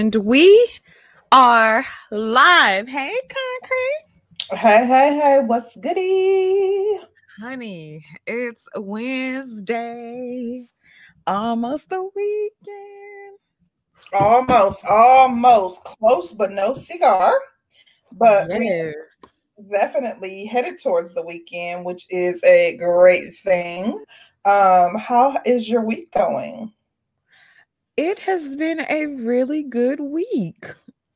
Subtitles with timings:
[0.00, 0.70] And we
[1.30, 2.88] are live.
[2.88, 4.58] Hey, Concrete.
[4.58, 7.00] Hey, hey, hey, what's goody?
[7.38, 10.70] Honey, it's Wednesday.
[11.26, 13.38] Almost the weekend.
[14.14, 17.34] Almost, almost close, but no cigar.
[18.10, 18.94] But yes.
[19.70, 24.02] definitely headed towards the weekend, which is a great thing.
[24.46, 26.72] Um, how is your week going?
[27.96, 30.66] It has been a really good week.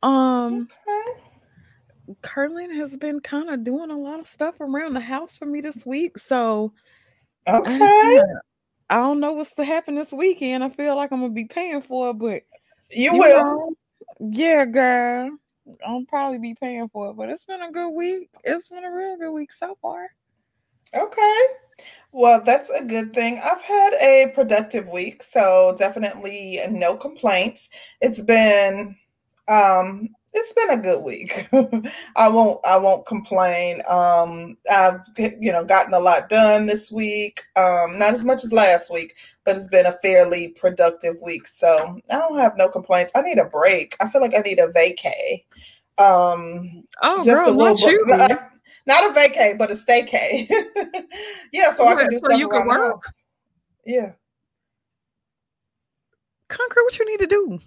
[0.03, 1.20] Um Okay.
[2.22, 5.61] Curlin has been kind of doing a lot of stuff around the house for me
[5.62, 6.19] this week.
[6.19, 6.72] So
[7.48, 7.64] Okay.
[7.78, 8.42] kinda-
[8.91, 10.62] I don't know what's to happen this weekend.
[10.62, 12.42] I feel like I'm gonna be paying for it, but
[12.91, 13.44] You you will.
[13.44, 13.75] know,
[14.20, 15.38] yeah, girl.
[15.86, 18.28] I'll probably be paying for it, but it's been a good week.
[18.44, 20.11] It's been a real good week so far.
[20.92, 21.41] Okay.
[22.12, 23.41] Well, that's a good thing.
[23.42, 27.70] I've had a productive week, so definitely no complaints.
[28.00, 28.97] It's been
[29.48, 31.48] um it's been a good week.
[32.16, 33.83] I won't I won't complain.
[33.89, 37.42] Um I've you know gotten a lot done this week.
[37.56, 41.48] Um not as much as last week, but it's been a fairly productive week.
[41.48, 43.12] So I don't have no complaints.
[43.16, 43.97] I need a break.
[44.00, 45.44] I feel like I need a vacay.
[45.98, 48.38] Um Oh, just girl, a little not you.
[48.86, 50.48] Not a vacay, but a staycay.
[51.52, 52.94] yeah, so I can do so stuff you can work.
[52.94, 53.24] house.
[53.86, 54.12] Yeah.
[56.48, 57.60] Concrete, what you need to do?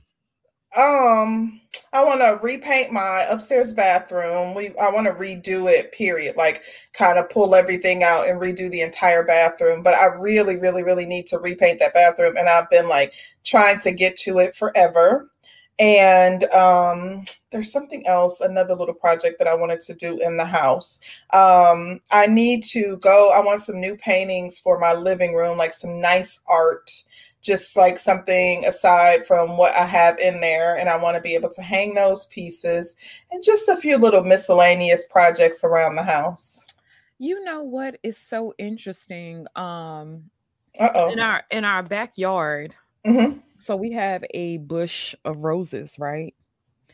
[0.76, 1.62] Um,
[1.94, 4.54] I want to repaint my upstairs bathroom.
[4.54, 6.36] We I want to redo it, period.
[6.36, 6.62] Like
[6.94, 9.82] kind of pull everything out and redo the entire bathroom.
[9.82, 12.36] But I really, really, really need to repaint that bathroom.
[12.38, 13.14] And I've been like
[13.44, 15.32] trying to get to it forever.
[15.80, 17.24] And um
[17.58, 21.00] there's something else, another little project that I wanted to do in the house.
[21.34, 25.74] Um, I need to go, I want some new paintings for my living room, like
[25.74, 26.92] some nice art
[27.42, 30.78] just like something aside from what I have in there.
[30.78, 32.96] And I want to be able to hang those pieces
[33.32, 36.66] and just a few little miscellaneous projects around the house.
[37.20, 39.48] You know what is so interesting?
[39.56, 40.30] Um,
[40.80, 42.76] Uh in our in our backyard,
[43.06, 46.36] hmm so we have a bush of roses, right?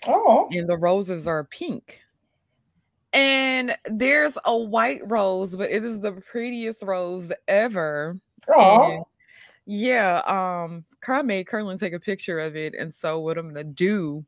[0.07, 0.49] Oh.
[0.51, 1.99] And the roses are pink.
[3.11, 8.17] And there's a white rose, but it is the prettiest rose ever.
[8.49, 9.05] Oh.
[9.65, 12.73] yeah, um, Carl made Curlin take a picture of it.
[12.75, 14.25] And so what I'm gonna do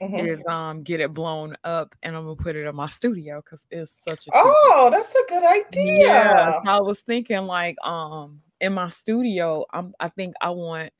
[0.00, 3.42] hmm is um get it blown up and I'm gonna put it in my studio
[3.42, 5.44] because it's such a Oh, that's a good
[5.74, 6.60] Yeah, idea.
[6.64, 10.92] so I was thinking like um in my studio, I'm I think I want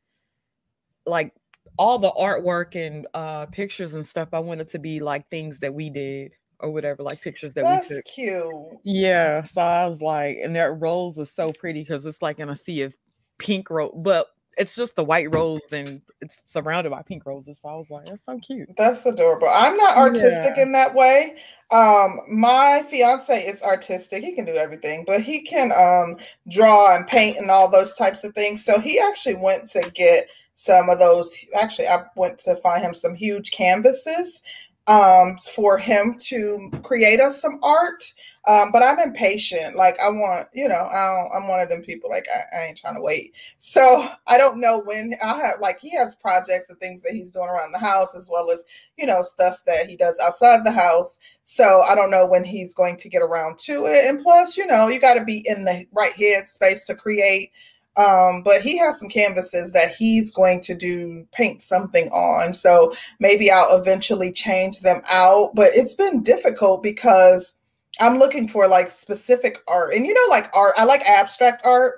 [1.06, 1.32] like
[1.78, 4.28] all the artwork and uh pictures and stuff.
[4.32, 7.64] I want it to be like things that we did or whatever, like pictures that
[7.64, 8.04] we That's took.
[8.04, 8.54] cute.
[8.84, 12.48] Yeah, so I was like, and that rose is so pretty because it's like in
[12.48, 12.94] a sea of
[13.38, 17.58] pink rose, but it's just the white rose and it's surrounded by pink roses.
[17.60, 18.70] So I was like, that's so cute.
[18.78, 19.48] That's adorable.
[19.52, 20.62] I'm not artistic Yeah.
[20.62, 21.36] in that way.
[21.70, 24.24] Um, my fiance is artistic.
[24.24, 26.16] He can do everything, but he can um
[26.48, 28.64] draw and paint and all those types of things.
[28.64, 30.26] So he actually went to get
[30.56, 31.32] some of those.
[31.54, 34.42] Actually, I went to find him some huge canvases
[34.88, 38.12] um for him to create us some art.
[38.46, 39.74] Um, but I'm impatient.
[39.74, 42.08] Like I want, you know, I I'm one of them people.
[42.08, 43.34] Like I, I ain't trying to wait.
[43.58, 47.32] So I don't know when I have like he has projects and things that he's
[47.32, 48.64] doing around the house as well as
[48.96, 51.18] you know stuff that he does outside the house.
[51.42, 54.08] So I don't know when he's going to get around to it.
[54.08, 57.50] And plus, you know, you got to be in the right head space to create.
[57.96, 62.52] Um, but he has some canvases that he's going to do paint something on.
[62.54, 65.54] So maybe I'll eventually change them out.
[65.54, 67.56] But it's been difficult because
[68.00, 69.94] I'm looking for like specific art.
[69.94, 71.94] And you know, like art, I like abstract art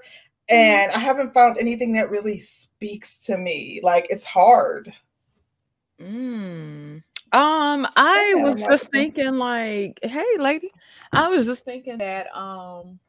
[0.53, 0.57] Mhm.
[0.57, 3.81] and I haven't found anything that really speaks to me.
[3.83, 4.93] Like it's hard.
[6.01, 7.03] Mm.
[7.33, 10.73] Um, I was Adam just thinking like, hey lady,
[11.13, 13.01] I was just thinking that um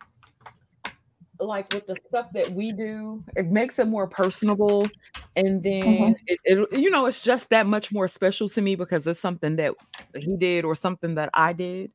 [1.40, 4.94] like with the stuff that we do, it makes it more personable
[5.36, 9.06] and then it, it you know, it's just that much more special to me because
[9.08, 9.74] it's something that
[10.16, 11.92] he did or something that I did.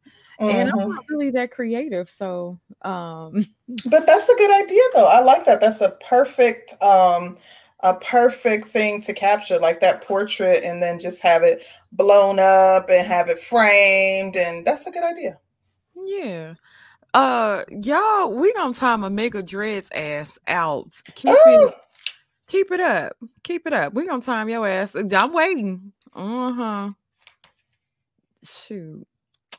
[0.48, 3.46] And I'm hmm not really that creative, so um
[3.86, 5.06] But that's a good idea though.
[5.06, 5.60] I like that.
[5.60, 7.38] That's a perfect um
[7.80, 11.62] a perfect thing to capture like that portrait and then just have it
[11.92, 15.38] blown up and have it framed and that's a good idea.
[15.94, 16.54] yeah.
[17.14, 20.90] Uh y'all, we gonna time a mega dreads ass out.
[21.14, 21.74] Keep it
[22.48, 23.16] Keep it up.
[23.44, 23.94] Keep it up.
[23.94, 24.94] We're gonna time your ass.
[24.94, 25.92] I'm waiting.
[26.12, 26.90] Uh-huh.
[28.42, 29.06] Shoot.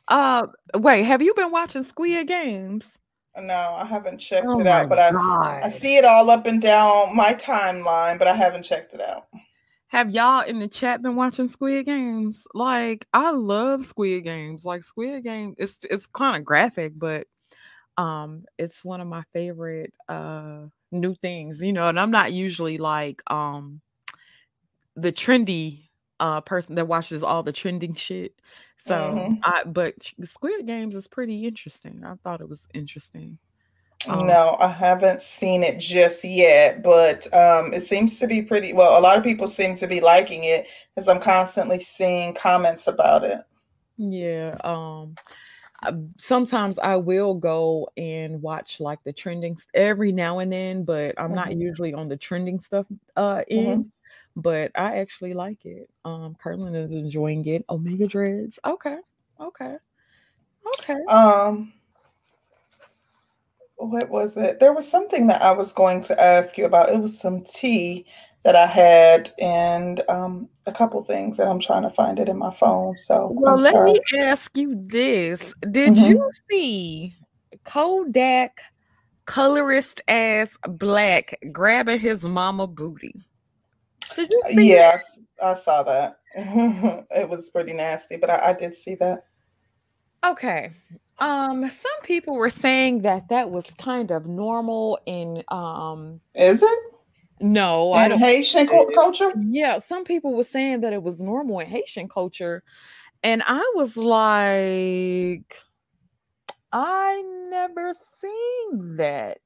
[0.06, 2.84] Uh wait, have you been watching Squid Games?
[3.40, 6.60] no, I haven't checked Oh it out, but I I see it all up and
[6.60, 9.26] down my timeline, but I haven't checked it out.
[9.88, 12.42] have y'all in the chat been watching Squid Games?
[12.54, 14.64] Like, I love Squid Games.
[14.64, 17.26] Like Squid Game, it's it's kind of graphic, but
[17.98, 21.88] um, it's one of my favorite uh new things, you know.
[21.88, 23.80] And I'm not usually like um
[24.96, 25.88] the trendy
[26.20, 28.34] uh person that watches all the trending shit.
[28.86, 29.40] So Mm-hmm.
[29.42, 29.94] I but
[30.24, 32.02] Squid Games is pretty interesting.
[32.04, 33.38] I thought it was interesting.
[34.08, 38.72] Um, No, I haven't seen it just yet, but um, it seems to be pretty
[38.72, 38.98] well.
[38.98, 40.66] A lot of people seem to be liking it
[40.96, 43.40] as I'm constantly seeing comments about it.
[43.98, 44.56] Yeah.
[44.64, 45.18] Um
[46.18, 51.34] sometimes I will go and watch like the trending every now and then, but I'm
[51.34, 51.60] not Mhm.
[51.60, 52.86] usually on the trending stuff
[53.16, 53.92] uh end.
[54.36, 55.88] But I actually like it.
[56.04, 57.64] Um Curlin is enjoying it.
[57.70, 58.58] Omega Dreads.
[58.64, 58.98] Okay.
[59.40, 59.76] Okay.
[60.80, 61.02] Okay.
[61.08, 61.72] Um,
[63.76, 64.58] what was it?
[64.60, 66.90] There was something that I was going to ask you about.
[66.90, 68.06] It was some tea
[68.46, 72.38] that I had, and um, a couple things that I'm trying to find it in
[72.38, 72.96] my phone.
[72.96, 73.92] So Well, I'm let sorry.
[73.94, 75.52] me ask you this.
[75.68, 76.10] Did Mhm.
[76.10, 77.16] you see
[77.64, 78.60] Kodak
[79.24, 83.26] colorist ass black grabbing his mama booty?
[84.14, 84.64] Did you see that?
[84.64, 86.20] Yes, I saw that.
[86.36, 89.24] it was pretty nasty, but I, I did see that.
[90.24, 90.70] Okay.
[91.18, 96.78] Um, some people were saying that that was kind of normal in um Is it
[97.40, 99.32] no, I in don't Haitian cu- culture?
[99.40, 102.62] yeah, some people were saying that it was normal in Haitian culture,
[103.22, 105.56] and I was like,
[106.72, 109.38] I never seen that.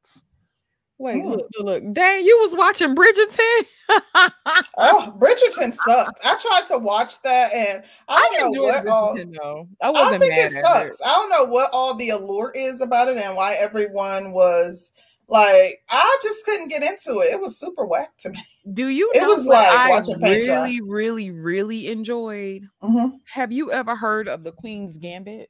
[0.98, 1.30] Wait, Hmm.
[1.30, 1.92] look, look, look.
[1.94, 3.66] Dang, you was watching Bridgerton?
[4.78, 6.20] Oh, Bridgerton sucked.
[6.24, 9.14] I tried to watch that, and I I don't know enjoyed what all.
[9.16, 9.68] Though.
[9.82, 10.64] I I think it at it.
[10.64, 11.02] sucks.
[11.04, 14.92] I don't know what all the allure is about it, and why everyone was
[15.30, 17.32] like, I just couldn't get into it.
[17.32, 18.42] It was super whack to me.
[18.74, 22.62] Do you It was like I watching really, really, really enjoyed?
[22.82, 23.18] Mhm.
[23.32, 25.48] Have you ever heard of the Queen's Gambit?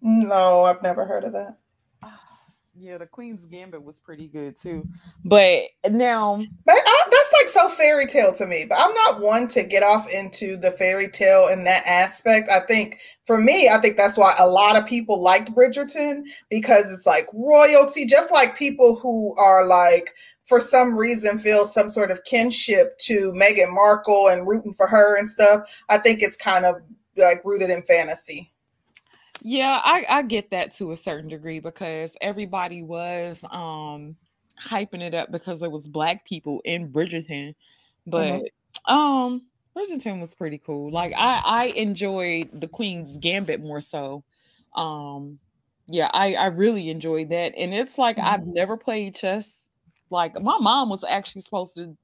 [0.00, 1.56] No, I've never heard of that.
[2.78, 4.86] Yeah, the Queen's Gambit was pretty good too.
[5.24, 8.66] But now, But I, that's like so fairy tale to me.
[8.68, 12.50] But I'm not one to get off into the fairy tale in that aspect.
[12.50, 16.90] I think for me, I think that's why a lot of people liked Bridgerton because
[16.92, 20.12] it's like royalty, just like people who are like
[20.44, 25.16] for some reason feel some sort of kinship to Meghan Markle and rooting for her
[25.16, 25.62] and stuff.
[25.88, 26.76] I think it's kind of
[27.16, 28.52] like rooted in fantasy.
[29.42, 34.16] Yeah, I, I get that to a certain degree because everybody was um
[34.62, 37.54] hyping it up because there was black people in Bridgerton.
[38.06, 38.42] But
[38.86, 39.46] um
[39.76, 40.90] Bridgerton was pretty cool.
[40.92, 44.24] Like I I enjoyed the Queen's Gambit more so.
[44.74, 45.40] Um
[45.88, 47.54] yeah, I I really enjoyed that.
[47.56, 49.68] And it's like I've never played chess.
[50.10, 51.96] Like my mom was actually supposed to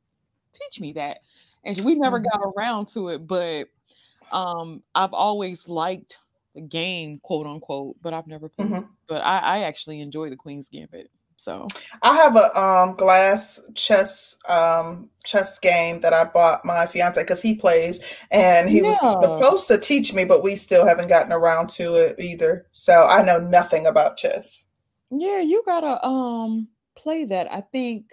[0.52, 1.20] teach me that.
[1.64, 2.25] And we never Mhm.
[2.32, 3.68] got around to it, but
[4.30, 6.18] um I've always liked
[6.68, 8.71] game, quote unquote, but I've never played.
[8.71, 8.88] Mhm.
[9.09, 11.11] But I, I actually enjoy the Queen's Gambit.
[11.37, 11.66] So
[12.02, 17.42] I have a um glass chess um chess game that I bought my fiance because
[17.42, 21.68] he plays and he was supposed to teach me, but we still haven't gotten around
[21.71, 22.66] to it either.
[22.71, 24.66] So I know nothing about chess.
[25.11, 27.50] yeah, you gotta um play that.
[27.52, 28.12] I think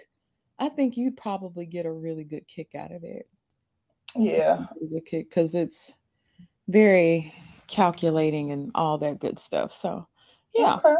[0.58, 3.28] I think you'd probably get a really good kick out of it.
[4.16, 4.66] Yeah.
[4.80, 5.94] Really good kick because it's
[6.68, 7.32] very
[7.70, 9.72] calculating and all that good stuff.
[9.72, 10.06] So
[10.54, 10.76] yeah.
[10.76, 10.94] Okay.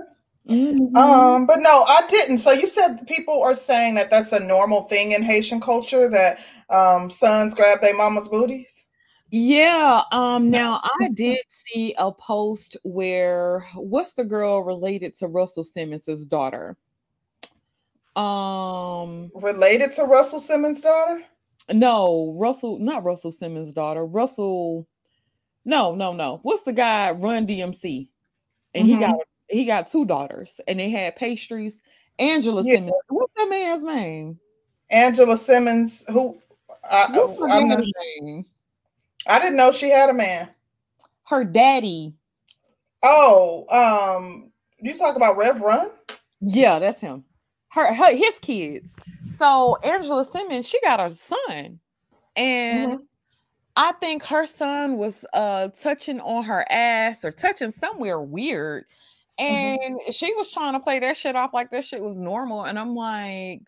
[0.49, 0.97] Mhm.
[0.97, 2.39] Um, but no, I didn't.
[2.39, 6.39] So you said people are saying that that's a normal thing in Haitian culture that
[6.71, 8.87] um sons grab their mama's booties.
[9.31, 15.65] Yeah, um now I did see a post where what's the girl related to Russell
[15.65, 16.77] Simmons's daughter?
[18.17, 21.23] Um Related to Russell Simmons' daughter?
[21.73, 24.05] no, Russell, not Russell Simmons' daughter.
[24.05, 24.89] Russell
[25.65, 26.41] No, no, no.
[26.43, 28.09] What's the guy Run DMC?
[28.75, 29.01] And he Mhm.
[29.01, 31.81] got he got two daughters and they had pastries.
[32.19, 32.75] Angela Yeah.
[32.77, 32.95] Simmons.
[33.09, 34.39] What's that man's name?
[34.91, 36.39] Angela Simmons, who
[36.85, 37.07] I,
[37.51, 37.85] I'm not?
[39.27, 40.49] I didn't know she had a man.
[41.25, 42.15] Her daddy.
[43.03, 45.91] Oh, um, you talk about Rev Run?
[46.41, 47.25] Yeah, that's him.
[47.71, 48.95] Her, her his kids.
[49.29, 51.81] So Angela Simmons, she got a son.
[52.37, 53.07] And Mhm.
[53.81, 58.85] I think her son was uh touching on her ass or touching somewhere weird.
[59.39, 62.65] And she was trying to play that shit off like that shit was normal.
[62.65, 63.63] And I'm like,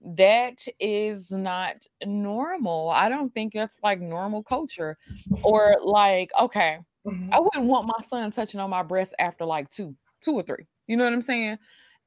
[0.00, 2.88] that is not normal.
[2.88, 4.96] I don't think that's like normal culture.
[5.42, 7.28] Or like, okay, Mhm.
[7.34, 10.64] I wouldn't want my son touching on my breast after like two, two or three.
[10.86, 11.58] You know what I'm saying?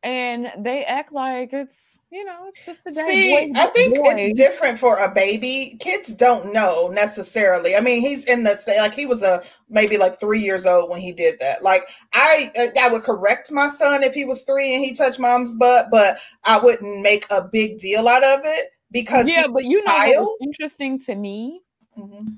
[0.03, 3.05] And they act like it's you know it's just the day.
[3.07, 4.13] See, boy, I think boy.
[4.15, 5.75] it's different for a baby.
[5.79, 7.75] Kids don't know necessarily.
[7.75, 10.89] I mean, he's in the state like he was a maybe like three years old
[10.89, 11.63] when he did that.
[11.63, 15.19] Like I, uh, I would correct my son if he was three and he touched
[15.19, 19.65] mom's butt, but I wouldn't make a big deal out of it because yeah, but
[19.65, 21.61] you know interesting to me.
[21.97, 22.37] Mhm.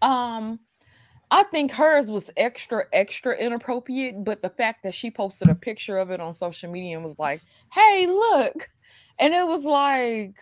[0.00, 0.60] Um,
[1.32, 5.98] I think hers was extra, extra inappropriate, but the fact that she posted a picture
[5.98, 8.68] of it on social media and was like, "Hey, look,"
[9.18, 10.36] and it was like,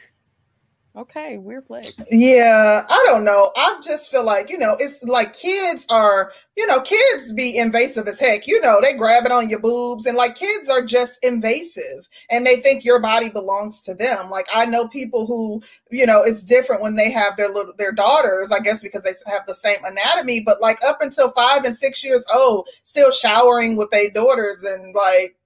[1.00, 1.92] okay, weird flex.
[2.10, 3.50] Yeah, I don't know.
[3.56, 8.06] I just feel like, you know, it's like kids are, you know, kids be invasive
[8.06, 8.46] as heck.
[8.46, 12.46] You know, they grab it on your boobs and like kids are just invasive and
[12.46, 14.28] they think your body belongs to them.
[14.28, 17.92] Like I know people who, you know, it's different when they have their little their
[17.92, 21.74] daughters, I guess because they have the same anatomy, but like up until 5 and
[21.74, 25.36] 6 years old, still showering with their daughters and like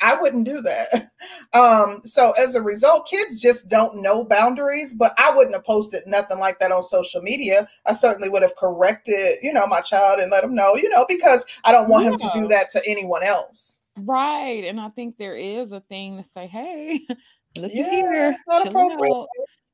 [0.00, 0.88] I wouldn't do that.
[1.54, 6.04] Um, so as a result, kids just don't know boundaries, but I wouldn't have posted
[6.06, 7.68] nothing like that on social media.
[7.86, 11.06] I certainly would have corrected, you know, my child and let him know, you know,
[11.08, 13.78] because I don't want him to do that to anyone else.
[13.96, 17.00] Right, and I think there is a thing to say, "Hey,
[17.56, 19.12] look at Yeah, here, it's not appropriate.
[19.12, 19.28] out."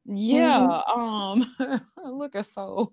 [0.04, 1.56] Yeah, um,
[2.04, 2.92] look at so.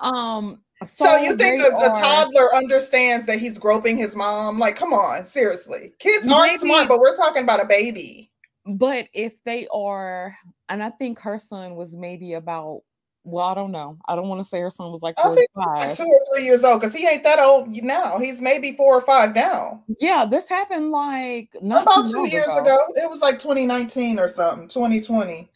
[0.00, 0.62] um,
[0.94, 4.58] So you think a, a are- toddler understands that he's groping his mom?
[4.58, 5.92] Like, come on, seriously.
[5.98, 8.30] Kids are Maybe- smart, but we're talking about a baby.
[8.66, 10.36] But if they are,
[10.68, 12.82] and I think her son was maybe about,
[13.24, 13.96] well, I don't know.
[14.06, 16.44] I don't want to say her son was like I think Like two or three
[16.44, 18.18] years old, because he ain't that old now.
[18.18, 19.82] He's maybe four or five now.
[20.00, 22.76] Yeah, this happened like not About two years ago.
[22.94, 25.50] It was like 2019 or something, 2020.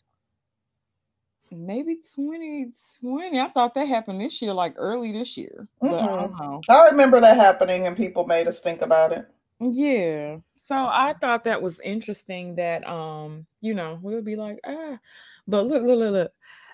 [1.52, 3.38] Maybe 2020.
[3.40, 5.68] I thought that happened this year, like early this year.
[5.82, 6.28] I.
[6.68, 9.26] I remember that happening and people made us think about it.
[9.60, 10.38] Yeah.
[10.64, 14.98] So I thought that was interesting that um, you know, we would be like, ah,
[15.46, 16.32] but look, look, look, look.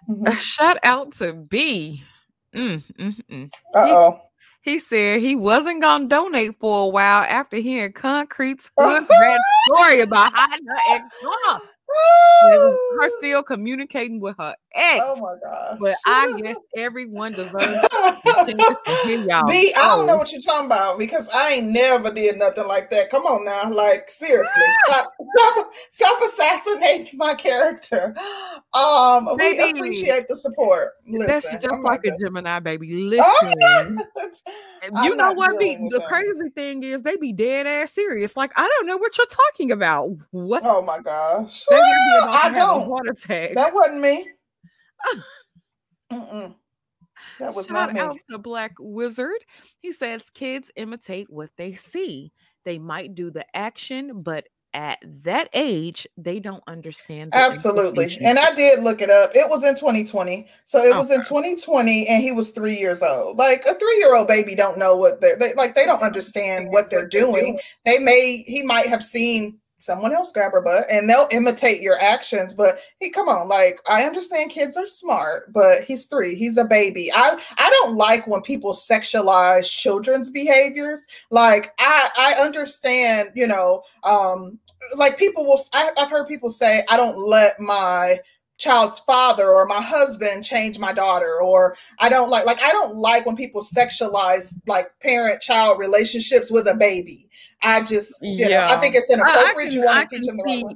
[0.08, 0.38] Mhm.
[0.38, 2.02] Shout out to B.
[2.54, 3.50] Mm, mm, mm.
[3.75, 4.20] Uh-oh.
[4.62, 9.06] He said he wasn't gonna donate for a while after hearing Concrete's hood
[9.66, 10.58] story about her
[10.90, 11.61] ex mom.
[11.90, 15.00] Her still communicating with her ex.
[15.04, 15.78] Oh my gosh.
[15.80, 17.54] but I guess everyone deserves
[17.88, 19.47] to hear y'all.
[19.49, 22.90] B, I don't know what you're talking about because I ain't never did nothing like
[22.90, 23.11] that.
[23.11, 28.14] Come on now, like seriously, stop, stop, stop assassinating my character.
[28.75, 30.92] Um, we appreciate the support.
[31.07, 32.92] Listen, That's just I'm like a Gemini, baby.
[33.21, 33.62] Oh, Listen.
[33.62, 33.99] I'm
[35.02, 35.58] you know what?
[35.58, 38.37] Be, the crazy thing is they be dead ass serious.
[38.37, 40.11] Like I don't know what you're talking about.
[40.30, 40.62] What?
[40.64, 41.82] Oh my gosh, They be
[42.28, 42.88] I don't.
[42.88, 43.54] heart attack.
[43.54, 44.28] That wasn't me.
[46.12, 46.54] Mm-mm.
[47.40, 48.00] That was Shout not me.
[48.00, 49.44] out to Black Wizard.
[49.80, 52.32] He says kids imitate what they see.
[52.64, 57.34] They might do the action, but at that age, they don't understand.
[57.34, 58.18] Absolutely.
[58.20, 59.30] And I did look it up.
[59.34, 60.46] It was in 2020.
[60.64, 63.38] So it was in 2020 and he was 3 years old.
[63.38, 67.08] Like a 3-year-old baby don't know what they're they, like they don't understand what they're
[67.08, 67.58] doing.
[67.87, 71.99] They may he might have seen someone else grab her butt and they'll imitate your
[72.00, 76.35] actions, but he come on, like I understand kids are smart, but he's 3.
[76.35, 77.11] He's a baby.
[77.12, 81.06] I I don't like when people sexualize children's behaviors.
[81.30, 84.58] Like I I understand, you know, um
[84.97, 88.20] like people will I, i've heard people say i don't let my
[88.58, 92.97] child's father or my husband change my daughter or i don't like like i don't
[92.97, 97.27] like when people sexualize like parent child relationships with a baby
[97.62, 100.26] i just you know i think it's I- I inappropriate you I want to teach
[100.26, 100.74] can them the right way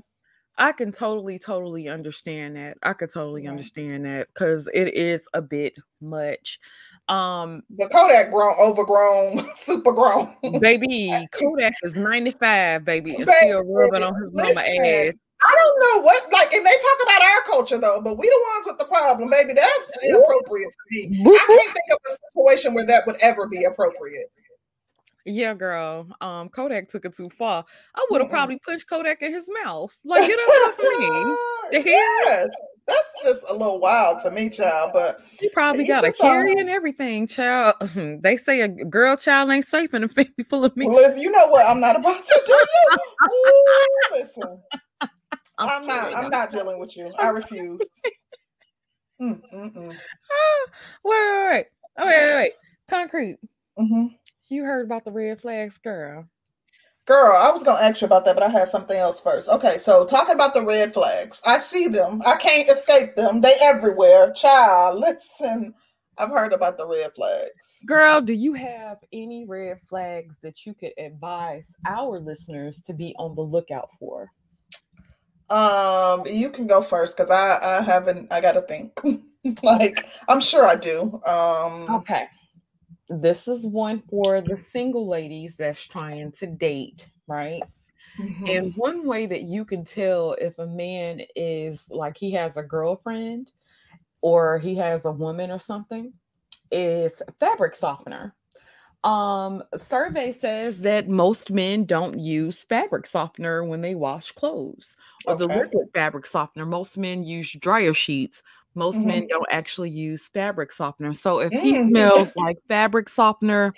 [0.59, 2.77] I can totally, totally understand that.
[2.83, 3.51] I could totally Yeah.
[3.51, 6.61] understand that because it is a bit much.
[7.09, 13.65] Um, but kodak grown overgrown super grown baby, Kodak is 95, baby, and Baby, still
[13.65, 15.15] rubbing on his mama listen, ass.
[15.45, 18.45] I don't know what like, and they talk about our culture though, but we the
[18.55, 19.55] ones with the problem, baby.
[19.55, 21.25] That's inappropriate to me.
[21.27, 24.31] I can't think of a situation where that would ever be appropriate.
[25.25, 26.09] Yeah, girl.
[26.21, 27.65] Um, Kodak took it too far.
[27.95, 28.33] I would have Mm-mm.
[28.33, 29.93] probably punched Kodak in his mouth.
[30.05, 31.79] Like, get off me.
[31.79, 32.25] The hair?
[32.25, 32.51] yes,
[32.87, 34.91] that's just a little wild to me, child.
[34.93, 37.77] But She probably got a carry and everything, child.
[38.23, 40.87] they say a girl child ain't safe in a family full of me.
[40.87, 41.67] Well, listen, you know what?
[41.67, 42.99] I'm not about to do you.
[44.13, 44.61] Listen,
[45.59, 46.15] I'm, not.
[46.15, 47.13] I'm not dealing with you.
[47.19, 47.89] I refuse.
[49.21, 49.97] Mm, mm, mm.
[50.33, 50.71] Ah,
[51.05, 51.67] wait, wait, wait.
[51.99, 52.53] Oh, wait, wait, wait.
[52.91, 53.39] Concrete.
[53.79, 54.11] Mhm.
[54.49, 56.27] You heard about the red flags, girl.
[57.05, 59.49] Girl, I was gonna ask you about that, but I had something else first.
[59.49, 62.23] Okay, so talking about the red flags, I see them.
[62.25, 63.41] I can't escape them.
[63.41, 64.33] They everywhere.
[64.33, 65.75] Child, listen.
[66.17, 67.83] I've heard about the red flags.
[67.87, 73.15] Girl, do you have any red flags that you could advise our listeners to be
[73.19, 74.31] on the lookout for?
[75.51, 78.33] Um, you can go first because I I haven't.
[78.33, 78.93] I got to think.
[79.63, 81.21] like I'm sure I do.
[81.27, 82.27] Um, okay.
[83.21, 87.63] This is one for the single ladies that's trying to date, right?
[88.19, 88.47] Mm-hmm.
[88.47, 92.63] And one way that you can tell if a man is like he has a
[92.63, 93.53] girlfriend
[94.21, 96.13] or he has a woman or something
[96.71, 98.35] is fabric softener.
[99.05, 104.95] Um, survey says that most men don't use fabric softener when they wash clothes
[105.27, 105.47] or okay.
[105.47, 106.65] the liquid fabric softener.
[106.65, 108.43] Most men use dryer sheets.
[108.75, 109.09] Most mm-hmm.
[109.09, 111.15] men don't actually use fabric softener.
[111.15, 111.89] So if he mm.
[111.89, 113.75] smells like fabric softener,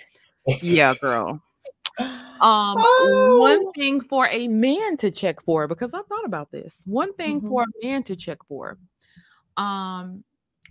[0.61, 1.41] yeah, girl.
[1.99, 2.09] Um,
[2.41, 3.37] oh.
[3.39, 6.81] one thing for a man to check for because I thought about this.
[6.85, 7.49] One thing mm-hmm.
[7.49, 8.77] for a man to check for.
[9.57, 10.23] Um,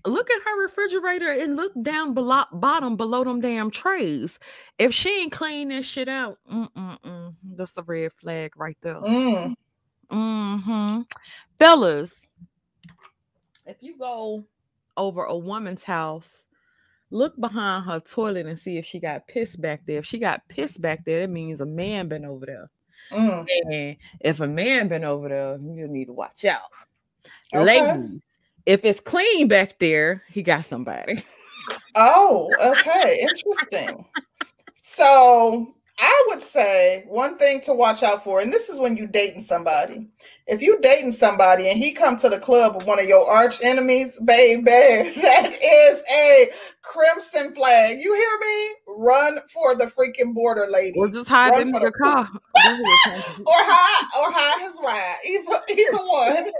[0.06, 4.38] look at her refrigerator and look down below bottom below them damn trays.
[4.78, 6.38] If she ain't clean this shit out,
[7.56, 9.00] that's a red flag right there.
[9.00, 9.54] Mm.
[10.10, 11.00] Mm-hmm.
[11.58, 12.12] Fellas,
[13.66, 14.44] if you go
[14.96, 16.26] over a woman's house,
[17.10, 19.98] look behind her toilet and see if she got piss back there.
[19.98, 22.70] If she got piss back there, that means a man been over there.
[23.10, 23.46] Mm.
[23.70, 26.62] And if a man been over there, you need to watch out.
[27.54, 27.64] Okay.
[27.64, 28.26] Ladies,
[28.66, 31.24] if it's clean back there, he got somebody.
[31.94, 33.20] Oh, okay.
[33.22, 34.04] Interesting.
[34.74, 39.06] so I would say one thing to watch out for, and this is when you
[39.06, 40.08] dating somebody.
[40.46, 43.62] If you dating somebody and he come to the club with one of your arch
[43.62, 46.50] enemies, baby, that is a
[46.82, 48.00] crimson flag.
[48.00, 48.70] You hear me?
[48.88, 50.98] Run for the freaking border, lady.
[50.98, 52.28] Or just hide in the car.
[52.56, 55.16] or hide or hide his ride.
[55.26, 56.52] Either either one.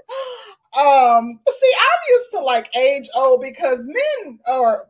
[0.76, 4.86] Um, see, I'm used to like age old because men are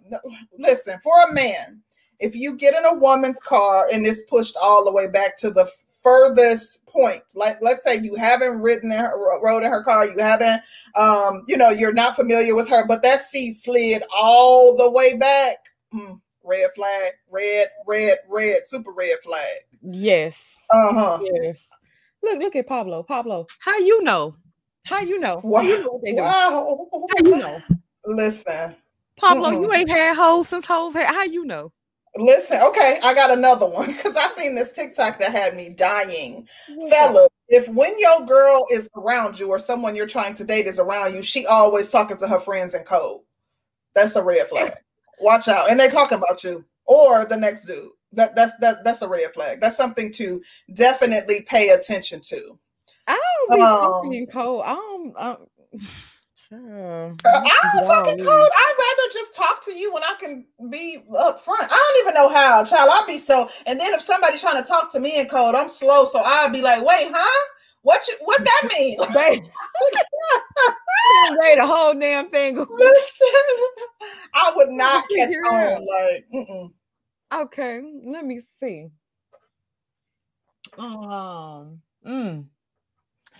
[0.59, 1.83] listen for a man.
[2.21, 5.51] If you get in a woman's car and it's pushed all the way back to
[5.51, 5.71] the
[6.03, 10.19] furthest point, like let's say you haven't ridden in her, rode in her car, you
[10.19, 10.61] haven't,
[10.97, 15.17] um, you know, you're not familiar with her, but that seat slid all the way
[15.17, 15.57] back.
[15.93, 19.59] Mm, red flag, red, red, red, super red flag.
[19.83, 20.37] Yes.
[20.71, 21.19] Uh huh.
[21.23, 21.59] Yes.
[22.23, 23.03] Look, look at Pablo.
[23.03, 24.37] Pablo, how you know?
[24.85, 25.41] How you know?
[25.43, 25.63] Wow.
[25.63, 26.19] How you know what they do?
[26.19, 26.89] Wow.
[26.93, 27.61] How you know?
[28.07, 28.77] Listen.
[29.17, 29.63] Pablo, mm-hmm.
[29.63, 31.07] you ain't had hoes since hoes had.
[31.07, 31.73] How you know?
[32.17, 36.47] Listen, okay, I got another one because I seen this TikTok that had me dying.
[36.69, 36.89] Yeah.
[36.89, 40.79] Fella, if when your girl is around you or someone you're trying to date is
[40.79, 43.21] around you, she always talking to her friends in code.
[43.95, 44.75] That's a red flag.
[45.21, 45.71] Watch out.
[45.71, 47.91] And they talking about you or the next dude.
[48.13, 49.61] That that's that that's a red flag.
[49.61, 50.41] That's something to
[50.73, 52.59] definitely pay attention to.
[53.09, 54.63] I don't be um, talking code.
[54.65, 55.15] I don't.
[55.17, 55.83] I don't
[56.53, 58.29] I'm talking code.
[58.29, 61.63] I'd rather just talk to you when I can be up front.
[61.63, 62.91] I don't even know how, child.
[62.93, 63.49] I'll be so.
[63.67, 66.51] And then if somebody's trying to talk to me in code, I'm slow, so I'll
[66.51, 67.49] be like, "Wait, huh?
[67.83, 68.17] What you?
[68.21, 69.43] What that mean?" Wait,
[71.57, 72.57] the whole damn thing.
[72.57, 73.29] Listen,
[74.35, 75.87] I would not catch on.
[75.87, 76.73] Like, mm-mm.
[77.33, 78.89] okay, let me see.
[80.79, 82.45] Um, mm.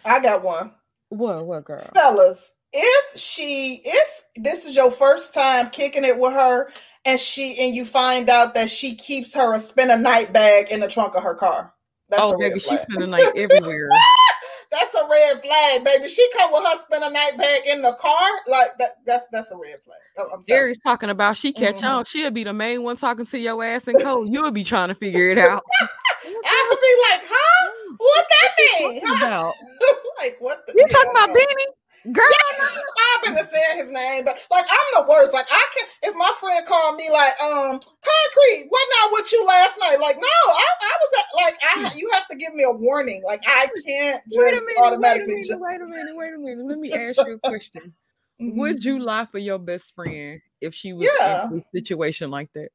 [0.05, 0.73] I got one.
[1.09, 1.89] What, what girl?
[1.95, 6.71] Fellas, if she, if this is your first time kicking it with her,
[7.07, 10.71] and she, and you find out that she keeps her a spend a night bag
[10.71, 11.73] in the trunk of her car.
[12.09, 13.89] That's oh, baby, she spend a night everywhere.
[14.71, 16.09] that's a red flag, baby.
[16.09, 18.97] She come with her spend a night bag in the car, like that.
[19.07, 20.29] That's that's a red flag.
[20.33, 21.87] I'm Jerry's talking about she catch mm-hmm.
[21.87, 22.05] on.
[22.05, 24.29] She'll be the main one talking to your ass and code.
[24.31, 25.63] You'll be trying to figure it out.
[25.81, 27.71] I'll be like, huh?
[27.97, 29.03] What that mean?
[29.17, 29.55] About?
[30.19, 30.67] like what?
[30.67, 31.67] The you talking about Benny?
[32.13, 32.67] Girl, yeah,
[33.17, 35.33] I've been to say his name, but like I'm the worst.
[35.33, 39.47] Like I can, if my friend called me like, um, concrete, what not with you
[39.47, 40.01] last night?
[40.01, 43.23] Like, no, I, I was at, like, I you have to give me a warning.
[43.25, 45.45] Like I can't just wait a minute, automatically.
[45.49, 46.67] Wait a minute, wait a minute, wait a minute.
[46.67, 47.95] Let me ask you a question.
[48.43, 48.59] Mm-hmm.
[48.59, 51.49] Would you lie for your best friend if she was yeah.
[51.49, 52.71] in a situation like that?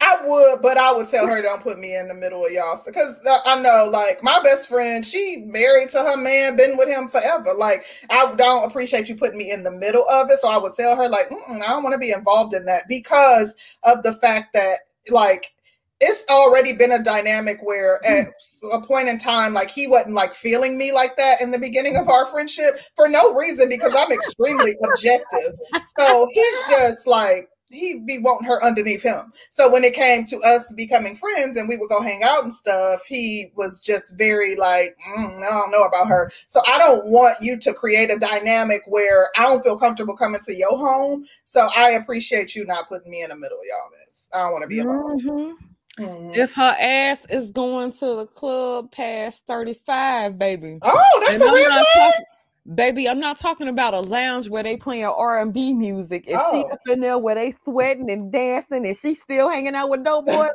[0.00, 2.80] I would, but I would tell her don't put me in the middle of y'all
[2.86, 7.08] because I know, like my best friend, she married to her man, been with him
[7.08, 7.52] forever.
[7.54, 10.72] Like I don't appreciate you putting me in the middle of it, so I would
[10.72, 14.52] tell her like I don't want to be involved in that because of the fact
[14.54, 15.52] that like
[16.00, 18.26] it's already been a dynamic where at
[18.62, 18.68] hmm.
[18.70, 21.96] a point in time, like he wasn't like feeling me like that in the beginning
[21.96, 25.58] of our friendship for no reason because I'm extremely objective.
[25.98, 29.32] So he's just like he be wanting her underneath him.
[29.50, 32.52] So when it came to us becoming friends and we would go hang out and
[32.52, 36.32] stuff, he was just very like, mm, I don't know about her.
[36.46, 40.40] So I don't want you to create a dynamic where I don't feel comfortable coming
[40.44, 41.26] to your home.
[41.44, 44.28] So I appreciate you not putting me in the middle of y'all this.
[44.32, 45.20] I don't want to be alone.
[45.20, 45.64] Mm-hmm.
[46.02, 46.34] Mm-hmm.
[46.34, 50.78] If her ass is going to the club past 35, baby.
[50.82, 52.12] Oh, that's a real flag.
[52.74, 56.24] Baby, I'm not talking about a lounge where they playing R and B music.
[56.26, 56.52] If oh.
[56.52, 60.04] she up in there where they sweating and dancing, and she's still hanging out with
[60.04, 60.50] dope boys,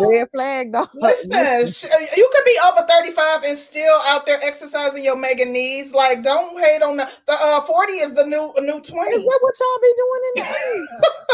[0.00, 0.88] red flag dog.
[0.94, 5.92] Listen, you could be over 35 and still out there exercising your mega needs.
[5.92, 8.90] Like, don't hate on the the uh, 40 is the new new 20.
[9.10, 10.44] Is that what y'all be doing in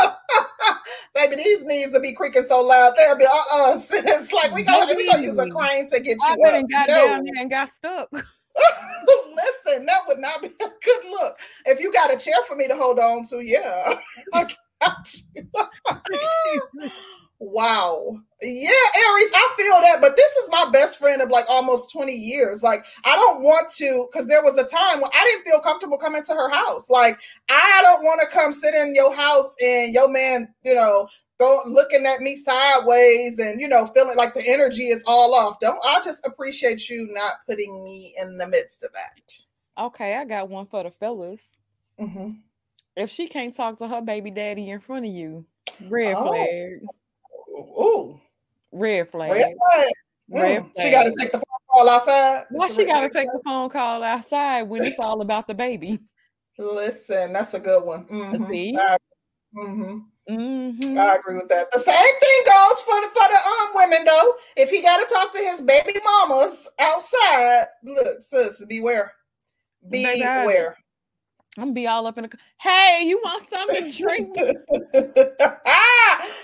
[0.03, 0.15] the
[1.15, 2.95] Baby, these knees will be creaking so loud.
[2.97, 6.17] They'll be uh uh It's like we gonna we gonna use a crane to get
[6.21, 6.69] you I up.
[6.69, 6.95] got no.
[6.95, 8.09] down there and got stuck.
[9.35, 11.39] Listen, that would not be a good look.
[11.67, 13.95] If you got a chair for me to hold on to, yeah.
[17.39, 18.19] wow.
[18.41, 22.13] Yeah, Aries, I feel that, but this is my best friend of like almost 20
[22.13, 22.63] years.
[22.63, 25.99] Like, I don't want to, because there was a time when I didn't feel comfortable
[25.99, 26.89] coming to her house.
[26.89, 27.19] Like,
[27.49, 31.69] I don't want to come sit in your house and your man, you know, don't
[31.69, 35.79] looking at me sideways and you know feeling like the energy is all off don't
[35.87, 40.49] i just appreciate you not putting me in the midst of that okay i got
[40.49, 41.53] one for the fellas
[41.99, 42.31] mm-hmm.
[42.97, 45.45] if she can't talk to her baby daddy in front of you
[45.89, 46.27] red oh.
[46.27, 46.81] flag
[47.57, 48.21] Ooh.
[48.73, 49.93] red flag red flag,
[50.31, 50.73] red mm.
[50.75, 50.87] flag.
[50.87, 53.71] she got to take the phone call outside why she got to take the phone
[53.71, 56.01] call outside when it's all about the baby
[56.59, 58.51] listen that's a good one mm-hmm.
[58.51, 58.77] See?
[59.57, 59.99] mm-hmm.
[60.29, 60.99] Mm-hmm.
[60.99, 61.73] I agree with that.
[61.73, 64.35] The same thing goes for the for the um women though.
[64.57, 69.13] If he got to talk to his baby mamas outside, look, sis, beware,
[69.89, 70.77] beware.
[71.57, 72.31] I'm gonna be all up in the.
[72.61, 74.37] Hey, you want something to drink?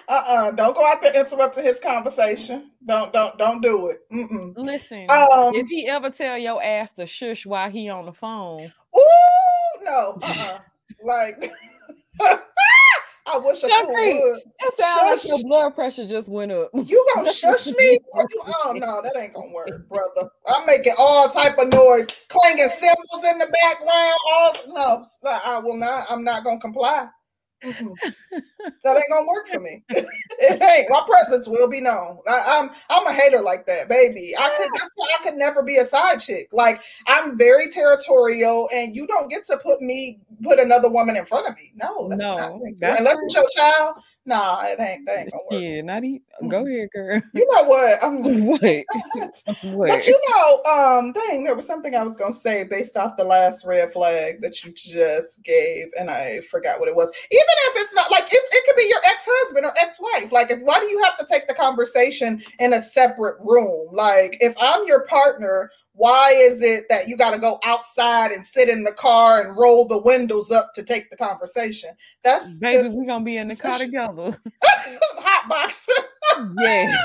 [0.09, 0.51] uh-uh.
[0.53, 2.71] Don't go out there interrupting his conversation.
[2.85, 3.99] Don't don't don't do it.
[4.13, 4.55] Mm-mm.
[4.57, 8.73] Listen, um, if he ever tell your ass to shush while he on the phone,
[8.97, 10.59] ooh, no, uh-uh.
[11.05, 11.53] like.
[13.27, 14.43] I wish I could.
[14.61, 16.71] It sounds like your blood pressure just went up.
[16.75, 17.99] You gonna shush me?
[18.15, 20.31] oh no, that ain't gonna work, brother.
[20.47, 24.19] I'm making all type of noise, clanging cymbals in the background.
[24.33, 26.07] All no, I will not.
[26.11, 27.09] I'm not gonna comply.
[27.63, 27.89] Mm-hmm.
[28.85, 29.83] that ain't gonna work for me.
[29.89, 30.91] it ain't.
[30.91, 32.19] My presence will be known.
[32.29, 34.35] I, am I'm, I'm a hater like that, baby.
[34.39, 36.49] I could I could never be a side chick.
[36.53, 41.25] Like I'm very territorial, and you don't get to put me put another woman in
[41.27, 41.73] front of me.
[41.75, 43.97] No, that's no, not that's unless it's your child.
[44.27, 45.05] Nah, it ain't.
[45.05, 45.61] That ain't gonna work.
[45.61, 46.49] Yeah, not even.
[46.49, 47.21] Go ahead, girl.
[47.35, 47.99] You know what?
[48.03, 48.61] I'm what?
[49.75, 49.89] what?
[49.89, 53.25] But you know, um, dang, there was something I was gonna say based off the
[53.25, 57.11] last red flag that you just gave, and I forgot what it was.
[57.31, 60.33] Even if it's not like if it could be your ex-husband or ex-wife.
[60.33, 63.89] Like, if why do you have to take the conversation in a separate room?
[63.93, 68.45] Like, if I'm your partner why is it that you got to go outside and
[68.45, 71.91] sit in the car and roll the windows up to take the conversation?
[72.25, 74.41] That's baby, we're gonna be in the car together.
[74.63, 75.87] Hot box.
[76.61, 76.97] yeah.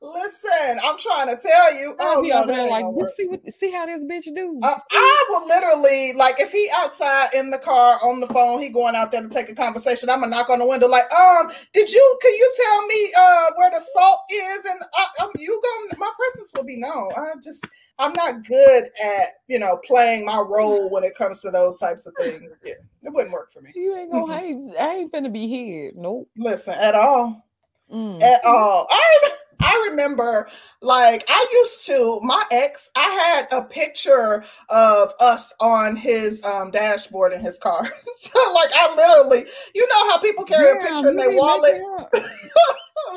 [0.00, 1.94] Listen, I'm trying to tell you.
[2.00, 2.84] I'll oh, be no, there like,
[3.16, 4.58] see what, see how this bitch do.
[4.60, 8.68] Uh, I will literally like if he outside in the car on the phone, he
[8.68, 10.10] going out there to take a conversation.
[10.10, 12.18] I'm gonna knock on the window like, um, did you?
[12.20, 14.64] Can you tell me uh where the salt is?
[14.64, 17.12] And uh, um, you going my presence will be known.
[17.16, 17.64] I just
[17.98, 22.06] I'm not good at you know playing my role when it comes to those types
[22.06, 22.56] of things.
[22.64, 23.70] Yeah, it wouldn't work for me.
[23.74, 24.32] You ain't gonna.
[24.32, 25.90] I ain't, I ain't gonna be here.
[25.94, 26.28] Nope.
[26.36, 27.46] Listen at all.
[27.92, 28.22] Mm.
[28.22, 28.86] At all.
[28.90, 29.30] I
[29.62, 30.48] I remember
[30.80, 32.90] like I used to my ex.
[32.96, 37.84] I had a picture of us on his um, dashboard in his car.
[38.16, 41.80] so like I literally, you know how people carry yeah, a picture in their wallet.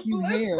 [0.05, 0.59] Listen,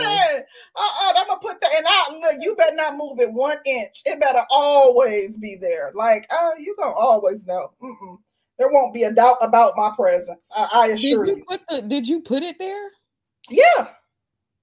[0.76, 2.38] uh-uh, I'm gonna put that, and I look.
[2.42, 4.02] You better not move it one inch.
[4.06, 5.92] It better always be there.
[5.94, 7.72] Like, oh, you gonna always know.
[7.82, 8.18] Mm-mm.
[8.58, 10.50] There won't be a doubt about my presence.
[10.56, 11.38] I, I assure did you.
[11.38, 11.46] you.
[11.46, 12.90] Put the, did you put it there?
[13.50, 13.88] Yeah.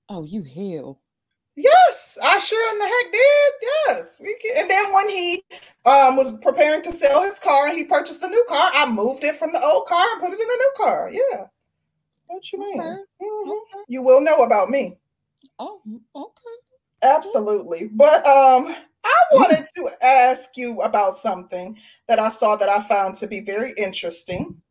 [0.08, 1.01] Oh, you hell.
[1.56, 3.52] Yes, I sure in the heck did.
[3.62, 4.62] Yes, we can.
[4.62, 5.44] And then when he
[5.84, 9.22] um was preparing to sell his car and he purchased a new car, I moved
[9.24, 11.10] it from the old car and put it in the new car.
[11.12, 11.46] Yeah.
[12.28, 12.80] What you mean?
[12.80, 12.90] Okay.
[13.22, 13.50] Mm-hmm.
[13.50, 13.84] Okay.
[13.88, 14.98] You will know about me.
[15.58, 15.82] Oh,
[16.16, 16.56] okay.
[17.02, 17.88] Absolutely.
[17.92, 23.16] But um I wanted to ask you about something that I saw that I found
[23.16, 24.61] to be very interesting.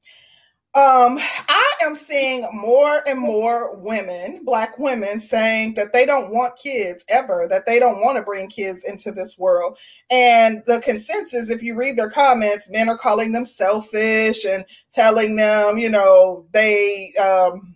[0.73, 6.57] Um, I am seeing more and more women, black women, saying that they don't want
[6.57, 9.77] kids ever, that they don't want to bring kids into this world.
[10.09, 15.35] And the consensus, if you read their comments, men are calling them selfish and telling
[15.35, 17.75] them, you know, they um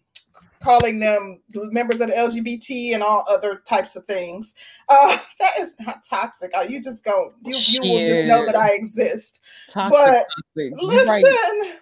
[0.65, 4.53] calling them members of the LGBT and all other types of things.
[4.87, 6.53] Uh, that is not toxic.
[6.69, 9.39] You just go, you, you will just know that I exist.
[9.67, 10.73] Toxic, but toxic.
[10.79, 11.75] listen, right.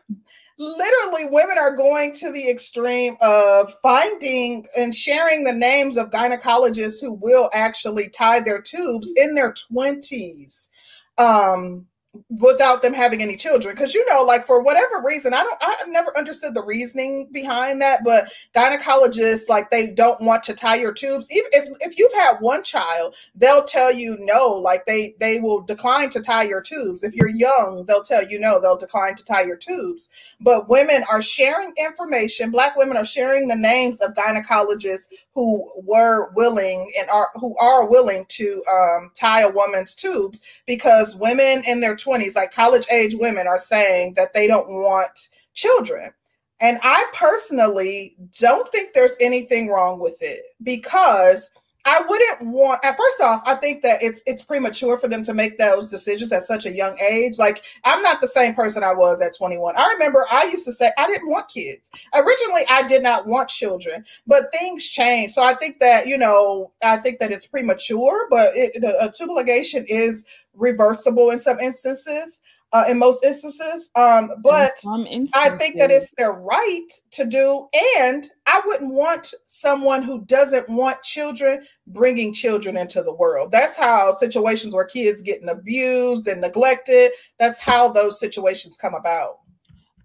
[0.57, 7.01] Literally, women are going to the extreme of finding and sharing the names of gynecologists
[7.01, 10.69] who will actually tie their tubes in their 20s.
[11.17, 11.87] Um,
[12.29, 13.73] without them having any children.
[13.75, 17.81] Because you know like for whatever reason i don't i never understood the reasoning behind
[17.81, 21.31] that but gynecologists like they don't want to tie your tubes.
[21.31, 25.61] Even if, if you've had one child they'll tell you no like they they will
[25.61, 27.03] decline to tie your tubes.
[27.03, 30.09] If you're young they'll tell you no they'll decline to tie your tubes.
[30.39, 36.31] But women are sharing information black women are sharing the names of gynecologists who were
[36.33, 41.79] willing and are who are willing to um, tie a woman's tubes because women in
[41.79, 46.11] their 20s like college age women are saying that they don't want children.
[46.59, 51.49] And i personally don't think there's anything wrong with it because
[51.85, 55.33] I wouldn't want at first off, I think that it's it's premature for them to
[55.33, 57.37] make those decisions at such a young age.
[57.37, 59.75] Like I'm not the same person I was at 21.
[59.75, 61.91] I remember I used to say I didn't want kids.
[62.13, 65.33] Originally I did not want children, but things change.
[65.33, 69.35] So I think that, you know, I think that it's premature, but it, a tubal
[69.35, 72.41] ligation is reversible in some instances
[72.73, 73.89] uh, in most instances.
[73.95, 75.31] Um, but instances.
[75.35, 77.67] I think that it's their right to do.
[77.99, 83.51] And I wouldn't want someone who doesn't want children bringing children into the world.
[83.51, 87.11] That's how situations where kids getting abused and neglected.
[87.39, 89.37] That's how those situations come about.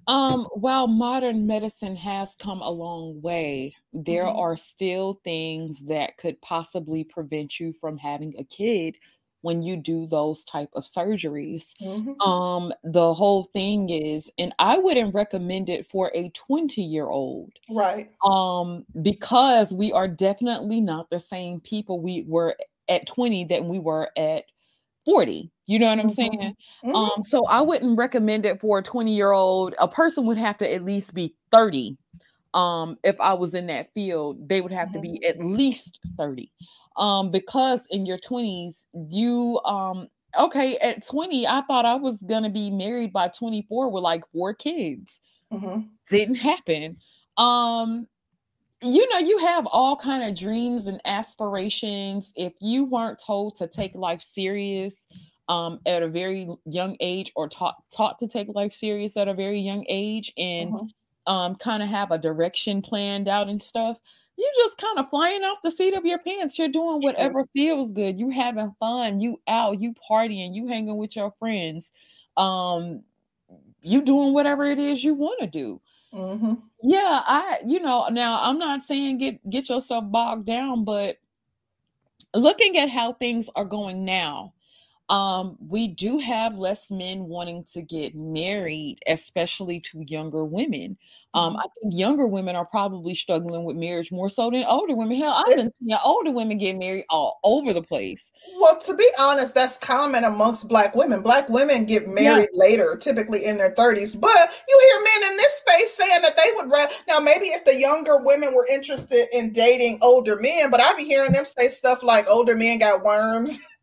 [0.06, 4.38] Um, while modern medicine has come a long way, there mm-hmm.
[4.38, 8.96] are still things that could possibly prevent you from having a kid
[9.42, 12.20] when you do those type of surgeries mm-hmm.
[12.28, 17.50] um the whole thing is and i wouldn't recommend it for a 20 year old
[17.70, 22.56] right um because we are definitely not the same people we were
[22.88, 24.44] at 20 that we were at
[25.04, 26.08] 40 you know what i'm mm-hmm.
[26.08, 26.94] saying mm-hmm.
[26.94, 30.58] um so i wouldn't recommend it for a 20 year old a person would have
[30.58, 31.96] to at least be 30
[32.54, 35.40] um if i was in that field they would have to be mm-hmm.
[35.40, 36.50] at least 30
[36.96, 40.08] um because in your 20s you um
[40.38, 44.54] okay at 20 i thought i was gonna be married by 24 with like four
[44.54, 45.20] kids
[45.52, 45.82] mm-hmm.
[46.10, 46.96] didn't happen
[47.36, 48.06] um
[48.82, 53.66] you know you have all kind of dreams and aspirations if you weren't told to
[53.66, 54.94] take life serious
[55.48, 59.34] um, at a very young age or taught taught to take life serious at a
[59.34, 60.86] very young age and mm-hmm.
[61.28, 63.98] Um, kind of have a direction planned out and stuff
[64.38, 66.58] you just kind of flying off the seat of your pants.
[66.58, 68.20] You're doing whatever feels good.
[68.20, 69.20] You having fun.
[69.20, 69.80] You out.
[69.80, 70.54] You partying.
[70.54, 71.90] You hanging with your friends.
[72.36, 73.02] Um,
[73.82, 75.80] you doing whatever it is you want to do.
[76.14, 76.54] Mm-hmm.
[76.82, 77.58] Yeah, I.
[77.66, 81.18] You know, now I'm not saying get get yourself bogged down, but
[82.32, 84.54] looking at how things are going now,
[85.10, 90.98] um, we do have less men wanting to get married, especially to younger women.
[91.32, 91.60] Um, mm-hmm.
[91.60, 95.18] I think younger women are probably struggling with marriage more so than older women.
[95.18, 98.30] Hell, I've been seeing older women get married all over the place.
[98.58, 101.22] Well, to be honest, that's common amongst black women.
[101.22, 102.60] Black women get married yeah.
[102.60, 104.18] later, typically in their 30s.
[104.18, 107.64] But you hear men in this space saying that they would rather now maybe if
[107.64, 111.68] the younger women were interested in dating older men, but I be hearing them say
[111.68, 113.58] stuff like older men got worms.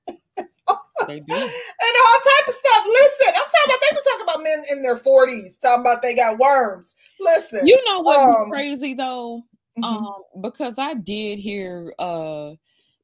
[1.07, 1.35] They do.
[1.35, 2.85] and all type of stuff.
[2.87, 6.15] Listen, I'm talking about they were talking about men in their 40s, talking about they
[6.15, 6.95] got worms.
[7.19, 7.67] Listen.
[7.67, 9.43] You know what um, crazy though?
[9.77, 9.83] Mm-hmm.
[9.83, 12.51] Um, because I did hear uh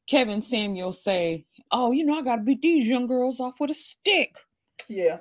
[0.08, 3.76] Kevin Samuel say, Oh, you know, I gotta beat these young girls off with a
[3.76, 4.36] stick.
[4.88, 5.20] Yeah.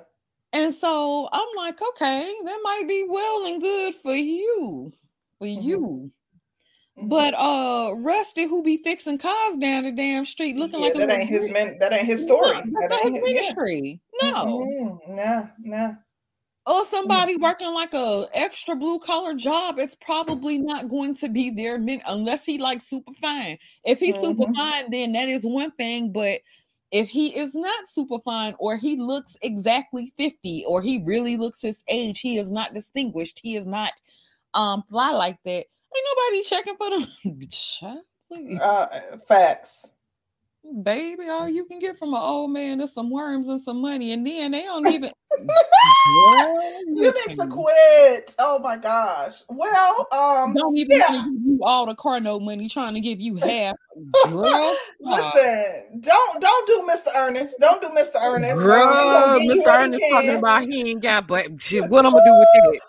[0.53, 4.91] And so I'm like, okay, that might be well and good for you.
[5.39, 5.61] For mm-hmm.
[5.61, 6.11] you.
[7.03, 11.09] But uh Rusty who be fixing cars down the damn street looking yeah, like that
[11.09, 12.61] ain't his man that ain't his story.
[12.65, 14.01] No, that ain't his ministry.
[14.21, 14.31] Yeah.
[14.31, 14.45] No.
[14.45, 15.15] Mm-hmm.
[15.15, 15.97] No, no.
[16.67, 17.43] Or somebody mm-hmm.
[17.43, 22.01] working like a extra blue collar job, it's probably not going to be their men
[22.07, 23.57] unless he like super fine.
[23.83, 24.39] If he's mm-hmm.
[24.39, 26.11] super fine, then that is one thing.
[26.11, 26.41] But
[26.91, 31.61] if he is not super fine or he looks exactly 50 or he really looks
[31.61, 33.93] his age, he is not distinguished, he is not
[34.53, 38.59] um fly like that Ain't nobody checking for them.
[38.61, 38.87] uh,
[39.27, 39.87] facts.
[40.83, 44.11] Baby, all you can get from an old man is some worms and some money,
[44.11, 45.11] and then they don't even.
[46.87, 48.35] you need to quit.
[48.37, 49.41] Oh my gosh.
[49.49, 51.23] Well, um, don't even yeah.
[51.23, 53.75] give you all the car note money, trying to give you half.
[54.27, 57.07] Girl, listen, don't don't do Mr.
[57.15, 57.55] Ernest.
[57.59, 58.21] Don't do Mr.
[58.21, 58.57] Ernest.
[58.57, 59.67] Girl, Mr.
[59.67, 61.47] Ernest talking about he ain't got, but
[61.89, 62.81] what I'm gonna do with it?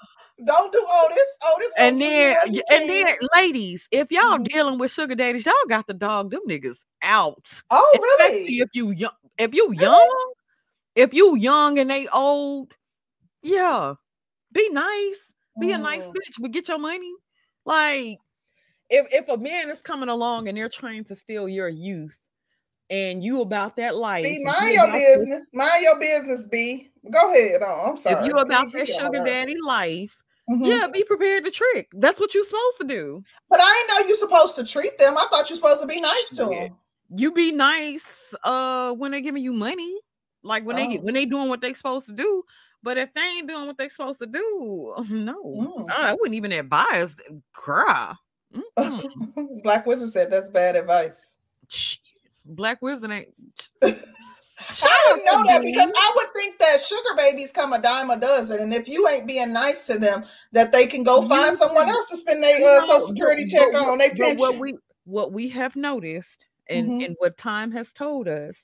[0.44, 1.38] Don't do Otis.
[1.54, 1.72] Otis.
[1.78, 2.36] And then,
[2.70, 4.44] and then, ladies, if y'all mm-hmm.
[4.44, 7.62] dealing with sugar daddies, y'all got to dog them niggas out.
[7.70, 8.58] Oh, Especially really?
[8.58, 10.32] If you young, if you young,
[10.96, 12.74] if you young and they old,
[13.42, 13.94] yeah,
[14.52, 15.16] be nice.
[15.60, 15.74] Be mm.
[15.76, 16.12] a nice mm.
[16.12, 17.12] bitch, but get your money.
[17.64, 18.18] Like,
[18.90, 22.16] if if a man is coming along and they're trying to steal your youth,
[22.90, 24.24] and you about that life.
[24.24, 25.50] Be mind your business.
[25.50, 26.90] This, mind your business, B.
[27.10, 27.60] Go ahead.
[27.64, 28.16] Oh, I'm sorry.
[28.16, 30.16] If you about that sugar daddy life,
[30.54, 30.64] mm-hmm.
[30.64, 31.88] yeah, be prepared to trick.
[31.92, 33.24] That's what you're supposed to do.
[33.50, 35.16] But I ain't know you're supposed to treat them.
[35.16, 36.76] I thought you're supposed to be nice to them.
[37.14, 38.06] You be nice
[38.44, 39.94] uh when they're giving you money.
[40.42, 40.88] Like when oh.
[40.88, 42.42] they when they doing what they supposed to do.
[42.82, 45.90] But if they ain't doing what they supposed to do, no, mm.
[45.90, 47.14] I wouldn't even advise.
[47.52, 48.14] Cry.
[49.62, 51.36] Black Wizard said that's bad advice.
[52.44, 53.28] Black Wizard ain't.
[54.82, 58.18] I didn't know that because I would think that sugar babies come a dime a
[58.18, 61.88] dozen, and if you ain't being nice to them, that they can go find someone
[61.88, 63.98] else to spend their uh, social security check on.
[63.98, 64.38] They pension.
[64.38, 67.00] What we what we have noticed, and mm-hmm.
[67.06, 68.58] and what time has told us,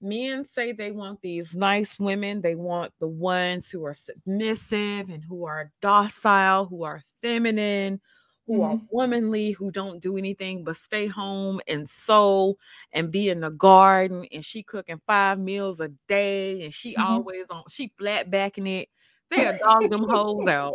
[0.00, 2.40] men say they want these nice women.
[2.40, 8.00] They want the ones who are submissive and who are docile, who are feminine,
[8.48, 8.62] who mm-hmm.
[8.62, 12.56] are womanly, who don't do anything but stay home and sew
[12.92, 14.26] and be in the garden.
[14.32, 17.02] And she cooking five meals a day, and she mm-hmm.
[17.02, 17.62] always on.
[17.68, 18.88] She flat backing it.
[19.30, 20.74] They are dog them hoes out.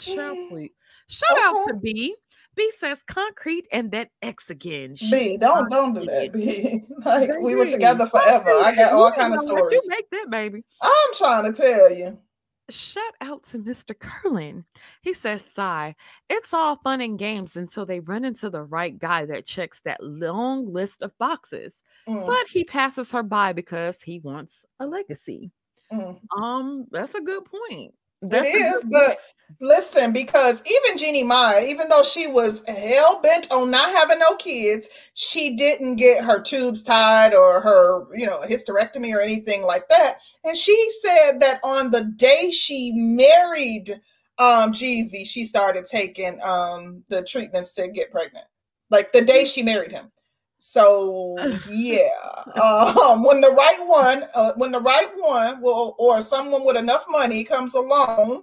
[0.00, 0.70] Shout, please.
[1.08, 1.42] Shout okay.
[1.42, 2.14] out to B.
[2.54, 4.96] B says concrete and that X again.
[5.10, 6.32] B, don't don't do that.
[6.32, 8.48] B, like we were together forever.
[8.48, 9.72] I got all kind of stories.
[9.72, 10.64] You make that, baby.
[10.80, 12.18] I'm trying to tell you.
[12.68, 13.96] Shout out to Mr.
[13.98, 14.64] Curlin.
[15.02, 15.94] He says, Sigh,
[16.28, 20.02] it's all fun and games until they run into the right guy that checks that
[20.02, 21.80] long list of boxes.
[22.08, 22.26] Mm.
[22.26, 25.52] But he passes her by because he wants a legacy.
[25.92, 26.18] Mm.
[26.36, 27.94] Um, that's a good point.
[28.22, 29.18] That's it is, but
[29.60, 34.36] listen, because even Jeannie Mai, even though she was hell bent on not having no
[34.36, 39.88] kids, she didn't get her tubes tied or her, you know, hysterectomy or anything like
[39.88, 40.18] that.
[40.44, 44.00] And she said that on the day she married
[44.38, 48.46] um Jeezy, she started taking um the treatments to get pregnant.
[48.90, 50.10] Like the day she married him.
[50.68, 51.36] So
[51.70, 52.08] yeah,
[52.60, 57.06] um, when the right one, uh, when the right one will, or someone with enough
[57.08, 58.42] money comes along,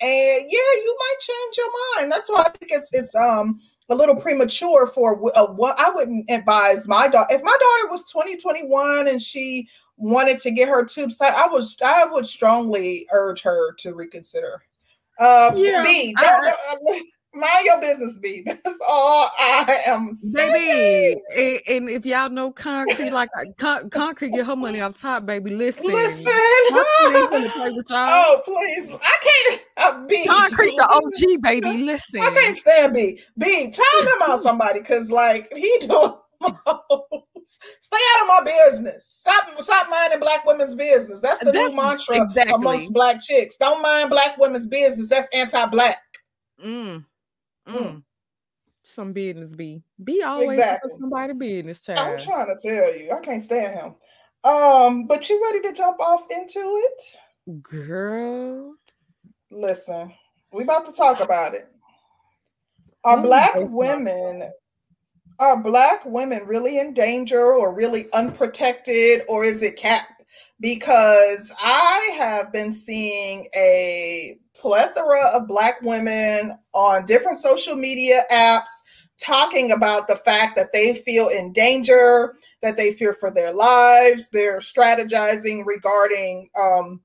[0.00, 2.10] and yeah, you might change your mind.
[2.10, 6.30] That's why I think it's it's um a little premature for uh, what I wouldn't
[6.30, 7.34] advise my daughter.
[7.34, 11.48] If my daughter was 20, 21 and she wanted to get her tubes tied, I
[11.48, 14.62] was I would strongly urge her to reconsider.
[15.20, 16.54] Uh, yeah, B, I,
[17.38, 18.42] Mind your business, B.
[18.46, 20.52] That's all I am saying.
[20.52, 21.20] Baby,
[21.68, 25.54] and, and if y'all know concrete, like con- concrete, get her money off top, baby.
[25.54, 26.32] Listen, listen.
[26.32, 29.62] oh, please, I can't.
[29.76, 30.26] Uh, B.
[30.26, 31.78] Concrete, the OG, baby.
[31.78, 33.20] Listen, I can't stand B.
[33.38, 33.70] B.
[33.70, 36.14] Tell him about somebody, cause like he doing.
[37.80, 39.04] Stay out of my business.
[39.20, 41.20] Stop, stop minding black women's business.
[41.20, 42.54] That's the That's new mantra exactly.
[42.54, 43.56] amongst black chicks.
[43.56, 45.08] Don't mind black women's business.
[45.08, 45.98] That's anti-black.
[46.64, 47.04] Mm.
[47.68, 47.76] Mm.
[47.76, 48.02] mm.
[48.82, 50.92] Some business be be always exactly.
[50.98, 51.98] somebody business child.
[51.98, 53.94] I'm trying to tell you, I can't stand him.
[54.44, 58.74] Um, but you ready to jump off into it, girl?
[59.50, 60.14] Listen,
[60.52, 61.68] we about to talk about it.
[63.04, 64.50] Are black women
[65.38, 70.08] are black women really in danger or really unprotected or is it cap
[70.60, 78.68] because I have been seeing a plethora of Black women on different social media apps
[79.20, 84.30] talking about the fact that they feel in danger, that they fear for their lives.
[84.30, 87.00] They're strategizing regarding um,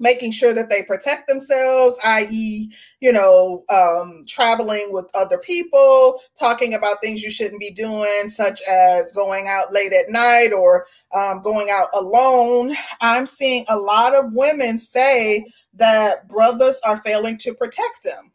[0.00, 6.74] making sure that they protect themselves, i.e., you know, um, traveling with other people, talking
[6.74, 11.42] about things you shouldn't be doing, such as going out late at night or um,
[11.42, 12.74] going out alone.
[13.00, 15.44] I'm seeing a lot of women say
[15.74, 18.32] that brothers are failing to protect them.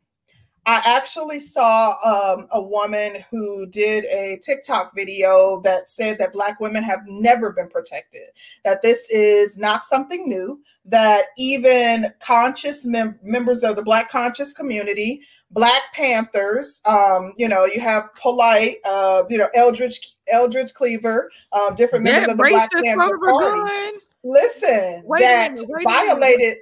[0.67, 6.59] I actually saw um, a woman who did a TikTok video that said that Black
[6.59, 8.29] women have never been protected,
[8.63, 14.53] that this is not something new, that even conscious mem- members of the Black conscious
[14.53, 15.21] community,
[15.51, 21.75] Black Panthers, um, you know, you have Polite, uh, you know, Eldridge, Eldridge Cleaver, um,
[21.75, 23.99] different members of the Black Panther Party.
[24.23, 26.57] Listen, wait that minute, violated.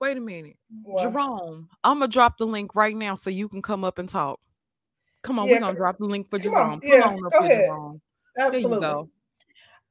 [0.00, 1.02] Wait a minute, what?
[1.02, 1.68] Jerome.
[1.84, 4.40] I'm gonna drop the link right now so you can come up and talk.
[5.22, 6.72] Come on, yeah, we're gonna drop the link for Jerome.
[6.72, 7.66] On, yeah, on go ahead.
[7.66, 8.00] Jerome.
[8.38, 9.10] Absolutely.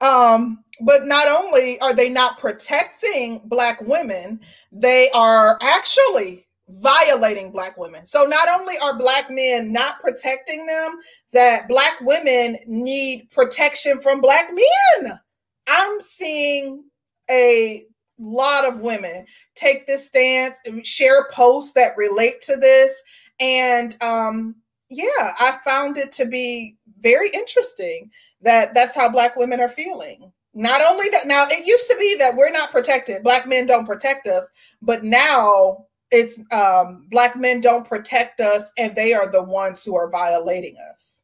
[0.02, 4.40] Um, but not only are they not protecting black women,
[4.72, 8.06] they are actually violating black women.
[8.06, 11.00] So not only are black men not protecting them,
[11.34, 15.20] that black women need protection from black men.
[15.68, 16.86] I'm seeing
[17.30, 17.86] a
[18.20, 23.02] lot of women take this stance, share posts that relate to this.
[23.40, 24.56] And um,
[24.90, 28.12] yeah, I found it to be very interesting
[28.42, 30.32] that that's how black women are feeling.
[30.54, 33.86] Not only that, now it used to be that we're not protected, black men don't
[33.86, 34.50] protect us,
[34.82, 39.96] but now it's um, black men don't protect us and they are the ones who
[39.96, 41.24] are violating us.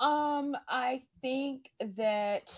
[0.00, 2.52] Um, I think that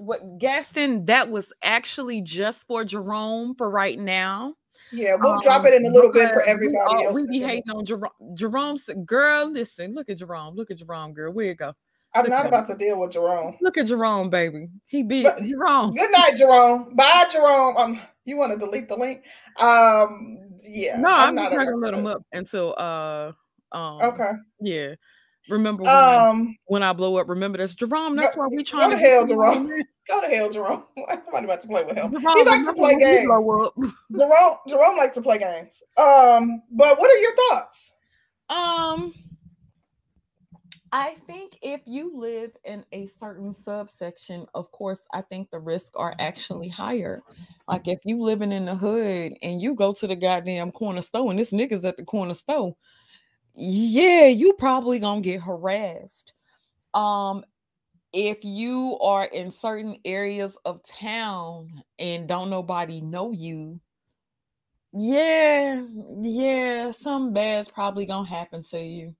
[0.00, 4.54] what Gaston that was actually just for Jerome for right now.
[4.92, 7.14] Yeah, we'll um, drop it in a little bit for everybody we, else.
[7.14, 8.10] We be hating on Jerome.
[8.34, 10.56] Jerome said, "Girl, listen, look at Jerome.
[10.56, 11.32] Look at Jerome, girl.
[11.32, 11.74] Where you go."
[12.14, 12.76] I'm look not about him.
[12.76, 13.56] to deal with Jerome.
[13.60, 14.68] Look at Jerome, baby.
[14.86, 15.94] He be but, Jerome.
[15.94, 16.96] Good night, Jerome.
[16.96, 17.76] Bye, Jerome.
[17.76, 19.22] Um, you want to delete the link?
[19.58, 20.98] Um, yeah.
[20.98, 23.32] No, I'm, I'm not gonna let him up until uh
[23.72, 24.30] um okay.
[24.60, 24.94] Yeah.
[25.50, 27.74] Remember when, um, I, when I blow up, remember this.
[27.74, 29.68] Jerome, that's go, why we trying go to, to hell, Jerome.
[30.08, 30.84] go to hell, Jerome.
[31.24, 32.12] Somebody about to play with him.
[32.12, 33.28] Jerome, he likes to play games.
[34.12, 35.82] Jerome, Jerome likes to play games.
[35.96, 37.94] Um, but what are your thoughts?
[38.48, 39.12] Um,
[40.92, 45.92] I think if you live in a certain subsection, of course, I think the risks
[45.94, 47.22] are actually higher.
[47.68, 51.30] Like if you living in the hood and you go to the goddamn corner store
[51.30, 52.74] and this nigga's at the corner store,
[53.54, 56.32] yeah, you probably gonna get harassed.
[56.94, 57.44] Um,
[58.12, 63.80] if you are in certain areas of town and don't nobody know you,
[64.92, 65.82] yeah,
[66.20, 69.14] yeah, some bad's probably gonna happen to you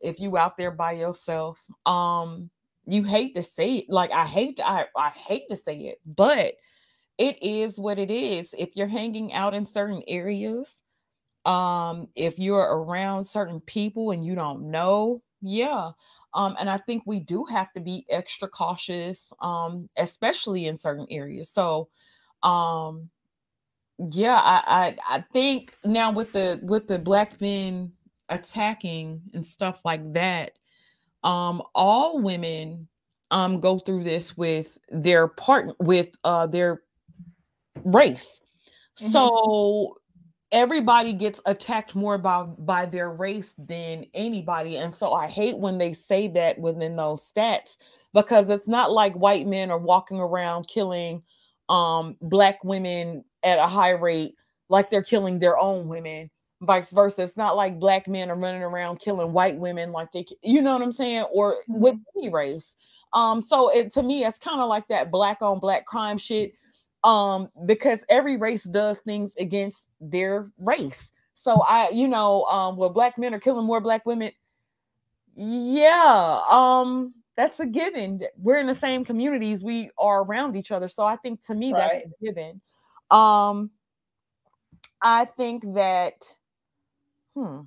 [0.00, 1.64] if you out there by yourself.
[1.86, 2.50] Um,
[2.86, 6.54] you hate to say it, like I hate, I I hate to say it, but
[7.18, 8.54] it is what it is.
[8.58, 10.74] If you're hanging out in certain areas
[11.46, 15.90] um if you're around certain people and you don't know yeah
[16.32, 21.06] um and i think we do have to be extra cautious um especially in certain
[21.10, 21.88] areas so
[22.42, 23.10] um
[24.10, 27.92] yeah i i, I think now with the with the black men
[28.30, 30.52] attacking and stuff like that
[31.22, 32.88] um all women
[33.30, 36.82] um go through this with their part with uh their
[37.84, 38.40] race
[38.98, 39.10] mm-hmm.
[39.10, 39.98] so
[40.54, 45.76] everybody gets attacked more by by their race than anybody and so i hate when
[45.76, 47.76] they say that within those stats
[48.14, 51.22] because it's not like white men are walking around killing
[51.68, 54.36] um black women at a high rate
[54.68, 56.30] like they're killing their own women
[56.64, 57.22] vice versa.
[57.22, 60.72] It's not like black men are running around killing white women like they you know
[60.72, 61.24] what i'm saying?
[61.32, 62.18] Or with mm-hmm.
[62.18, 62.76] any race.
[63.12, 66.52] Um so it to me it's kind of like that black on black crime shit
[67.04, 71.12] um because every race does things against their race.
[71.34, 74.32] So i you know um well black men are killing more black women?
[75.34, 78.22] Yeah um that's a given.
[78.36, 79.62] We're in the same communities.
[79.62, 80.88] We are around each other.
[80.88, 81.80] So i think to me right.
[81.80, 82.60] that's a given.
[83.10, 83.70] Um
[85.02, 86.14] i think that
[87.34, 87.60] hmm.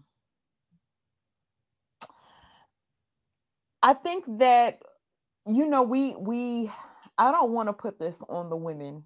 [3.83, 4.81] I think that
[5.45, 6.69] you know we we
[7.17, 9.03] i don't want to put this on the women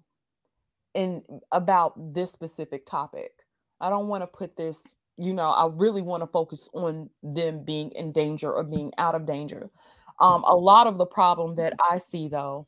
[0.94, 1.22] in
[1.52, 3.32] about this specific topic.
[3.80, 4.82] I don't want to put this,
[5.16, 9.14] you know, I really want to focus on them being in danger or being out
[9.14, 9.70] of danger.
[10.20, 12.66] Um, a lot of the problem that I see though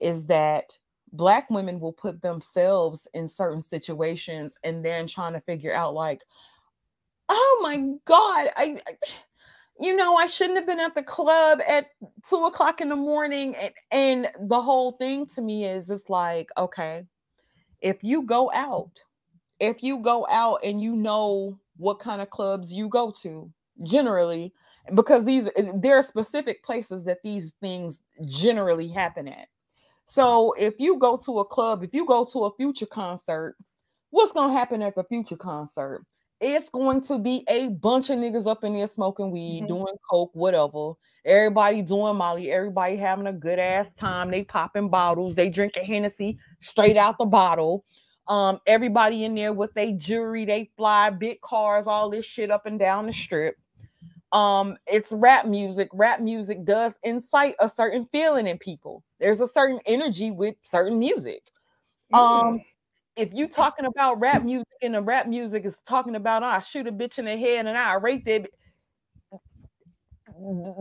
[0.00, 0.78] is that
[1.12, 6.22] black women will put themselves in certain situations and then trying to figure out like,
[7.28, 8.94] oh my God, I, I
[9.78, 11.86] you know, I shouldn't have been at the club at
[12.28, 13.56] two o'clock in the morning.
[13.56, 17.04] And, and the whole thing to me is it's like, okay,
[17.84, 19.04] if you go out,
[19.60, 23.50] if you go out and you know what kind of clubs you go to,
[23.82, 24.52] generally,
[24.94, 29.48] because these there are specific places that these things generally happen at.
[30.06, 33.56] So if you go to a club, if you go to a future concert,
[34.10, 36.04] what's gonna happen at the future concert?
[36.46, 39.66] It's going to be a bunch of niggas up in there smoking weed, mm-hmm.
[39.66, 40.92] doing coke, whatever.
[41.24, 44.30] Everybody doing Molly, everybody having a good ass time.
[44.30, 47.86] They popping bottles, they drinking Hennessy straight out the bottle.
[48.28, 52.66] Um, everybody in there with their jewelry, they fly big cars, all this shit up
[52.66, 53.56] and down the strip.
[54.30, 55.88] Um, it's rap music.
[55.94, 59.02] Rap music does incite a certain feeling in people.
[59.18, 61.40] There's a certain energy with certain music.
[62.12, 62.64] Um, mm
[63.16, 66.60] if you talking about rap music and the rap music is talking about oh, I
[66.60, 68.52] shoot a bitch in the head and I rape it,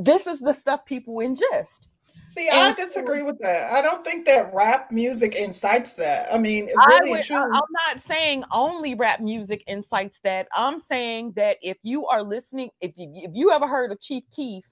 [0.02, 1.88] this is the stuff people ingest.
[2.30, 3.72] See, and I disagree with that.
[3.72, 6.28] I don't think that rap music incites that.
[6.34, 7.38] I mean, really I would, true.
[7.38, 10.48] I'm not saying only rap music incites that.
[10.56, 14.24] I'm saying that if you are listening, if you, if you ever heard of Chief
[14.32, 14.66] Keef,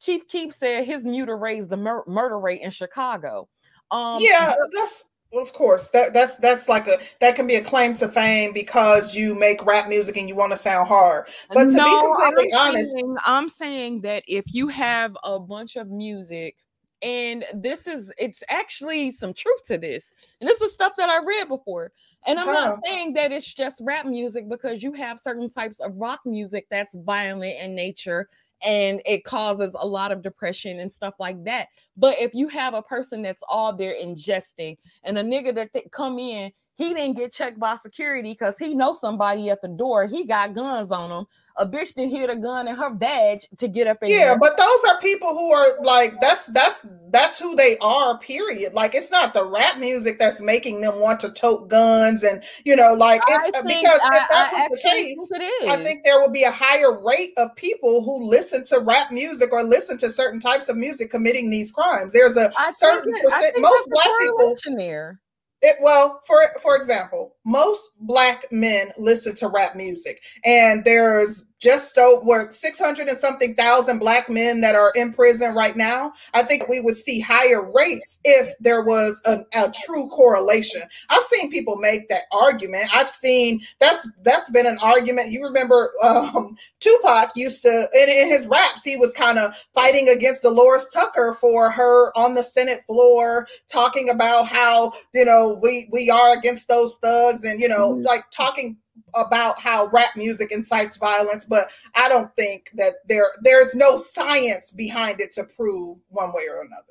[0.00, 3.48] Chief Keef said his muter raised the mur- murder rate in Chicago.
[3.90, 5.90] Um, yeah, that's of course.
[5.90, 9.64] That that's that's like a that can be a claim to fame because you make
[9.64, 11.26] rap music and you want to sound hard.
[11.52, 15.38] But to no, be completely I'm honest, saying, I'm saying that if you have a
[15.38, 16.56] bunch of music
[17.02, 21.24] and this is it's actually some truth to this and this is stuff that i
[21.24, 21.92] read before.
[22.26, 22.80] And i'm not uh-huh.
[22.84, 26.96] saying that it's just rap music because you have certain types of rock music that's
[26.96, 28.28] violent in nature
[28.62, 31.68] and it causes a lot of depression and stuff like that.
[31.96, 35.86] But if you have a person that's all there ingesting and a nigga that th-
[35.92, 40.06] come in he didn't get checked by security because he knows somebody at the door.
[40.06, 41.26] He got guns on him.
[41.56, 44.56] A bitch didn't hit a gun in her badge to get up in Yeah, but
[44.56, 48.74] those are people who are like that's that's that's who they are, period.
[48.74, 52.76] Like it's not the rap music that's making them want to tote guns and you
[52.76, 56.32] know, like it's because I, if that I was the case, I think there would
[56.32, 60.38] be a higher rate of people who listen to rap music or listen to certain
[60.38, 62.12] types of music committing these crimes.
[62.12, 65.18] There's a I certain percent most black people there
[65.62, 71.98] it, well, for for example, most black men listen to rap music, and there's just
[71.98, 76.68] over 600 and something thousand black men that are in prison right now, I think
[76.68, 80.82] we would see higher rates if there was a, a, true correlation.
[81.08, 82.88] I've seen people make that argument.
[82.94, 85.32] I've seen that's that's been an argument.
[85.32, 90.08] You remember um, Tupac used to in, in his raps, he was kind of fighting
[90.10, 95.88] against Delores Tucker for her on the Senate floor, talking about how you know we
[95.90, 98.02] we are against those thugs and you know mm-hmm.
[98.02, 98.76] like talking
[99.14, 104.70] about how rap music incites violence, but I don't think that there there's no science
[104.70, 106.84] behind it to prove one way or another.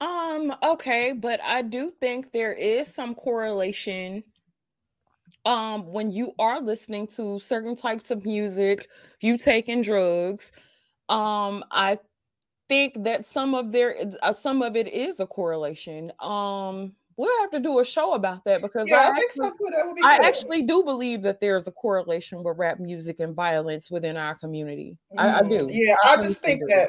[0.00, 4.24] Um, okay, but I do think there is some correlation
[5.46, 8.88] um when you are listening to certain types of music,
[9.20, 10.52] you taking drugs.
[11.08, 11.98] Um, I
[12.68, 16.12] think that some of there uh, some of it is a correlation.
[16.20, 19.50] Um we'll have to do a show about that because yeah, I, I actually, so
[19.50, 19.70] too.
[19.76, 23.34] That would be I actually do believe that there's a correlation with rap music and
[23.34, 24.96] violence within our community.
[25.14, 25.68] Mm, I, I, do.
[25.70, 26.88] Yeah, I, I just think that.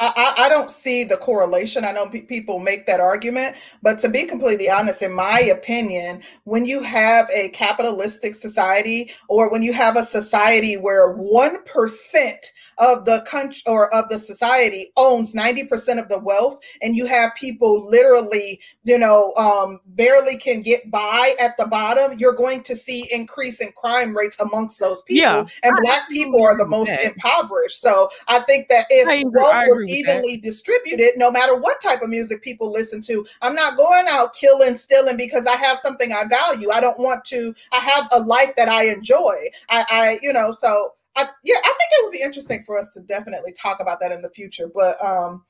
[0.00, 1.84] I, I, don't see the correlation.
[1.84, 6.22] I know pe- people make that argument, but to be completely honest, in my opinion,
[6.44, 12.38] when you have a capitalistic society or when you have a society where 1%
[12.80, 17.34] of the country or of the society owns 90% of the wealth and you have
[17.34, 22.74] people literally you know um, barely can get by at the bottom you're going to
[22.74, 26.66] see increase in crime rates amongst those people yeah, and I black people are the
[26.66, 27.04] most that.
[27.04, 30.42] impoverished so i think that if wealth was evenly that.
[30.42, 34.76] distributed no matter what type of music people listen to i'm not going out killing
[34.76, 38.52] stealing because i have something i value i don't want to i have a life
[38.56, 39.34] that i enjoy
[39.68, 42.92] i i you know so I, yeah, I think it would be interesting for us
[42.94, 44.70] to definitely talk about that in the future.
[44.72, 45.44] But um,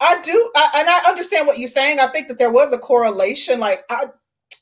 [0.00, 2.00] I do, I, and I understand what you're saying.
[2.00, 3.60] I think that there was a correlation.
[3.60, 4.06] Like I,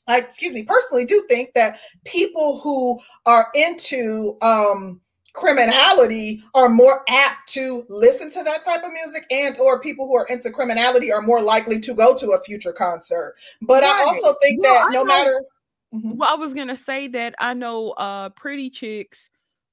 [0.07, 5.01] I, excuse me, personally do think that people who are into um,
[5.39, 10.15] criminality are more apt to listen to that type of music and or people who
[10.15, 13.95] are into criminality are more likely to go to a future concert but right.
[13.95, 15.43] i also think well, that no matter
[15.93, 16.15] mm-hmm.
[16.15, 19.29] well i was gonna say that i know uh pretty chicks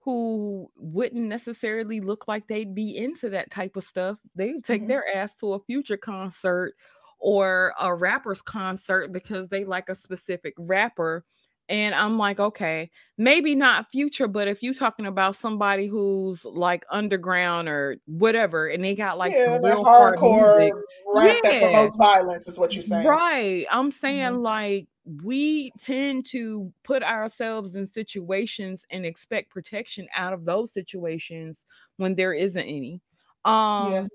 [0.07, 4.17] who wouldn't necessarily look like they'd be into that type of stuff.
[4.37, 4.89] They take mm-hmm.
[4.89, 6.75] their ass to a future concert
[7.19, 11.25] or a rapper's concert because they like a specific rapper.
[11.69, 16.85] And I'm like, okay, maybe not future, but if you're talking about somebody who's like
[16.91, 20.71] underground or whatever, and they got like yeah, real hardcore
[21.13, 21.51] rap yeah.
[21.51, 23.67] that promotes violence, is what you're saying, right?
[23.71, 24.43] I'm saying mm-hmm.
[24.43, 24.89] like
[25.23, 31.65] we tend to put ourselves in situations and expect protection out of those situations
[31.97, 33.01] when there isn't any.
[33.45, 34.07] Um, yeah.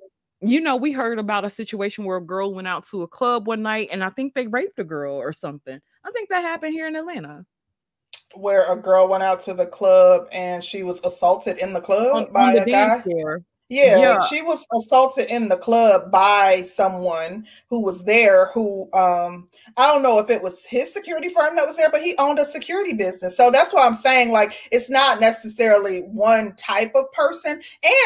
[0.42, 3.48] you know, we heard about a situation where a girl went out to a club
[3.48, 5.80] one night and I think they raped a girl or something.
[6.04, 7.46] I think that happened here in Atlanta.
[8.34, 12.16] Where a girl went out to the club and she was assaulted in the club
[12.16, 13.02] on, by on the a guy.
[13.02, 13.44] Floor.
[13.72, 19.48] Yeah, yeah, she was assaulted in the club by someone who was there who um
[19.78, 22.40] I don't know if it was his security firm that was there, but he owned
[22.40, 23.38] a security business.
[23.38, 27.62] So that's why I'm saying like it's not necessarily one type of person.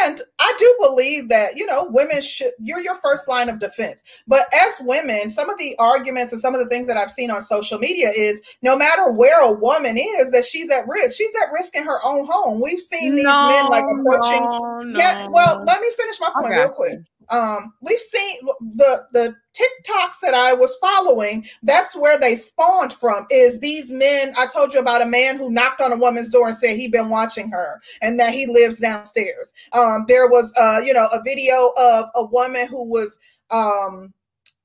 [0.05, 4.03] And I do believe that, you know, women should you're your first line of defense.
[4.27, 7.31] But as women, some of the arguments and some of the things that I've seen
[7.31, 11.17] on social media is no matter where a woman is, that she's at risk.
[11.17, 12.61] She's at risk in her own home.
[12.61, 14.41] We've seen these no, men like approaching.
[14.41, 14.99] No, no.
[14.99, 16.99] Yeah, well, let me finish my point real quick.
[17.29, 21.45] Um, we've seen the the TikToks that I was following.
[21.63, 23.25] That's where they spawned from.
[23.29, 24.33] Is these men?
[24.37, 26.91] I told you about a man who knocked on a woman's door and said he'd
[26.91, 29.53] been watching her and that he lives downstairs.
[29.73, 33.17] Um, there was, uh, you know, a video of a woman who was
[33.51, 34.13] um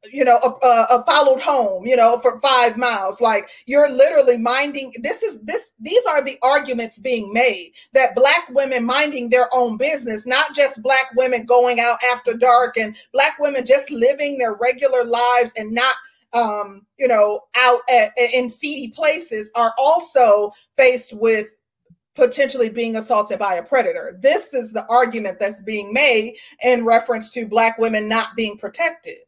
[0.04, 3.20] you know, a, followed home, you know, for five miles.
[3.20, 4.94] Like you're literally minding.
[5.02, 5.72] This is this.
[5.78, 10.82] These are the arguments being made that black women minding their own business, not just
[10.82, 15.72] black women going out after dark and black women just living their regular lives and
[15.72, 15.96] not,
[16.32, 21.48] um, you know, out at, in seedy places, are also faced with
[22.14, 24.18] potentially being assaulted by a predator.
[24.20, 29.18] This is the argument that's being made in reference to black women not being protected.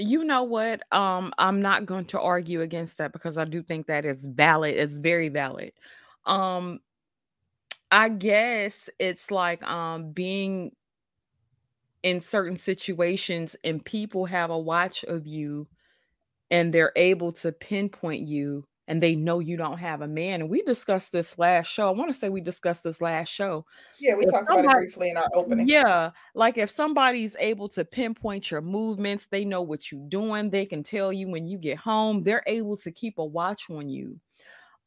[0.00, 0.82] You know what?
[0.94, 4.76] Um, I'm not going to argue against that because I do think that is valid.
[4.76, 5.72] It's very valid.
[6.24, 6.80] Um,
[7.90, 10.72] I guess it's like um being
[12.02, 15.66] in certain situations and people have a watch of you
[16.50, 20.40] and they're able to pinpoint you and they know you don't have a man.
[20.40, 21.86] And we discussed this last show.
[21.86, 23.64] I want to say we discussed this last show.
[24.00, 25.68] Yeah, we if talked somebody, about it briefly in our opening.
[25.68, 30.50] Yeah, like if somebody's able to pinpoint your movements, they know what you're doing.
[30.50, 32.24] They can tell you when you get home.
[32.24, 34.18] They're able to keep a watch on you.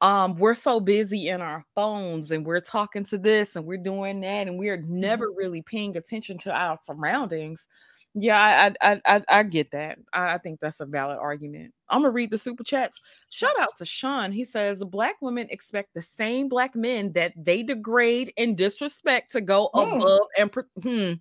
[0.01, 4.19] Um, we're so busy in our phones and we're talking to this and we're doing
[4.19, 5.37] that, and we're never mm-hmm.
[5.37, 7.67] really paying attention to our surroundings
[8.15, 9.97] yeah, I I I, I get that.
[10.11, 11.73] I, I think that's a valid argument.
[11.89, 12.99] I'm gonna read the super chats.
[13.29, 14.31] Shout out to Sean.
[14.31, 19.41] He says black women expect the same black men that they degrade and disrespect to
[19.41, 19.97] go mm.
[19.97, 20.51] above and
[20.81, 21.13] hmm.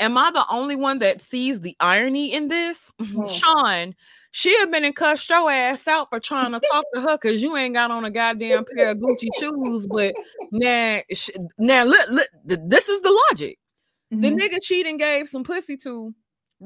[0.00, 2.90] Am I the only one that sees the irony in this?
[3.04, 3.30] Mm.
[3.30, 3.94] Sean,
[4.32, 7.40] she have been and cussed your ass out for trying to talk to her because
[7.40, 9.86] you ain't got on a goddamn pair of Gucci shoes.
[9.86, 10.14] But
[10.50, 11.00] now,
[11.58, 13.58] now, look, look, this is the logic.
[14.12, 14.22] Mm-hmm.
[14.22, 16.12] The nigga cheating gave some pussy to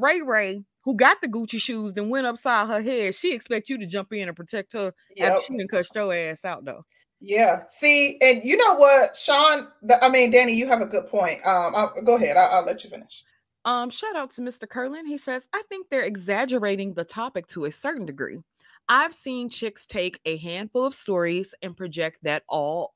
[0.00, 3.14] Ray Ray, who got the Gucci shoes, then went upside her head.
[3.14, 5.32] She expect you to jump in and protect her yep.
[5.32, 6.84] after she didn't cut your ass out though.
[7.20, 7.62] Yeah.
[7.68, 9.68] See, and you know what, Sean?
[9.82, 11.44] The, I mean, Danny, you have a good point.
[11.44, 12.36] Um, I'll, go ahead.
[12.36, 13.24] I'll, I'll let you finish.
[13.64, 14.68] Um, shout out to Mr.
[14.68, 15.06] Curlin.
[15.06, 18.38] He says, I think they're exaggerating the topic to a certain degree.
[18.88, 22.94] I've seen chicks take a handful of stories and project that all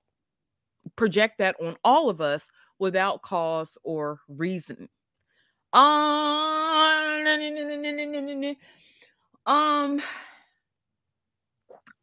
[0.96, 2.48] project that on all of us
[2.78, 4.88] without cause or reason.
[5.72, 7.24] Um,
[9.46, 10.02] um,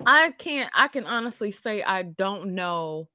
[0.05, 0.71] I can't.
[0.75, 3.09] I can honestly say I don't know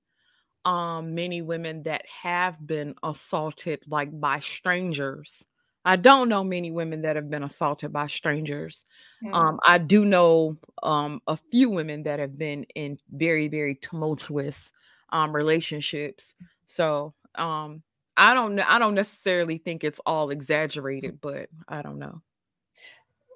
[0.64, 5.44] um many women that have been assaulted like by strangers.
[5.84, 8.82] I don't know many women that have been assaulted by strangers.
[9.22, 9.34] Mm.
[9.34, 14.70] Um, I do know um a few women that have been in very very tumultuous
[15.10, 16.34] um relationships.
[16.66, 17.82] So um
[18.16, 18.64] I don't know.
[18.66, 21.20] I don't necessarily think it's all exaggerated, mm.
[21.20, 22.22] but I don't know.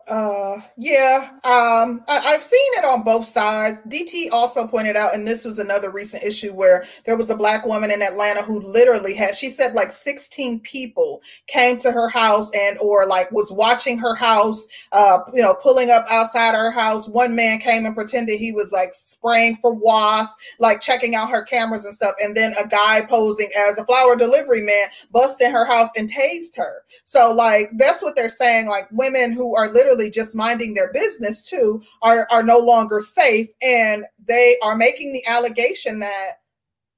[0.08, 1.32] Uh, yeah.
[1.44, 3.82] Um, I, have seen it on both sides.
[3.82, 7.66] DT also pointed out, and this was another recent issue where there was a black
[7.66, 12.50] woman in Atlanta who literally had, she said, like 16 people came to her house
[12.52, 17.06] and or like was watching her house, uh, you know, pulling up outside her house.
[17.06, 21.42] One man came and pretended he was like spraying for wasps, like checking out her
[21.42, 22.14] cameras and stuff.
[22.18, 26.10] And then a guy posing as a flower delivery man bust in her house and
[26.10, 26.82] tased her.
[27.04, 28.68] So like that's what they're saying.
[28.68, 33.48] Like women who are literally just minding their business too are, are no longer safe.
[33.60, 36.34] And they are making the allegation that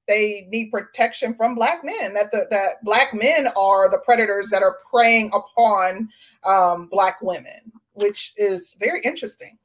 [0.07, 4.61] they need protection from black men, that the that black men are the predators that
[4.61, 6.09] are preying upon
[6.43, 9.57] um, black women, which is very interesting.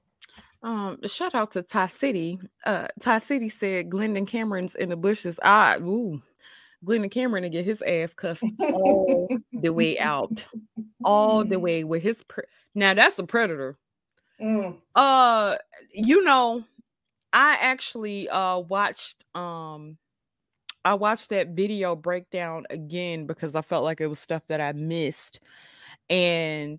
[0.63, 2.39] Um, shout out to Ty City.
[2.65, 5.39] Uh, Ty City said Glendon Cameron's in the bushes.
[5.43, 6.23] I ooh,
[6.85, 10.45] Glendon Cameron to get his ass cussed all the way out,
[11.05, 12.23] all the way with his.
[12.29, 13.77] Pre- now that's a predator.
[14.41, 14.79] Mm.
[14.95, 15.57] Uh,
[15.93, 16.65] you know,
[17.33, 19.97] I actually uh watched um
[20.87, 24.71] I watched that video breakdown again because I felt like it was stuff that I
[24.73, 25.41] missed.
[26.09, 26.79] And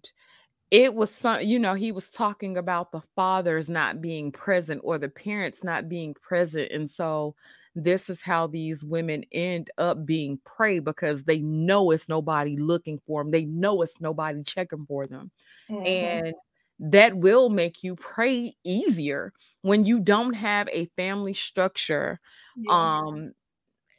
[0.71, 4.97] it was some, you know, he was talking about the fathers not being present or
[4.97, 6.71] the parents not being present.
[6.71, 7.35] And so
[7.77, 12.99] this is how these women end up being prey because they know it's nobody looking
[13.05, 13.29] for them.
[13.29, 15.29] They know it's nobody checking for them.
[15.69, 15.85] Mm-hmm.
[15.85, 16.33] And
[16.79, 22.19] that will make you pray easier when you don't have a family structure.
[22.55, 22.71] Yeah.
[22.73, 23.33] Um,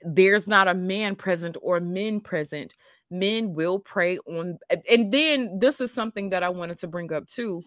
[0.02, 2.74] there's not a man present or men present.
[3.12, 4.58] Men will pray on,
[4.90, 7.62] and then this is something that I wanted to bring up too.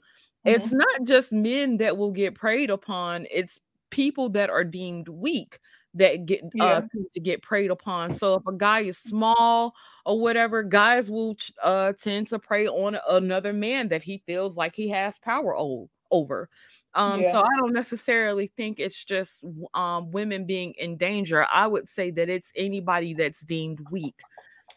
[0.45, 0.62] Mm-hmm.
[0.62, 3.59] It's not just men that will get preyed upon, it's
[3.91, 5.59] people that are deemed weak
[5.93, 6.77] that get uh, yeah.
[6.77, 6.81] uh,
[7.13, 8.13] to get preyed upon.
[8.13, 9.73] So if a guy is small
[10.05, 14.75] or whatever, guys will uh, tend to prey on another man that he feels like
[14.75, 16.49] he has power o- over.
[16.93, 17.31] Um, yeah.
[17.31, 21.45] so I don't necessarily think it's just um, women being in danger.
[21.45, 24.15] I would say that it's anybody that's deemed weak,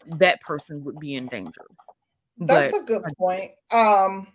[0.06, 1.66] that person would be in danger.
[2.38, 3.52] That's but, a good point.
[3.70, 4.28] Um,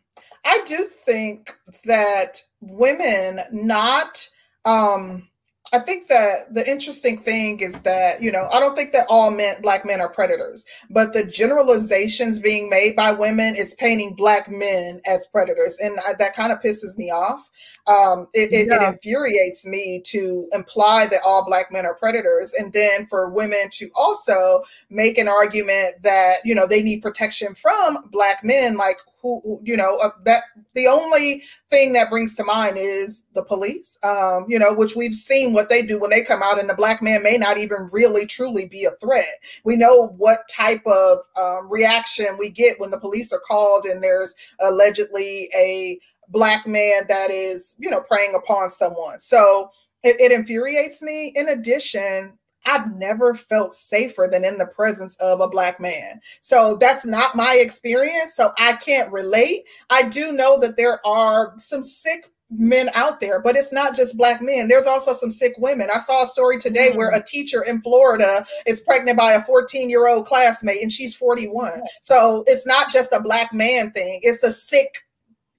[0.45, 4.27] I do think that women not
[4.65, 5.28] um
[5.71, 9.29] I think that the interesting thing is that, you know, I don't think that all
[9.29, 14.49] men, black men are predators, but the generalizations being made by women is painting black
[14.49, 15.77] men as predators.
[15.79, 17.49] And I, that kind of pisses me off.
[17.85, 18.83] Um, it, it, yeah.
[18.83, 22.51] it, infuriates me to imply that all black men are predators.
[22.57, 27.53] And then for women to also make an argument that, you know, they need protection
[27.53, 28.75] from black men.
[28.75, 30.43] Like, who, you know uh, that
[30.73, 35.15] the only thing that brings to mind is the police um you know which we've
[35.15, 37.89] seen what they do when they come out and the black man may not even
[37.91, 39.25] really truly be a threat.
[39.63, 44.03] We know what type of um, reaction we get when the police are called and
[44.03, 45.99] there's allegedly a
[46.29, 49.19] black man that is you know preying upon someone.
[49.19, 49.71] So
[50.03, 51.33] it, it infuriates me.
[51.35, 56.21] In addition I've never felt safer than in the presence of a black man.
[56.41, 58.35] So that's not my experience.
[58.35, 59.63] So I can't relate.
[59.89, 64.17] I do know that there are some sick men out there, but it's not just
[64.17, 64.67] black men.
[64.67, 65.89] There's also some sick women.
[65.93, 66.97] I saw a story today mm-hmm.
[66.97, 71.15] where a teacher in Florida is pregnant by a 14 year old classmate and she's
[71.15, 71.81] 41.
[72.01, 75.05] So it's not just a black man thing, it's a sick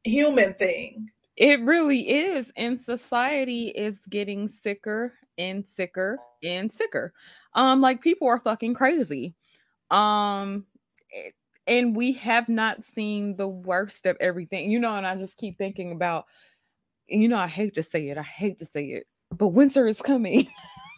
[0.05, 1.11] human thing.
[1.37, 2.53] It really is.
[2.57, 7.13] And society is getting sicker and sicker and sicker.
[7.55, 9.35] Um, like people are fucking crazy.
[9.91, 10.67] Um,
[11.15, 11.31] eh,
[11.67, 14.97] and we have not seen the worst of everything, you know.
[14.97, 16.27] And I just keep thinking about,
[17.07, 20.01] you know, I hate to say it, I hate to say it, but winter is
[20.01, 20.49] coming.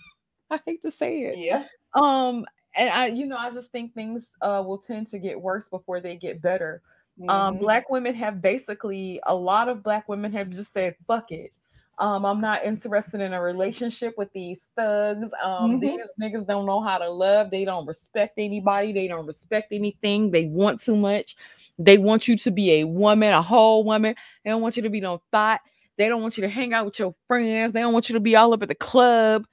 [0.50, 1.38] I hate to say it.
[1.38, 1.64] Yeah.
[1.94, 2.44] Um,
[2.76, 6.00] and I, you know, I just think things uh will tend to get worse before
[6.00, 6.82] they get better.
[7.20, 7.30] Um, mm-hmm.
[7.30, 11.52] Um, black women have basically a lot of black women have just said, fuck it.
[11.98, 15.28] Um, I'm not interested in a relationship with these thugs.
[15.42, 15.80] Um, mm-hmm.
[15.80, 17.50] these niggas don't know how to love.
[17.50, 18.92] They don't respect anybody.
[18.92, 20.30] They don't respect anything.
[20.30, 21.36] They want too much.
[21.78, 24.14] They want you to be a woman, a whole woman.
[24.42, 25.60] They don't want you to be no thought.
[25.98, 27.72] They don't want you to hang out with your friends.
[27.72, 29.46] They don't want you to be all up at the club.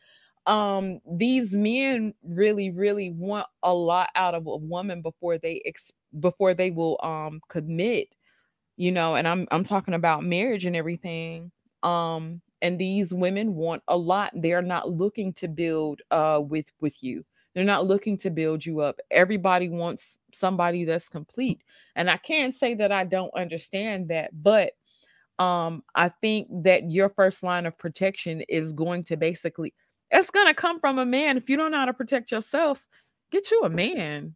[0.48, 5.92] Um, these men really, really want a lot out of a woman before they ex-
[6.20, 8.08] before they will um commit.
[8.78, 11.52] You know, and I'm I'm talking about marriage and everything
[11.84, 14.32] um and these women want a lot.
[14.36, 17.26] They're not looking to build uh with with you.
[17.54, 19.00] They're not looking to build you up.
[19.12, 21.62] Everybody wants somebody that's complete.
[21.96, 24.74] And i can't say that i don't understand that but
[25.40, 29.74] um i think that your first line of protection is going to basically
[30.12, 31.38] it's going to come from a man.
[31.38, 32.86] If you don't know how to protect yourself
[33.32, 34.36] get you a man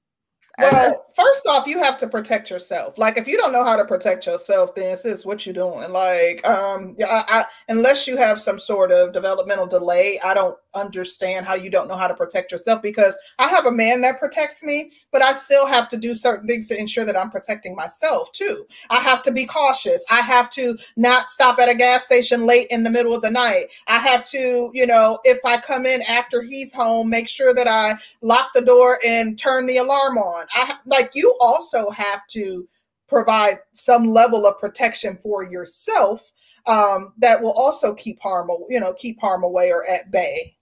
[0.57, 2.97] well, first off, you have to protect yourself.
[2.97, 5.91] Like, if you don't know how to protect yourself, then sis, what you doing?
[5.91, 11.45] Like, um, I, I, unless you have some sort of developmental delay, I don't understand
[11.45, 14.63] how you don't know how to protect yourself because I have a man that protects
[14.63, 18.31] me, but I still have to do certain things to ensure that I'm protecting myself
[18.31, 18.65] too.
[18.89, 20.03] I have to be cautious.
[20.09, 23.31] I have to not stop at a gas station late in the middle of the
[23.31, 23.67] night.
[23.87, 27.67] I have to, you know, if I come in after he's home, make sure that
[27.67, 30.45] I lock the door and turn the alarm on.
[30.53, 32.67] I like you also have to
[33.07, 36.31] provide some level of protection for yourself
[36.65, 40.55] um, that will also keep harm, you know, keep harm away or at bay.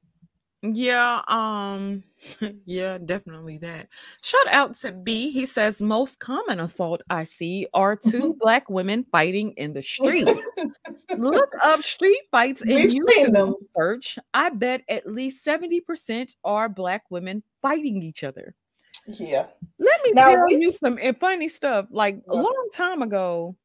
[0.63, 2.03] Yeah, um,
[2.65, 3.87] yeah, definitely that.
[4.21, 5.31] Shout out to B.
[5.31, 10.29] He says most common assault I see are two black women fighting in the street.
[11.17, 13.55] Look up street fights and seen them.
[13.75, 14.19] search.
[14.35, 18.53] I bet at least 70% are black women fighting each other.
[19.07, 19.47] Yeah.
[19.79, 21.87] Let me now, tell you some eh, funny stuff.
[21.89, 23.55] Like a long time ago,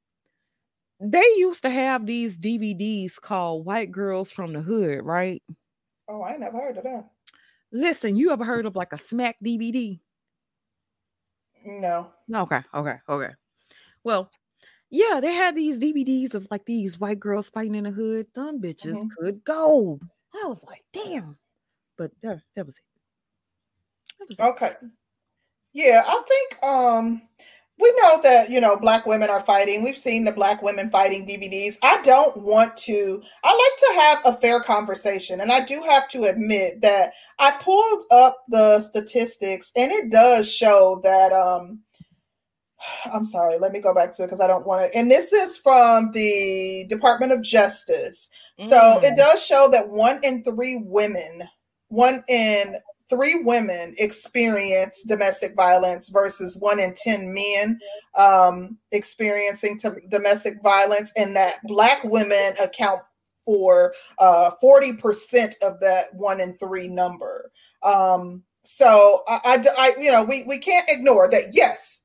[0.99, 5.43] they used to have these DVDs called White Girls from the Hood, right?
[6.09, 7.05] Oh, I never heard of that.
[7.73, 9.99] Listen, you ever heard of like a smack DVD?
[11.65, 12.13] No.
[12.33, 13.31] Okay, okay, okay.
[14.05, 14.31] Well,
[14.89, 18.27] yeah, they had these DVDs of like these white girls fighting in the hood.
[18.35, 19.09] Them bitches mm-hmm.
[19.19, 19.99] could go.
[20.33, 21.37] I was like, damn.
[21.99, 22.83] But that, that was it.
[24.19, 24.75] That was okay.
[24.81, 24.91] It.
[25.73, 27.23] Yeah, I think um
[27.79, 31.27] we know that you know black women are fighting we've seen the black women fighting
[31.27, 35.83] dvds i don't want to i like to have a fair conversation and i do
[35.83, 41.81] have to admit that i pulled up the statistics and it does show that um
[43.13, 45.33] i'm sorry let me go back to it because i don't want to and this
[45.33, 48.29] is from the department of justice
[48.61, 48.69] mm.
[48.69, 49.17] so it mm.
[49.17, 51.43] does show that one in three women
[51.89, 52.77] one in
[53.09, 57.79] three women experience domestic violence versus one in 10 men
[58.17, 63.01] um, experiencing domestic violence, and that Black women account
[63.45, 67.51] for uh, 40% of that one in three number.
[67.83, 71.55] Um, so I, I, I, you know, we, we can't ignore that.
[71.55, 72.01] Yes,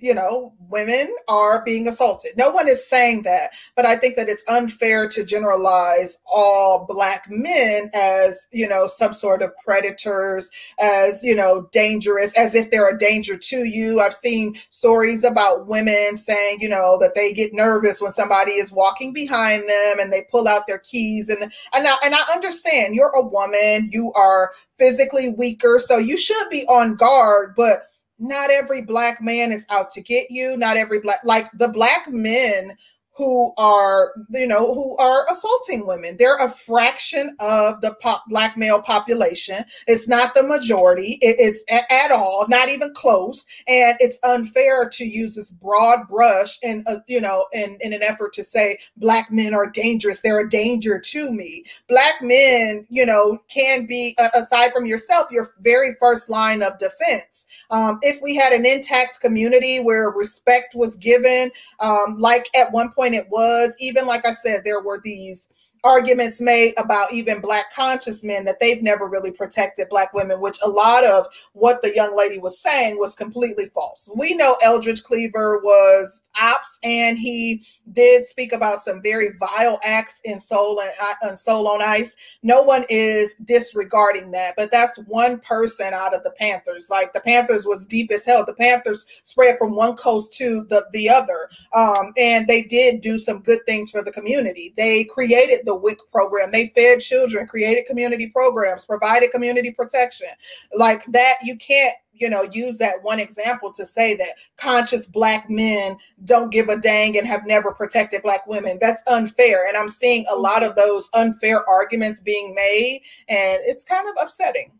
[0.00, 2.32] you know, women are being assaulted.
[2.36, 7.26] No one is saying that, but I think that it's unfair to generalize all black
[7.28, 12.94] men as, you know, some sort of predators, as, you know, dangerous, as if they're
[12.94, 14.00] a danger to you.
[14.00, 18.72] I've seen stories about women saying, you know, that they get nervous when somebody is
[18.72, 22.94] walking behind them and they pull out their keys and and I, and I understand
[22.94, 27.87] you're a woman, you are physically weaker, so you should be on guard, but
[28.18, 30.56] not every black man is out to get you.
[30.56, 32.76] Not every black, like the black men
[33.18, 36.16] who are, you know, who are assaulting women.
[36.16, 39.64] They're a fraction of the pop, black male population.
[39.88, 41.18] It's not the majority.
[41.20, 43.44] It, it's a, at all, not even close.
[43.66, 48.04] And it's unfair to use this broad brush and, uh, you know, in, in an
[48.04, 50.22] effort to say black men are dangerous.
[50.22, 51.64] They're a danger to me.
[51.88, 56.78] Black men, you know, can be, uh, aside from yourself, your very first line of
[56.78, 57.46] defense.
[57.70, 61.50] Um, if we had an intact community where respect was given,
[61.80, 63.76] um, like at one point, point it was.
[63.80, 65.48] Even like I said, there were these
[65.84, 70.58] arguments made about even black conscious men that they've never really protected black women which
[70.64, 75.04] a lot of what the young lady was saying was completely false we know eldridge
[75.04, 80.90] cleaver was ops and he did speak about some very vile acts in soul and
[81.00, 86.14] uh, in soul on ice no one is disregarding that but that's one person out
[86.14, 89.96] of the panthers like the panthers was deep as hell the panthers spread from one
[89.96, 94.12] coast to the, the other um, and they did do some good things for the
[94.12, 96.50] community they created the WIC program.
[96.50, 100.28] They fed children, created community programs, provided community protection.
[100.74, 105.48] Like that, you can't you know use that one example to say that conscious black
[105.48, 108.78] men don't give a dang and have never protected black women.
[108.80, 109.66] That's unfair.
[109.66, 114.14] And i'm seeing a lot of those unfair arguments being made and it's kind of
[114.20, 114.72] upsetting.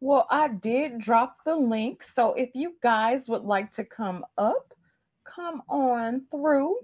[0.00, 2.02] Well i did drop the link.
[2.02, 4.74] So if you guys would like to come up
[5.24, 6.76] come on through.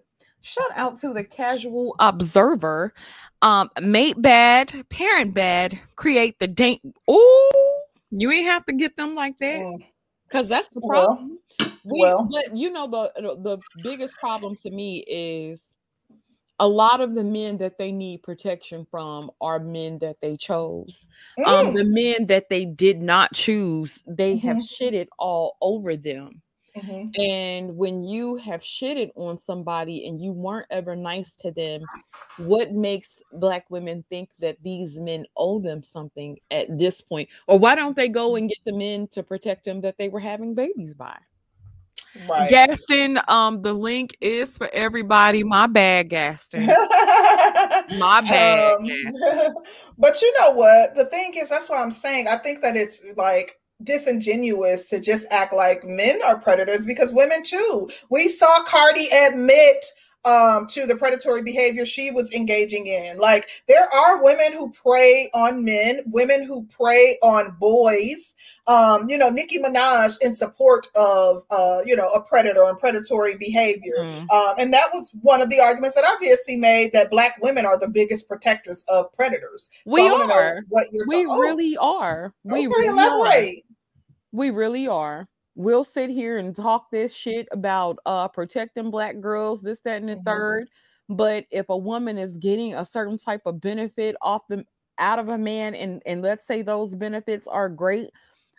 [0.42, 2.94] Shout out to the casual observer.
[3.42, 6.80] Um, mate bad, parent bad, create the date.
[7.07, 7.80] Oh,
[8.11, 9.78] you ain't have to get them like that.
[10.28, 10.50] Because mm.
[10.50, 11.38] that's the problem.
[11.58, 15.62] Well, we, well, but you know, the the biggest problem to me is
[16.58, 21.06] a lot of the men that they need protection from are men that they chose.
[21.38, 21.68] Um, mm.
[21.68, 24.46] Um, the men that they did not choose, they mm-hmm.
[24.46, 26.42] have shitted all over them.
[26.76, 27.20] Mm-hmm.
[27.20, 31.82] And when you have shitted on somebody and you weren't ever nice to them,
[32.38, 37.28] what makes black women think that these men owe them something at this point?
[37.46, 40.20] Or why don't they go and get the men to protect them that they were
[40.20, 41.16] having babies by?
[42.28, 42.50] Right.
[42.50, 45.44] Gaston, um, the link is for everybody.
[45.44, 46.66] My bad, Gaston.
[46.66, 48.72] My bad.
[48.72, 49.54] Um,
[49.98, 50.96] but you know what?
[50.96, 52.26] The thing is, that's what I'm saying.
[52.26, 57.43] I think that it's like disingenuous to just act like men are predators because women
[57.43, 57.91] too.
[58.11, 59.85] We saw Cardi admit
[60.24, 63.18] um to the predatory behavior she was engaging in.
[63.18, 68.35] Like there are women who prey on men, women who prey on boys.
[68.66, 73.37] Um, you know, Nicki Minaj in support of uh, you know, a predator and predatory
[73.37, 73.97] behavior.
[73.99, 74.31] Mm.
[74.31, 77.39] Um, and that was one of the arguments that I did see made that black
[77.43, 79.70] women are the biggest protectors of predators.
[79.89, 80.62] So we are.
[80.68, 81.41] What you're we oh.
[81.41, 82.33] really are.
[82.45, 83.64] We okay, really elaborate.
[83.64, 83.69] Are.
[84.33, 85.28] We really are.
[85.57, 90.09] We'll sit here and talk this shit about uh protecting black girls, this, that, and
[90.09, 90.28] the mm-hmm.
[90.28, 90.68] third.
[91.09, 94.64] But if a woman is getting a certain type of benefit off them
[94.99, 98.11] out of a man, and and let's say those benefits are great,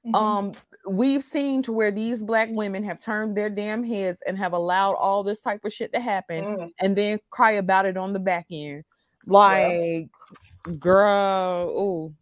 [0.06, 0.16] mm-hmm.
[0.16, 0.52] um,
[0.86, 4.96] we've seen to where these black women have turned their damn heads and have allowed
[4.96, 6.72] all this type of shit to happen, mm.
[6.80, 8.84] and then cry about it on the back end,
[9.26, 10.10] like,
[10.68, 10.74] yeah.
[10.78, 12.14] girl, oh,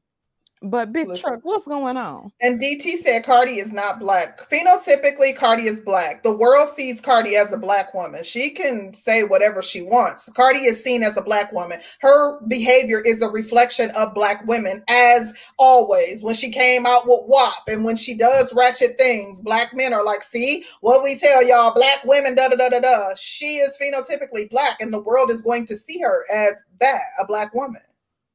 [0.61, 1.23] but big Listen.
[1.23, 2.31] truck, what's going on?
[2.41, 4.49] And DT said Cardi is not black.
[4.49, 6.21] Phenotypically, Cardi is black.
[6.23, 8.23] The world sees Cardi as a black woman.
[8.23, 10.29] She can say whatever she wants.
[10.35, 11.79] Cardi is seen as a black woman.
[12.01, 16.23] Her behavior is a reflection of black women, as always.
[16.23, 20.03] When she came out with WAP and when she does ratchet things, black men are
[20.03, 23.15] like, see what we tell y'all, black women, da da da da da.
[23.15, 27.25] She is phenotypically black, and the world is going to see her as that, a
[27.25, 27.81] black woman.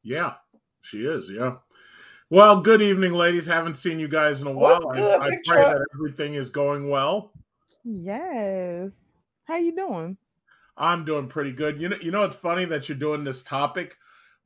[0.03, 0.35] Yeah,
[0.81, 1.31] she is.
[1.31, 1.57] Yeah.
[2.31, 3.47] Well, good evening, ladies.
[3.47, 4.81] Haven't seen you guys in a while.
[4.91, 7.33] I, I pray that everything is going well.
[7.85, 8.93] Yes.
[9.45, 10.17] How you doing?
[10.77, 11.83] I'm doing pretty good.
[11.83, 13.97] You know, you know, it's funny that you're doing this topic.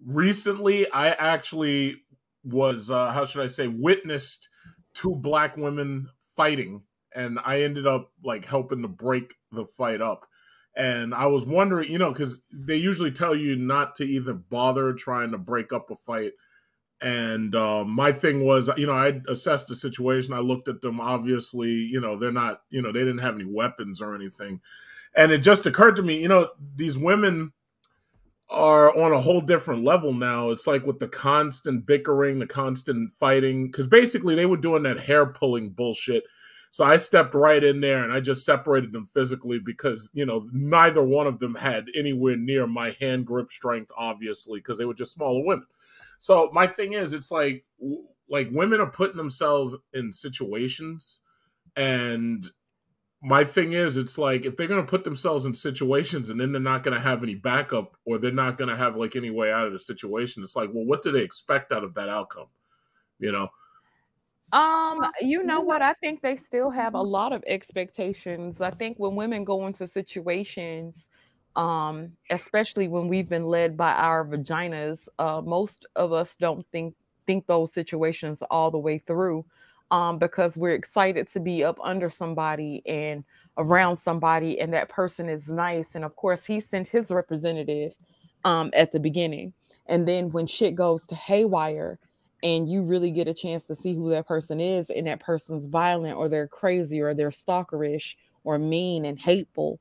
[0.05, 2.03] Recently, I actually
[2.43, 4.49] was uh, how should I say witnessed
[4.93, 6.83] two black women fighting,
[7.15, 10.27] and I ended up like helping to break the fight up.
[10.75, 14.93] And I was wondering, you know, because they usually tell you not to even bother
[14.95, 16.33] trying to break up a fight.
[17.01, 20.33] And um, my thing was, you know, I assessed the situation.
[20.33, 21.01] I looked at them.
[21.01, 24.61] Obviously, you know, they're not, you know, they didn't have any weapons or anything.
[25.15, 27.53] And it just occurred to me, you know, these women
[28.51, 30.51] are on a whole different level now.
[30.51, 35.01] It's like with the constant bickering, the constant fighting, because basically they were doing that
[35.01, 36.25] hair pulling bullshit.
[36.71, 40.49] So I stepped right in there and I just separated them physically because, you know,
[40.53, 44.95] neither one of them had anywhere near my hand grip strength, obviously, because they were
[44.95, 45.67] just smaller women.
[46.19, 47.65] So my thing is, it's like,
[48.29, 51.23] like women are putting themselves in situations
[51.77, 52.45] and
[53.23, 56.53] my thing is it's like if they're going to put themselves in situations and then
[56.53, 59.31] they're not going to have any backup or they're not going to have like any
[59.31, 62.09] way out of the situation it's like well what do they expect out of that
[62.09, 62.47] outcome?
[63.19, 63.49] You know?
[64.53, 65.83] Um you know what?
[65.83, 68.61] I think they still have a lot of expectations.
[68.61, 71.07] I think when women go into situations
[71.59, 76.95] um especially when we've been led by our vaginas uh most of us don't think
[77.27, 79.45] think those situations all the way through
[79.91, 83.25] um, because we're excited to be up under somebody and
[83.57, 85.95] around somebody, and that person is nice.
[85.95, 87.95] And of course, he sent his representative
[88.45, 89.53] um, at the beginning.
[89.87, 91.99] And then when shit goes to haywire,
[92.43, 95.67] and you really get a chance to see who that person is, and that person's
[95.67, 99.81] violent or they're crazy or they're stalkerish or mean and hateful,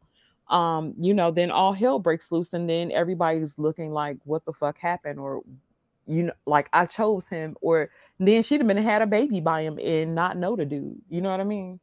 [0.49, 4.53] um, you know, then all hell breaks loose, and then everybody's looking like, what the
[4.53, 5.43] fuck happened, or
[6.05, 7.89] you know, like I chose him, or
[8.19, 11.01] then she'd have been had a baby by him and not know the dude.
[11.09, 11.79] You know what I mean?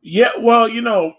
[0.00, 1.14] Yeah, well, you know,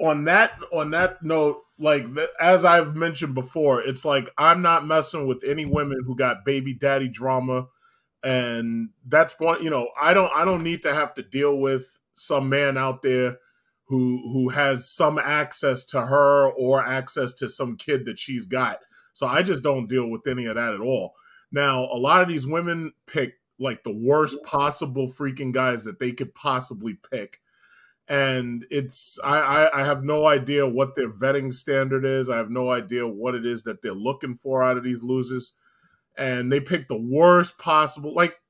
[0.00, 2.06] on that on that note, like
[2.38, 6.74] as I've mentioned before, it's like I'm not messing with any women who got baby
[6.74, 7.66] daddy drama,
[8.22, 9.62] and that's one.
[9.64, 13.02] You know, I don't I don't need to have to deal with some man out
[13.02, 13.38] there
[13.92, 18.78] who who has some access to her or access to some kid that she's got.
[19.12, 21.12] So I just don't deal with any of that at all.
[21.52, 26.12] Now, a lot of these women pick like the worst possible freaking guys that they
[26.12, 27.40] could possibly pick.
[28.08, 32.30] And it's I, I, I have no idea what their vetting standard is.
[32.30, 35.58] I have no idea what it is that they're looking for out of these losers.
[36.16, 38.40] And they pick the worst possible like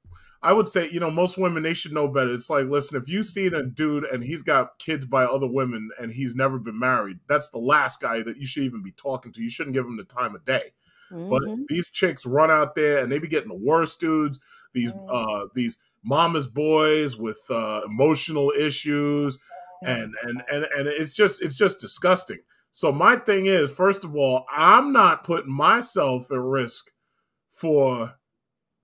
[0.43, 2.33] I would say, you know, most women they should know better.
[2.33, 5.91] It's like, listen, if you see a dude and he's got kids by other women
[6.01, 9.33] and he's never been married, that's the last guy that you should even be talking
[9.33, 9.43] to.
[9.43, 10.73] You shouldn't give him the time of day.
[11.13, 11.31] Mm-hmm.
[11.31, 14.41] But these chicks run out there and they be getting the worst dudes.
[14.73, 15.11] These mm-hmm.
[15.11, 19.39] uh these mama's boys with uh, emotional issues,
[19.85, 22.39] and and and and it's just it's just disgusting.
[22.73, 26.91] So my thing is, first of all, I'm not putting myself at risk
[27.53, 28.15] for,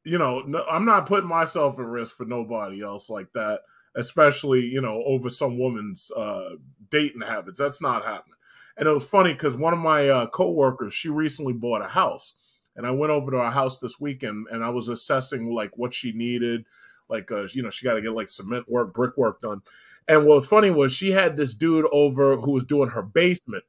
[0.08, 3.60] you know, no, I'm not putting myself at risk for nobody else like that,
[3.94, 6.50] especially you know over some woman's uh,
[6.90, 7.60] dating habits.
[7.60, 8.36] That's not happening.
[8.76, 12.36] And it was funny because one of my uh, coworkers, she recently bought a house,
[12.76, 15.92] and I went over to her house this weekend, and I was assessing like what
[15.92, 16.64] she needed,
[17.08, 19.60] like uh, you know she got to get like cement work, brick work done.
[20.06, 23.64] And what was funny was she had this dude over who was doing her basement,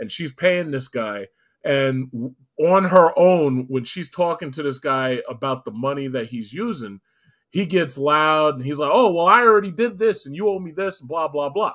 [0.00, 1.26] and she's paying this guy,
[1.64, 2.34] and
[2.66, 7.00] on her own when she's talking to this guy about the money that he's using
[7.52, 10.58] he gets loud and he's like, "Oh, well, I already did this and you owe
[10.58, 11.74] me this and blah blah blah."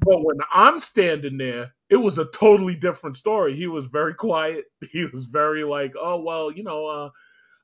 [0.00, 3.54] But when I'm standing there, it was a totally different story.
[3.54, 4.64] He was very quiet.
[4.90, 7.10] He was very like, oh well, you know, uh,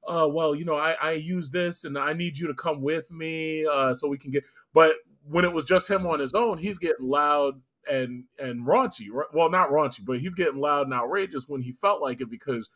[0.06, 3.10] uh, well, you know, I, I use this and I need you to come with
[3.10, 4.44] me uh, so we can get.
[4.74, 7.54] But when it was just him on his own, he's getting loud
[7.90, 9.08] and and raunchy.
[9.32, 12.70] Well, not raunchy, but he's getting loud and outrageous when he felt like it because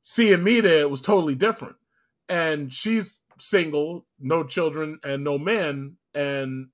[0.00, 1.76] seeing me there was totally different.
[2.28, 6.68] And she's single, no children, and no men, and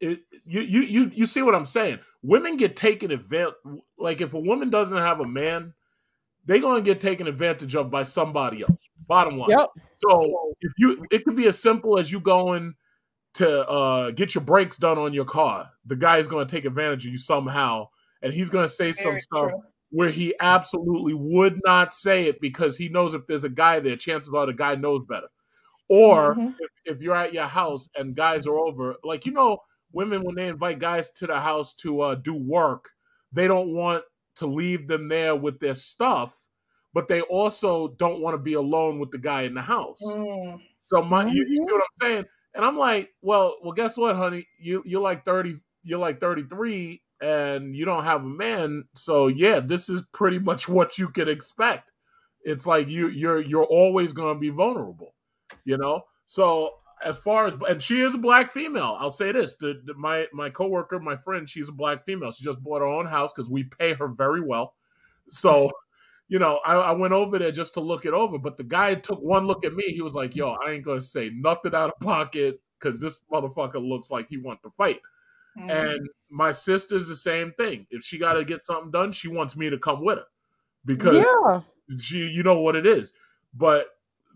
[0.00, 2.00] it, you you you you see what I'm saying?
[2.22, 3.54] Women get taken advantage.
[3.98, 5.74] Like if a woman doesn't have a man,
[6.44, 8.88] they're gonna get taken advantage of by somebody else.
[9.06, 9.50] Bottom line.
[9.50, 9.68] Yep.
[9.96, 12.74] So if you, it could be as simple as you going
[13.36, 15.70] to uh, get your brakes done on your car.
[15.84, 17.88] The guy is gonna take advantage of you somehow,
[18.22, 19.52] and he's gonna say some stuff
[19.90, 23.96] where he absolutely would not say it because he knows if there's a guy there,
[23.96, 25.28] chances are the guy knows better.
[25.88, 26.52] Or mm-hmm.
[26.58, 29.58] if, if you're at your house and guys are over, like you know
[29.92, 32.90] women when they invite guys to the house to uh, do work,
[33.32, 34.02] they don't want
[34.36, 36.34] to leave them there with their stuff,
[36.94, 40.00] but they also don't want to be alone with the guy in the house.
[40.02, 40.60] Mm.
[40.84, 41.34] So my, mm-hmm.
[41.34, 41.72] you, you, see mm-hmm.
[41.72, 42.24] what I'm saying?
[42.56, 44.48] And I'm like, well, well, guess what, honey?
[44.58, 48.84] You you're like 30, you're like 33, and you don't have a man.
[48.94, 51.92] So yeah, this is pretty much what you can expect.
[52.42, 55.14] It's like you you're you're always going to be vulnerable.
[55.64, 58.96] You know, so as far as and she is a black female.
[58.98, 62.30] I'll say this: the, the, my my coworker, my friend, she's a black female.
[62.30, 64.74] She just bought her own house because we pay her very well.
[65.28, 65.70] So,
[66.28, 68.38] you know, I, I, went over there just to look it over.
[68.38, 69.84] But the guy took one look at me.
[69.92, 73.86] He was like, "Yo, I ain't gonna say nothing out of pocket because this motherfucker
[73.86, 75.00] looks like he wants to fight."
[75.58, 75.70] Mm-hmm.
[75.70, 77.86] And my sister's the same thing.
[77.90, 80.24] If she got to get something done, she wants me to come with her
[80.84, 81.60] because yeah.
[81.98, 83.12] she, you know what it is.
[83.54, 83.86] But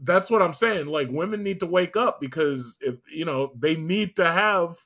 [0.03, 0.87] that's what I'm saying.
[0.87, 4.79] Like women need to wake up because if you know they need to have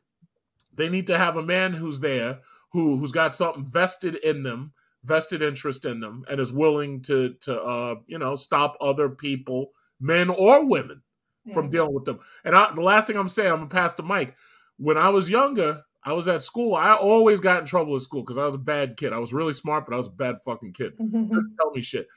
[0.73, 2.41] they need to have a man who's there
[2.73, 4.73] who who's got something vested in them,
[5.05, 9.73] vested interest in them, and is willing to to uh you know stop other people,
[10.01, 11.03] men or women,
[11.45, 11.55] yeah.
[11.55, 12.19] from dealing with them.
[12.45, 14.35] And I, the last thing I'm saying, I'm gonna pass the mic.
[14.77, 16.75] When I was younger, I was at school.
[16.75, 19.13] I always got in trouble at school because I was a bad kid.
[19.13, 20.95] I was really smart, but I was a bad fucking kid.
[20.99, 22.09] tell me shit.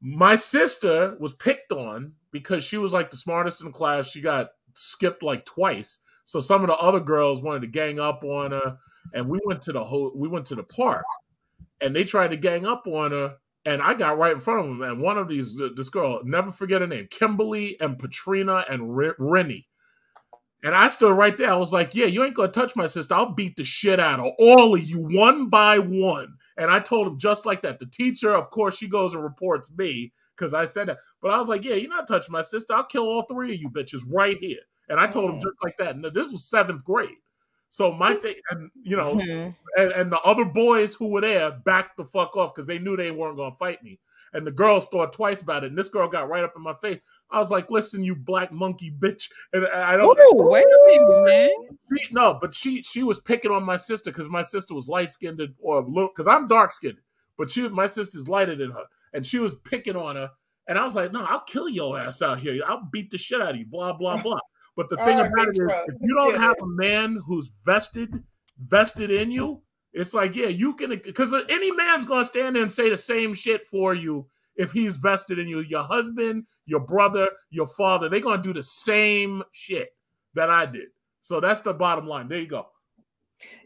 [0.00, 4.08] My sister was picked on because she was like the smartest in the class.
[4.08, 6.00] She got skipped like twice.
[6.24, 8.78] So some of the other girls wanted to gang up on her,
[9.12, 11.04] and we went to the whole we went to the park,
[11.80, 14.66] and they tried to gang up on her, and I got right in front of
[14.66, 14.82] them.
[14.82, 19.66] And one of these, this girl, never forget her name, Kimberly and Patrina and Rennie.
[20.62, 21.50] And I stood right there.
[21.50, 23.14] I was like, "Yeah, you ain't gonna touch my sister.
[23.14, 27.06] I'll beat the shit out of all of you one by one." And I told
[27.06, 27.78] him just like that.
[27.78, 30.98] The teacher, of course, she goes and reports me because I said that.
[31.22, 32.74] But I was like, yeah, you're not touching my sister.
[32.74, 34.60] I'll kill all three of you bitches right here.
[34.88, 35.42] And I told him mm.
[35.42, 35.94] just like that.
[35.94, 37.16] And this was seventh grade.
[37.70, 39.50] So my thing, and you know, mm-hmm.
[39.80, 42.96] and, and, the other boys who were there backed the fuck off because they knew
[42.96, 44.00] they weren't gonna fight me.
[44.32, 45.68] And the girls thought twice about it.
[45.68, 46.98] And this girl got right up in my face.
[47.30, 50.18] I was like, "Listen, you black monkey bitch!" And I don't.
[50.18, 51.78] Ooh, wait a minute, man.
[51.88, 55.12] She, no, but she she was picking on my sister because my sister was light
[55.12, 56.98] skinned or little because I'm dark skinned,
[57.38, 60.30] but she my sister's lighter than her and she was picking on her.
[60.68, 62.60] And I was like, no, I'll kill your ass out here.
[62.66, 64.38] I'll beat the shit out of you, blah, blah, blah.
[64.76, 68.10] But the thing about it is, if you don't have a man who's vested,
[68.58, 69.62] vested in you,
[69.92, 72.96] it's like, yeah, you can, because any man's going to stand there and say the
[72.96, 75.60] same shit for you if he's vested in you.
[75.60, 79.88] Your husband, your brother, your father, they're going to do the same shit
[80.34, 80.88] that I did.
[81.20, 82.28] So that's the bottom line.
[82.28, 82.68] There you go.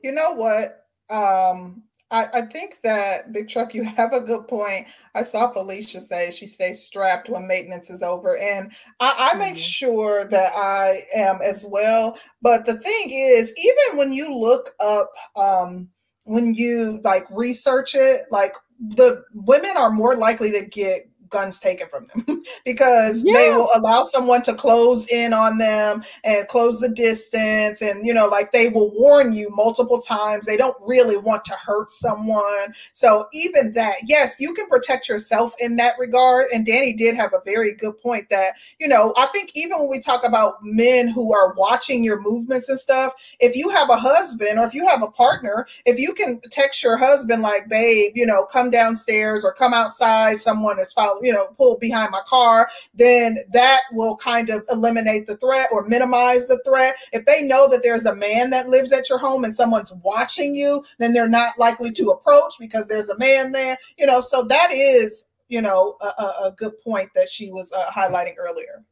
[0.02, 0.86] You know what?
[1.11, 1.82] Um,
[2.15, 4.87] I, I think that Big Truck, you have a good point.
[5.17, 9.57] I saw Felicia say she stays strapped when maintenance is over, and I, I make
[9.57, 9.59] mm-hmm.
[9.59, 12.17] sure that I am as well.
[12.41, 15.89] But the thing is, even when you look up, um,
[16.23, 18.55] when you like research it, like
[18.91, 22.43] the women are more likely to get guns taken from them.
[22.64, 23.32] Because yeah.
[23.32, 28.12] they will allow someone to close in on them and close the distance and you
[28.14, 30.47] know like they will warn you multiple times.
[30.47, 32.74] They don't really want to hurt someone.
[32.93, 36.47] So even that yes you can protect yourself in that regard.
[36.53, 39.91] And danny did have a very good point that you know i think even when
[39.91, 43.97] we talk about men who are watching your movements and stuff if you have a
[43.97, 48.12] husband or if you have a partner if you can text your husband like babe
[48.14, 50.41] you know come downstairs or come outside.
[50.41, 55.27] Someone is following you know, pull behind my car, then that will kind of eliminate
[55.27, 56.97] the threat or minimize the threat.
[57.12, 60.55] If they know that there's a man that lives at your home and someone's watching
[60.55, 64.43] you, then they're not likely to approach because there's a man there, you know, so
[64.45, 68.85] that is, you know, a, a good point that she was uh, highlighting earlier.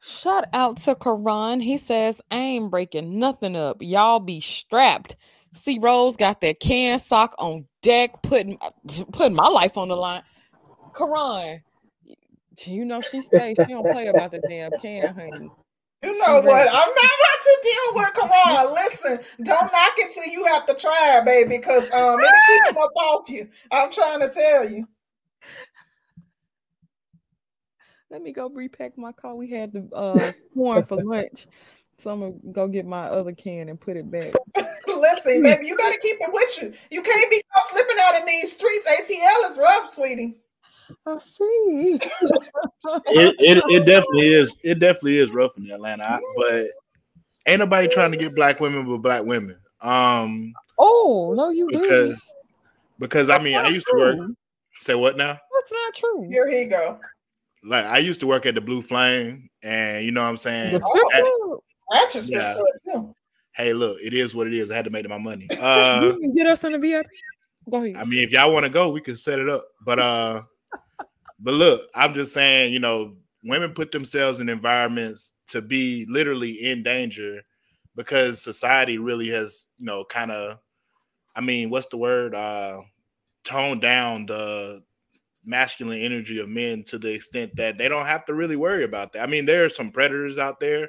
[0.00, 1.60] Shout out to Karan.
[1.60, 3.78] He says, I ain't breaking nothing up.
[3.80, 5.16] Y'all be strapped.
[5.52, 8.58] See, Rose got that can sock on deck, putting
[9.12, 10.22] putting my life on the line.
[10.96, 11.60] Karan,
[12.64, 13.56] you know she stays.
[13.58, 15.50] She don't play about the damn can, honey.
[16.02, 16.68] You know she what?
[16.68, 18.74] I'm not about to deal with Karan.
[18.74, 22.76] Listen, don't knock it till you have to try, baby, because um it'll keep him
[22.78, 23.48] up off you.
[23.70, 24.86] I'm trying to tell you.
[28.10, 29.34] Let me go repack my car.
[29.34, 31.46] We had the uh corn for lunch.
[31.98, 34.34] So I'm gonna go get my other can and put it back.
[34.86, 36.72] Listen, baby, you gotta keep it with you.
[36.90, 38.86] You can't be slipping out in these streets.
[38.86, 40.40] ATL is rough, sweetie.
[41.06, 41.98] I see.
[42.00, 44.56] it, it it definitely is.
[44.62, 46.66] It definitely is rough in Atlanta, but
[47.46, 49.58] ain't nobody trying to get black women but black women.
[49.80, 50.52] Um.
[50.78, 52.96] Oh no, you because do.
[52.98, 54.12] because I mean I used true.
[54.12, 54.30] to work.
[54.80, 55.32] Say what now?
[55.32, 56.28] That's not true.
[56.30, 56.98] Here he go.
[57.64, 60.80] Like I used to work at the Blue Flame, and you know what I'm saying.
[60.84, 61.60] Oh,
[61.92, 62.56] at, just yeah.
[62.92, 63.14] too.
[63.54, 64.70] Hey, look, it is what it is.
[64.70, 65.48] I had to make my money.
[65.58, 67.06] Uh, you can get us in the VIP.
[67.70, 67.96] Go ahead.
[67.96, 69.64] I mean, if y'all want to go, we can set it up.
[69.84, 70.42] But uh,
[71.38, 76.64] but look, I'm just saying, you know, women put themselves in environments to be literally
[76.64, 77.40] in danger
[77.94, 80.58] because society really has, you know, kind of,
[81.34, 82.34] I mean, what's the word?
[82.34, 82.82] Uh,
[83.44, 84.82] toned down the
[85.44, 89.12] masculine energy of men to the extent that they don't have to really worry about
[89.12, 89.22] that.
[89.22, 90.88] I mean, there are some predators out there,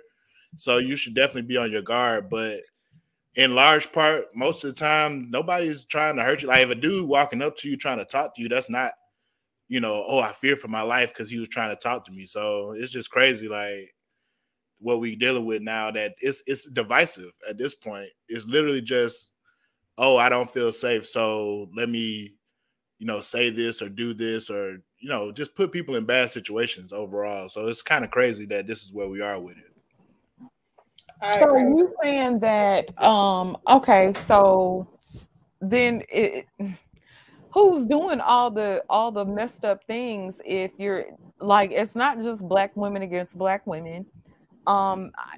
[0.58, 2.30] so you should definitely be on your guard.
[2.30, 2.62] But
[3.36, 6.48] in large part, most of the time, nobody's trying to hurt you.
[6.48, 8.92] Like if a dude walking up to you trying to talk to you, that's not,
[9.68, 12.12] you know, oh, I fear for my life because he was trying to talk to
[12.12, 12.26] me.
[12.26, 13.94] So it's just crazy, like
[14.80, 15.92] what we dealing with now.
[15.92, 18.10] That it's it's divisive at this point.
[18.30, 19.32] It's literally just,
[19.98, 22.34] oh, I don't feel safe, so let me,
[23.00, 26.32] you know, say this or do this or you know, just put people in bad
[26.32, 27.50] situations overall.
[27.50, 29.64] So it's kind of crazy that this is where we are with it.
[31.40, 31.62] So agree.
[31.62, 34.88] you saying that um okay, so
[35.62, 36.46] then it
[37.52, 41.06] who's doing all the all the messed up things if you're
[41.40, 44.06] like it's not just black women against black women.
[44.66, 45.38] Um I,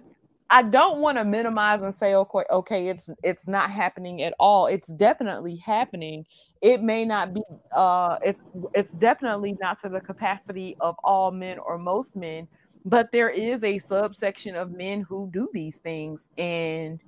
[0.52, 4.68] I don't want to minimize and say okay okay it's it's not happening at all.
[4.68, 6.26] It's definitely happening.
[6.62, 7.44] It may not be
[7.76, 8.42] uh it's
[8.74, 12.48] it's definitely not to the capacity of all men or most men
[12.86, 17.00] but there is a subsection of men who do these things and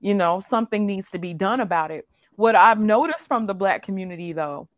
[0.00, 3.82] you know something needs to be done about it what i've noticed from the black
[3.82, 4.68] community though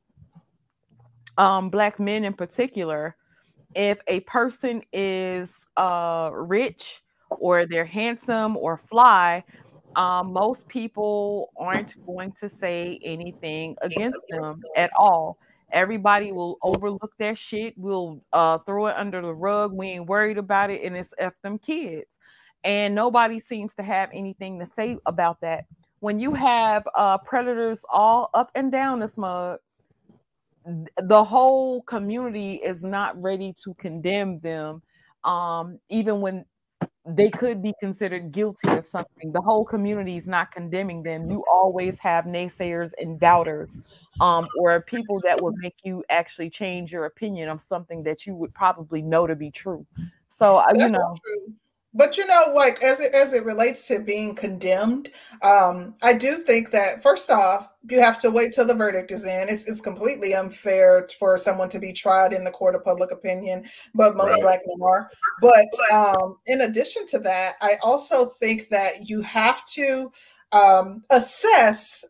[1.39, 3.17] um black men in particular
[3.75, 9.43] if a person is uh rich or they're handsome or fly
[9.97, 15.39] um, most people aren't going to say anything against them at all
[15.73, 17.75] Everybody will overlook that shit.
[17.77, 19.73] We'll uh, throw it under the rug.
[19.73, 22.07] We ain't worried about it, and it's f them kids.
[22.63, 25.65] And nobody seems to have anything to say about that.
[26.07, 29.59] When you have uh, predators all up and down the smug,
[31.03, 34.83] the whole community is not ready to condemn them.
[35.25, 36.45] Um, even when
[37.05, 39.33] they could be considered guilty of something.
[39.33, 41.29] The whole community is not condemning them.
[41.29, 43.77] You always have naysayers and doubters,
[44.21, 48.37] um, or people that would make you actually change your opinion of something that you
[48.37, 49.85] would probably know to be true.
[50.29, 51.17] So, uh, you know.
[51.25, 51.53] True
[51.97, 55.11] but you know like as it as it relates to being condemned
[55.43, 59.25] um i do think that first off you have to wait till the verdict is
[59.25, 63.11] in it's it's completely unfair for someone to be tried in the court of public
[63.11, 63.65] opinion
[63.95, 64.43] but most right.
[64.43, 65.11] black men are
[65.41, 70.11] but um in addition to that i also think that you have to
[70.53, 72.05] um assess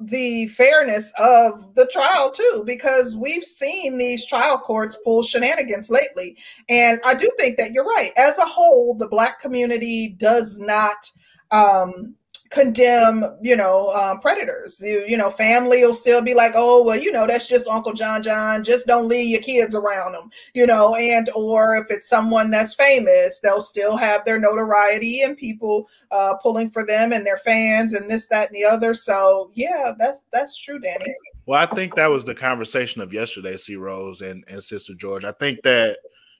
[0.00, 6.36] the fairness of the trial too because we've seen these trial courts pull shenanigans lately.
[6.68, 8.12] And i do think that you're right.
[8.16, 11.10] As a whole the black community does not
[11.50, 12.14] um,
[12.50, 14.80] condemn, you know, um, predators.
[14.82, 17.92] You, you know, family will still be like, oh, well, you know, that's just Uncle
[17.92, 18.64] John John.
[18.64, 20.94] Just don't leave your kids around them, you know.
[20.96, 26.34] And or if it's someone that's famous, they'll still have their notoriety and people uh,
[26.42, 28.94] pulling for them and their fans and this, that, and the other.
[28.94, 31.14] So yeah, that's that's true, Danny.
[31.46, 35.24] Well, I think that was the conversation of yesterday, C Rose and and Sister George.
[35.24, 35.98] I think that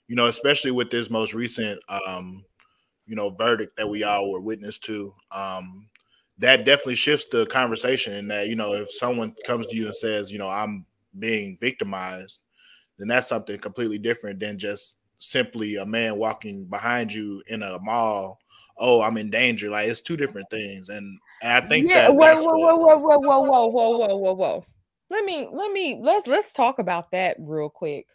[0.09, 2.45] you know, especially with this most recent um,
[3.07, 5.90] you know verdict that we all were witness to um
[6.41, 9.95] that definitely shifts the conversation in that you know if someone comes to you and
[9.95, 10.85] says you know i'm
[11.19, 12.41] being victimized
[12.99, 17.79] then that's something completely different than just simply a man walking behind you in a
[17.81, 18.39] mall.
[18.79, 19.71] Oh i'm in danger.
[19.71, 23.19] Like it's two different things and, and i think yeah that whoa whoa, whoa whoa
[23.19, 24.65] whoa whoa whoa whoa whoa whoa whoa.
[25.09, 28.07] Let me let me let's let's talk about that real quick.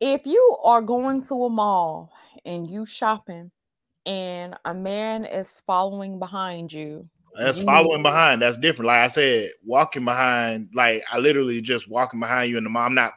[0.00, 2.12] If you are going to a mall
[2.44, 3.52] and you shopping
[4.06, 7.08] and a man is following behind you.
[7.38, 8.42] That's following behind.
[8.42, 8.88] That's different.
[8.88, 12.78] Like I said, walking behind, like I literally just walking behind you and the.
[12.78, 13.14] I'm not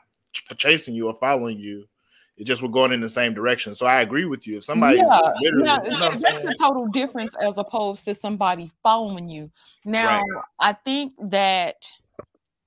[0.58, 1.86] chasing you or following you.
[2.38, 3.76] It just we're going in the same direction.
[3.76, 4.58] So I agree with you.
[4.58, 9.30] If somebody, yeah, literally, you know that's a total difference as opposed to somebody following
[9.30, 9.52] you.
[9.86, 10.44] Now, right.
[10.60, 11.76] I think that,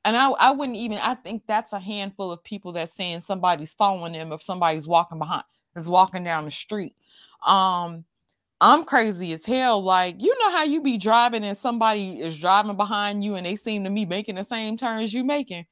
[0.07, 0.99] and I, I wouldn't even.
[0.99, 5.19] I think that's a handful of people that's saying somebody's following them if somebody's walking
[5.19, 5.45] behind,
[5.77, 6.95] is walking down the street.
[7.47, 8.05] Um,
[8.61, 9.83] I'm crazy as hell.
[9.83, 13.57] Like, you know how you be driving and somebody is driving behind you and they
[13.57, 15.67] seem to be making the same turns you making.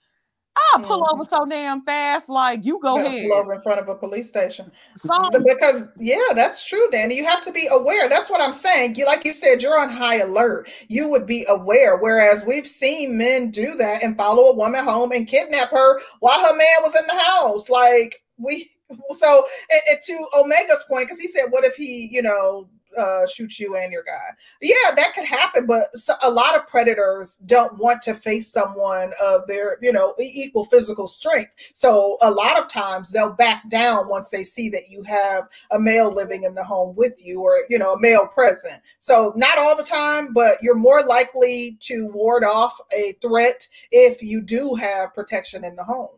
[0.72, 1.20] I'll pull mm-hmm.
[1.20, 3.28] over so damn fast, like you go ahead.
[3.28, 4.72] Pull over in front of a police station.
[4.96, 7.14] So, because yeah, that's true, Danny.
[7.14, 8.08] You have to be aware.
[8.08, 8.94] That's what I'm saying.
[8.94, 10.70] You like you said, you're on high alert.
[10.88, 11.98] You would be aware.
[11.98, 16.40] Whereas we've seen men do that and follow a woman home and kidnap her while
[16.40, 17.68] her man was in the house.
[17.68, 18.70] Like we
[19.12, 23.26] so and, and to Omega's point, because he said, "What if he, you know, uh,
[23.26, 24.34] shoot you and your guy.
[24.60, 25.84] Yeah, that could happen, but
[26.22, 31.08] a lot of predators don't want to face someone of their, you know, equal physical
[31.08, 31.52] strength.
[31.74, 35.78] So a lot of times they'll back down once they see that you have a
[35.78, 38.80] male living in the home with you or, you know, a male present.
[39.00, 44.22] So not all the time, but you're more likely to ward off a threat if
[44.22, 46.16] you do have protection in the home.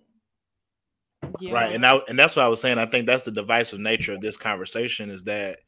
[1.40, 1.52] Yeah.
[1.52, 1.74] Right.
[1.74, 2.78] And I, and that's what I was saying.
[2.78, 5.58] I think that's the divisive nature of this conversation is that,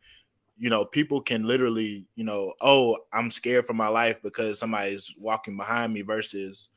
[0.61, 5.13] you know, people can literally, you know, oh, I'm scared for my life because somebody's
[5.19, 6.69] walking behind me versus,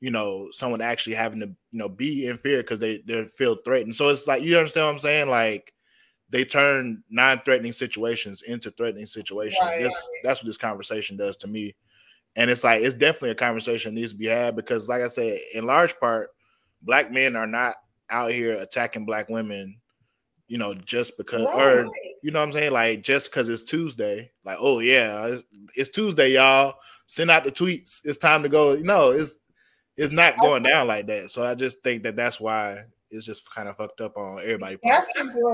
[0.00, 3.56] you know, someone actually having to, you know, be in fear because they they feel
[3.64, 3.96] threatened.
[3.96, 5.30] So it's like you understand what I'm saying?
[5.30, 5.72] Like
[6.28, 9.60] they turn non-threatening situations into threatening situations.
[9.62, 9.84] Right.
[9.84, 11.74] That's, that's what this conversation does to me.
[12.36, 15.06] And it's like it's definitely a conversation that needs to be had because, like I
[15.06, 16.28] said, in large part,
[16.82, 17.76] black men are not
[18.10, 19.80] out here attacking black women,
[20.48, 21.78] you know, just because right.
[21.78, 21.90] or
[22.22, 22.72] you know what I'm saying?
[22.72, 25.44] Like just because it's Tuesday, like, oh yeah, it's,
[25.74, 26.74] it's, Tuesday, y'all.
[27.06, 28.00] Send out the tweets.
[28.04, 28.76] It's time to go.
[28.76, 29.38] No, it's
[29.96, 30.46] it's not oh.
[30.46, 31.30] going down like that.
[31.30, 32.78] So I just think that that's why
[33.12, 34.78] it's just kind of fucked up on everybody.
[34.82, 35.06] Yes,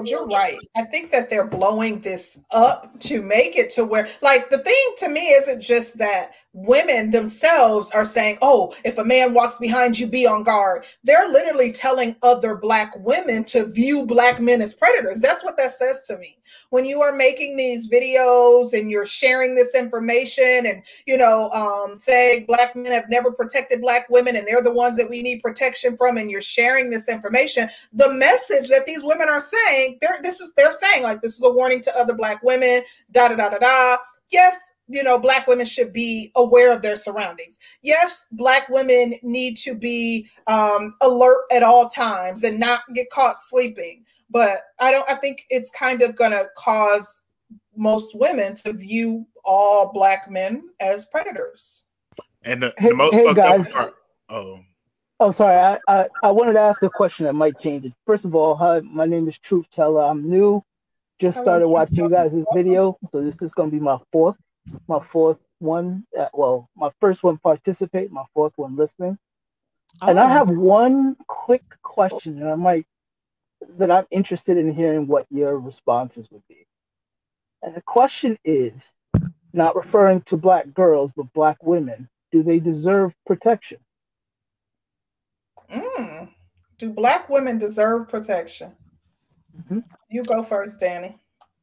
[0.04, 0.58] you're right.
[0.76, 4.94] I think that they're blowing this up to make it to where, like, the thing
[4.98, 6.32] to me isn't just that
[6.66, 10.84] women themselves are saying, oh, if a man walks behind you, be on guard.
[11.04, 15.20] They're literally telling other black women to view black men as predators.
[15.20, 16.38] That's what that says to me.
[16.70, 21.98] When you are making these videos and you're sharing this information and, you know, um,
[21.98, 25.42] saying black men have never protected black women and they're the ones that we need
[25.42, 30.18] protection from, and you're sharing this information, the message that these women are saying, they're
[30.22, 33.36] this is they're saying like this is a warning to other black women, da da
[33.36, 33.96] da da da.
[34.30, 37.58] Yes, you know, black women should be aware of their surroundings.
[37.82, 43.38] Yes, black women need to be um, alert at all times and not get caught
[43.38, 44.04] sleeping.
[44.30, 45.08] But I don't.
[45.08, 47.22] I think it's kind of going to cause
[47.76, 51.84] most women to view all black men as predators.
[52.42, 53.68] And the, hey, the most hey guys.
[53.68, 53.94] Part,
[54.28, 54.60] oh.
[55.20, 55.56] Oh, sorry.
[55.56, 57.92] I, I, I wanted to ask a question that might change it.
[58.06, 60.02] First of all, hi, my name is Truth Teller.
[60.02, 60.62] I'm new.
[61.20, 64.36] Just started watching you guys' video, so this is going to be my fourth
[64.86, 69.18] my fourth one, uh, well, my first one participate, my fourth one listening.
[70.02, 70.08] Oh.
[70.08, 72.86] And I have one quick question, and I might
[73.78, 76.66] that I'm interested in hearing what your responses would be.
[77.62, 78.84] And the question is
[79.52, 82.08] not referring to black girls, but black women.
[82.30, 83.78] Do they deserve protection?
[85.72, 86.30] Mm.
[86.78, 88.72] Do black women deserve protection?
[89.58, 89.80] Mm-hmm.
[90.10, 91.18] You go first, Danny.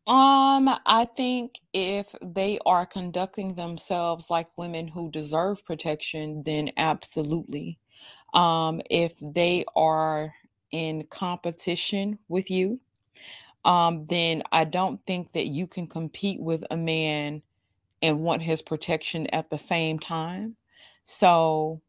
[0.07, 7.79] Um, I think if they are conducting themselves like women who deserve protection, then absolutely.
[8.35, 10.33] Um, if they are
[10.71, 12.79] in competition with you,
[13.63, 17.41] um, then I don't think that you can compete with a man
[18.03, 20.55] and want his protection at the same time.
[21.05, 21.81] So,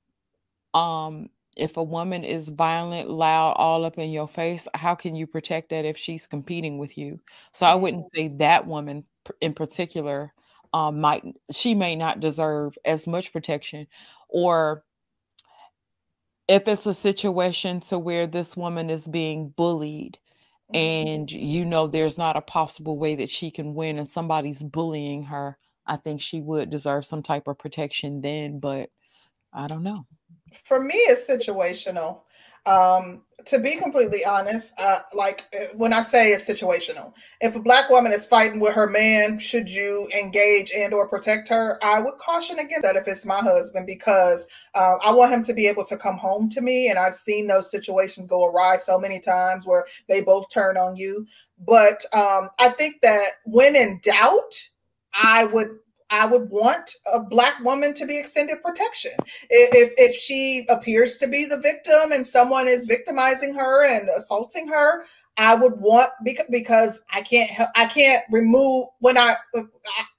[0.73, 5.27] um, if a woman is violent, loud, all up in your face, how can you
[5.27, 7.21] protect that if she's competing with you?
[7.53, 9.05] So I wouldn't say that woman
[9.41, 10.33] in particular
[10.73, 13.87] um, might she may not deserve as much protection,
[14.29, 14.85] or
[16.49, 20.19] if it's a situation to where this woman is being bullied
[20.73, 20.77] mm-hmm.
[20.77, 25.25] and you know there's not a possible way that she can win and somebody's bullying
[25.25, 28.91] her i think she would deserve some type of protection then but
[29.53, 30.07] i don't know
[30.65, 32.21] for me, it's situational.
[32.67, 37.61] Um, to be completely honest, uh, like uh, when I say it's situational, if a
[37.61, 41.79] black woman is fighting with her man, should you engage and or protect her?
[41.83, 45.55] I would caution against that if it's my husband because uh, I want him to
[45.55, 48.99] be able to come home to me, and I've seen those situations go awry so
[48.99, 51.27] many times where they both turn on you.
[51.65, 54.55] But um, I think that when in doubt,
[55.15, 55.79] I would
[56.11, 59.13] I would want a black woman to be extended protection.
[59.51, 64.69] If if she appears to be the victim and someone is victimizing her and assaulting
[64.69, 65.05] her,
[65.37, 66.11] I would want
[66.51, 69.37] because I can't help, I can't remove when I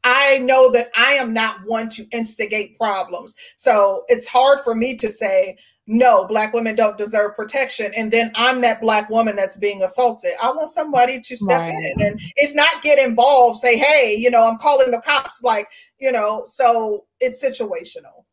[0.03, 3.35] I know that I am not one to instigate problems.
[3.55, 5.57] So it's hard for me to say
[5.88, 7.91] no, black women don't deserve protection.
[7.95, 10.31] And then I'm that black woman that's being assaulted.
[10.41, 11.73] I want somebody to step right.
[11.73, 15.41] in and if not get involved, say, hey, you know, I'm calling the cops.
[15.41, 15.68] Like,
[15.99, 18.26] you know, so it's situational.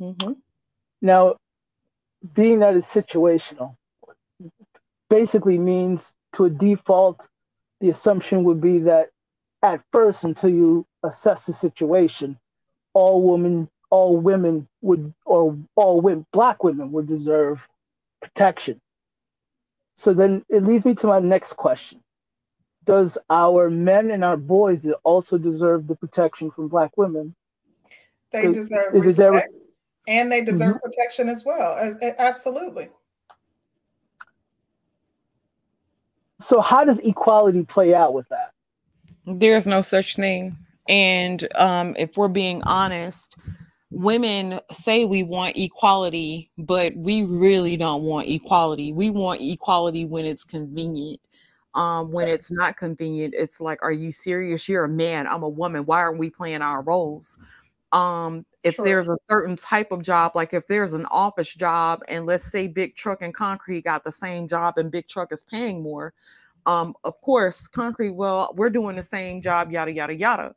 [0.00, 0.32] Mm-hmm.
[1.02, 1.36] Now,
[2.34, 3.76] being that it's situational
[5.08, 7.28] basically means to a default,
[7.80, 9.08] the assumption would be that
[9.62, 12.38] at first, until you assess the situation,
[12.94, 17.60] all women all women would, or all women, black women would deserve
[18.22, 18.80] protection.
[19.96, 22.00] So then it leads me to my next question.
[22.84, 27.34] Does our men and our boys also deserve the protection from black women?
[28.32, 29.52] They is, deserve is respect
[30.08, 30.88] and they deserve mm-hmm.
[30.90, 31.76] protection as well.
[31.76, 32.88] As, absolutely.
[36.40, 38.52] So how does equality play out with that?
[39.26, 40.56] There's no such thing.
[40.88, 43.36] And um, if we're being honest,
[43.90, 48.92] women say we want equality, but we really don't want equality.
[48.92, 51.20] We want equality when it's convenient.
[51.74, 54.68] Um, when it's not convenient, it's like, are you serious?
[54.68, 55.84] You're a man, I'm a woman.
[55.86, 57.36] Why aren't we playing our roles?
[57.92, 58.84] Um, if True.
[58.84, 62.66] there's a certain type of job, like if there's an office job, and let's say
[62.66, 66.12] Big Truck and Concrete got the same job and Big Truck is paying more,
[66.66, 70.54] um, of course, Concrete, well, we're doing the same job, yada, yada, yada.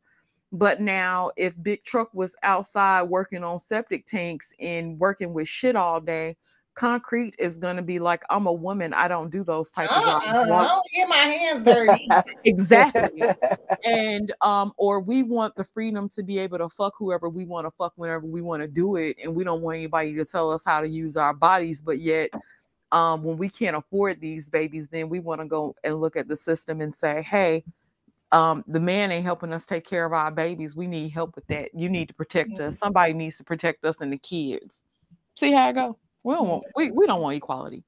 [0.53, 5.75] But now, if Big Truck was outside working on septic tanks and working with shit
[5.75, 6.37] all day,
[6.75, 10.03] concrete is going to be like i'm a woman i don't do those type of
[10.03, 10.27] jobs.
[10.27, 12.09] Uh, i don't get my hands dirty.
[12.45, 13.23] Exactly.
[13.85, 17.67] And um or we want the freedom to be able to fuck whoever we want
[17.67, 20.51] to fuck whenever we want to do it and we don't want anybody to tell
[20.51, 22.29] us how to use our bodies but yet
[22.91, 26.27] um when we can't afford these babies then we want to go and look at
[26.27, 27.63] the system and say hey
[28.33, 30.75] um, the man ain't helping us take care of our babies.
[30.75, 31.69] We need help with that.
[31.73, 32.73] You need to protect us.
[32.75, 32.85] Mm-hmm.
[32.85, 34.83] Somebody needs to protect us and the kids.
[35.35, 35.97] See how I go?
[36.23, 37.83] We don't want we, we don't want equality.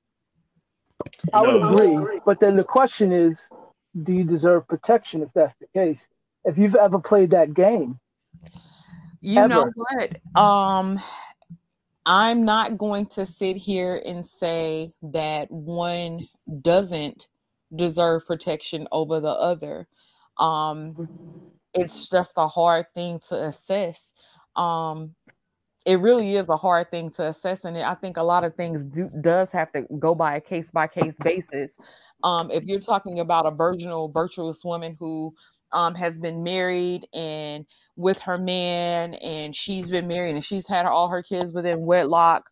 [1.33, 3.39] I would agree, but then the question is,
[4.03, 6.07] do you deserve protection if that's the case?
[6.45, 7.99] If you've ever played that game,
[9.21, 9.47] you ever.
[9.47, 10.41] know what?
[10.41, 11.01] Um,
[12.05, 16.27] I'm not going to sit here and say that one
[16.61, 17.27] doesn't
[17.75, 19.87] deserve protection over the other.
[20.37, 21.07] Um,
[21.73, 24.11] it's just a hard thing to assess.
[24.55, 25.15] Um,
[25.85, 28.83] it really is a hard thing to assess and i think a lot of things
[28.85, 31.71] do does have to go by a case by case basis
[32.23, 35.33] um, if you're talking about a virginal virtuous woman who
[35.71, 40.85] um, has been married and with her man and she's been married and she's had
[40.85, 42.49] all her kids within wedlock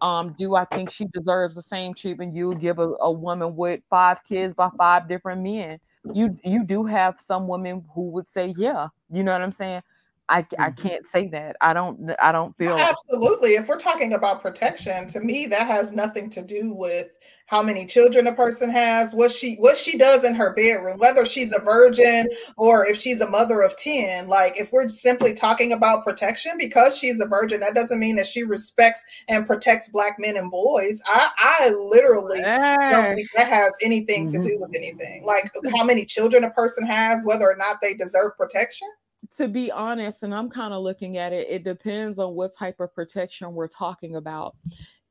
[0.00, 3.80] um, do i think she deserves the same treatment you give a, a woman with
[3.90, 5.80] five kids by five different men
[6.14, 9.82] you you do have some women who would say yeah you know what i'm saying
[10.28, 10.88] I, I mm-hmm.
[10.88, 11.56] can't say that.
[11.60, 13.54] I don't I don't feel absolutely.
[13.54, 17.16] If we're talking about protection, to me that has nothing to do with
[17.48, 21.24] how many children a person has, what she what she does in her bedroom, whether
[21.24, 24.28] she's a virgin or if she's a mother of 10.
[24.28, 28.26] Like if we're simply talking about protection because she's a virgin, that doesn't mean that
[28.26, 31.00] she respects and protects black men and boys.
[31.06, 34.42] I I literally don't think that has anything mm-hmm.
[34.42, 35.24] to do with anything.
[35.24, 38.88] Like how many children a person has, whether or not they deserve protection
[39.36, 42.80] to be honest, and I'm kind of looking at it, it depends on what type
[42.80, 44.56] of protection we're talking about.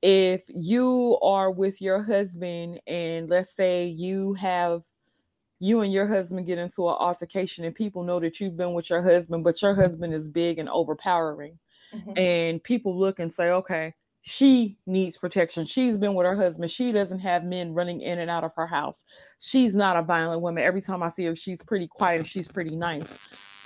[0.02, 4.82] If you are with your husband, and let's say you have
[5.60, 8.90] you and your husband get into an altercation, and people know that you've been with
[8.90, 11.58] your husband, but your husband is big and overpowering,
[11.94, 12.12] mm-hmm.
[12.16, 15.66] and people look and say, okay, she needs protection.
[15.66, 16.70] She's been with her husband.
[16.70, 19.04] She doesn't have men running in and out of her house.
[19.40, 20.64] She's not a violent woman.
[20.64, 23.18] Every time I see her, she's pretty quiet and she's pretty nice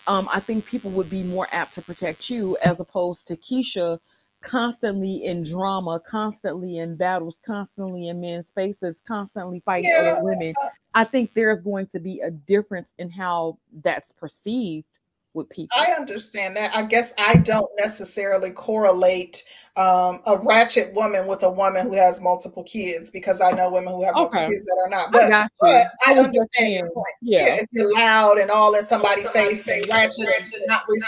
[0.07, 3.99] um, I think people would be more apt to protect you as opposed to Keisha
[4.41, 10.13] constantly in drama, constantly in battles, constantly in men's spaces, constantly fighting yeah.
[10.13, 10.53] other women.
[10.93, 14.85] I think there's going to be a difference in how that's perceived
[15.33, 15.77] with people.
[15.77, 16.75] I understand that.
[16.75, 19.43] I guess I don't necessarily correlate
[19.77, 23.93] um, a ratchet woman with a woman who has multiple kids because I know women
[23.93, 24.21] who have okay.
[24.21, 25.11] multiple kids that are not.
[25.13, 27.15] But I, but I understand your point.
[27.21, 27.45] Yeah.
[27.45, 27.55] yeah.
[27.61, 31.07] if you're loud and all in somebody's face and ratchet and not res-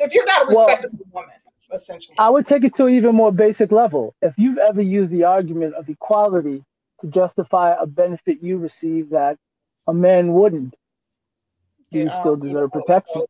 [0.00, 1.36] if you're not a respectable well, woman.
[1.72, 2.16] Essentially.
[2.18, 4.14] I would take it to an even more basic level.
[4.22, 6.64] If you've ever used the argument of equality
[7.00, 9.38] to justify a benefit you receive that
[9.86, 10.74] a man wouldn't,
[11.94, 13.22] do you um, still deserve protection.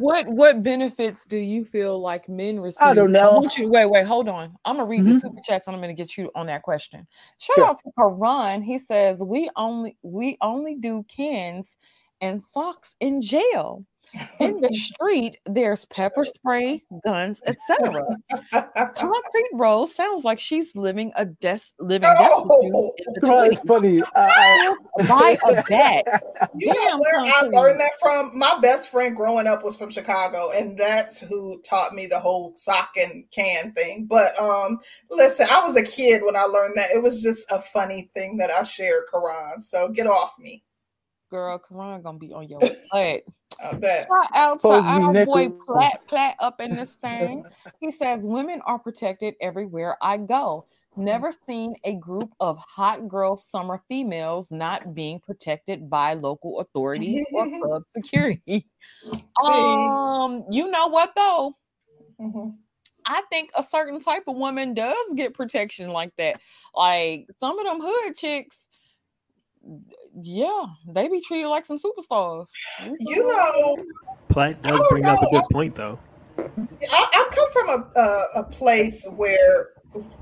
[0.00, 2.78] What what benefits do you feel like men receive?
[2.80, 3.30] I don't know.
[3.30, 4.56] I want you, wait, wait, hold on.
[4.64, 5.12] I'm gonna read mm-hmm.
[5.12, 7.06] the super chats and I'm gonna get you on that question.
[7.38, 7.66] Shout sure.
[7.66, 8.62] out to Karan.
[8.62, 11.76] He says we only we only do cans
[12.20, 13.84] and socks in jail
[14.40, 18.04] in the street there's pepper spray guns etc
[18.94, 22.94] concrete rose sounds like she's living a des- living oh,
[23.24, 24.02] that's funny.
[24.14, 24.74] Uh,
[25.08, 26.06] buy a bet.
[26.54, 28.36] You Damn, know where i learned that from?
[28.36, 32.54] My best friend growing up was from chicago and that's who taught me the whole
[32.56, 34.06] sock and can thing.
[34.08, 34.78] But um
[35.10, 36.90] listen i was a kid when i learned that.
[36.90, 39.60] It was just a funny thing that i shared Karan.
[39.60, 40.62] so get off me.
[41.30, 42.76] Girl Karan gonna be on your butt.
[42.92, 43.22] I bet.
[44.08, 47.44] Shout out to our boy Plat Plat up in this thing.
[47.80, 50.66] He says women are protected everywhere I go.
[50.94, 57.24] Never seen a group of hot girl summer females not being protected by local authorities
[57.32, 58.66] or club security.
[59.42, 61.56] Um, you know what though?
[62.20, 62.50] Mm-hmm.
[63.06, 66.40] I think a certain type of woman does get protection like that.
[66.74, 68.56] Like some of them hood chicks,
[70.20, 72.46] yeah, they be treated like some superstars.
[73.00, 73.76] You know,
[74.28, 75.14] Platt does bring know.
[75.14, 75.98] up a good point though.
[76.38, 76.46] I,
[76.90, 79.68] I, come from a, a, a place where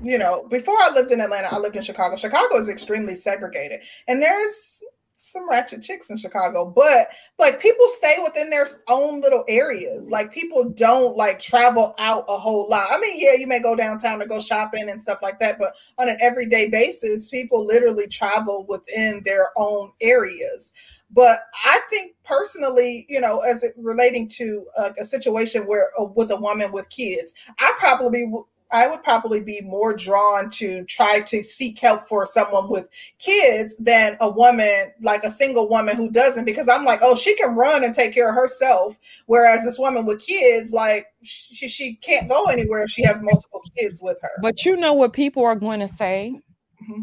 [0.03, 2.15] you know, before I lived in Atlanta, I lived in Chicago.
[2.15, 4.83] Chicago is extremely segregated, and there's
[5.31, 7.07] some ratchet chicks in Chicago, but
[7.39, 10.09] like people stay within their own little areas.
[10.09, 12.87] Like people don't like travel out a whole lot.
[12.91, 15.73] I mean, yeah, you may go downtown to go shopping and stuff like that, but
[15.97, 20.73] on an everyday basis, people literally travel within their own areas.
[21.13, 26.05] But I think personally, you know, as it relating to a, a situation where uh,
[26.05, 28.31] with a woman with kids, I probably
[28.71, 32.87] I would probably be more drawn to try to seek help for someone with
[33.19, 37.35] kids than a woman like a single woman who doesn't because I'm like, oh, she
[37.35, 38.97] can run and take care of herself.
[39.25, 43.61] Whereas this woman with kids, like she, she can't go anywhere if she has multiple
[43.77, 44.31] kids with her.
[44.41, 46.39] But you know what people are going to say?
[46.83, 47.01] Mm-hmm.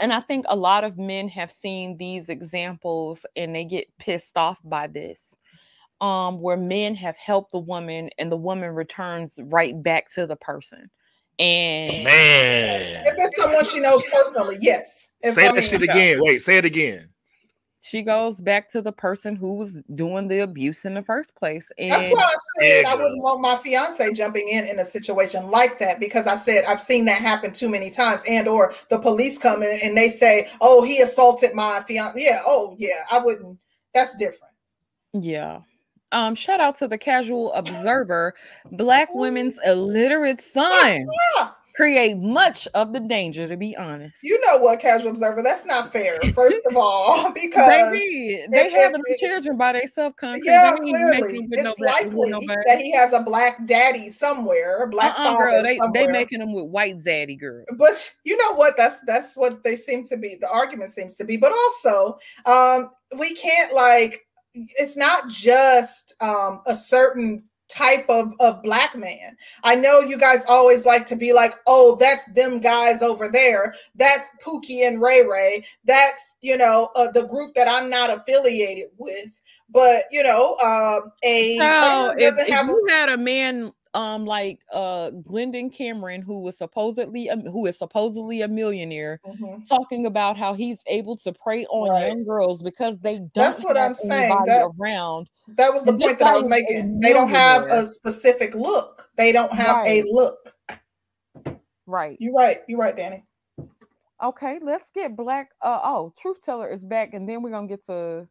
[0.00, 4.36] And I think a lot of men have seen these examples and they get pissed
[4.36, 5.34] off by this.
[6.00, 10.34] Um, where men have helped the woman and the woman returns right back to the
[10.34, 10.90] person.
[11.38, 15.10] And man, if it's someone she knows personally, yes.
[15.22, 16.20] If say I that shit again.
[16.20, 17.08] Wait, say it again.
[17.84, 21.70] She goes back to the person who was doing the abuse in the first place.
[21.78, 25.50] And that's why I said I wouldn't want my fiance jumping in in a situation
[25.50, 28.22] like that because I said I've seen that happen too many times.
[28.28, 32.40] And or the police come in and they say, "Oh, he assaulted my fiance." Yeah.
[32.46, 33.04] Oh, yeah.
[33.10, 33.58] I wouldn't.
[33.94, 34.54] That's different.
[35.12, 35.62] Yeah.
[36.12, 38.34] Um, shout out to the casual observer.
[38.70, 41.08] Black women's illiterate sons
[41.74, 44.18] create much of the danger, to be honest.
[44.22, 45.42] You know what, casual observer?
[45.42, 48.46] That's not fair, first of all, because they.
[48.50, 50.16] They have children by themselves.
[50.42, 51.48] Yeah, clearly.
[51.50, 52.30] It's no likely
[52.66, 56.06] that he has a black daddy somewhere, a black uh-uh, father girl, they, somewhere.
[56.06, 57.64] They making them with white zaddy girl.
[57.76, 58.76] But you know what?
[58.76, 60.36] That's that's what they seem to be.
[60.40, 61.36] The argument seems to be.
[61.36, 68.62] But also, um, we can't like it's not just um, a certain type of, of
[68.62, 69.36] black man.
[69.64, 73.74] I know you guys always like to be like, oh, that's them guys over there.
[73.94, 75.64] That's Pookie and Ray Ray.
[75.84, 79.30] That's, you know, uh, the group that I'm not affiliated with.
[79.70, 84.24] But, you know, uh, a so if, if have you a- had a man um
[84.24, 89.62] like uh Glendon Cameron who was supposedly um, who is supposedly a millionaire mm-hmm.
[89.64, 92.08] talking about how he's able to prey on right.
[92.08, 94.36] young girls because they don't That's what I'm saying.
[94.46, 95.28] that, around.
[95.56, 97.00] that was the point that I was making.
[97.00, 99.10] They don't have a specific look.
[99.16, 100.04] They don't have right.
[100.04, 100.54] a look.
[101.86, 102.16] Right.
[102.20, 102.60] You're right.
[102.68, 103.24] You're right Danny.
[104.22, 107.84] Okay let's get black uh oh truth teller is back and then we're gonna get
[107.86, 108.28] to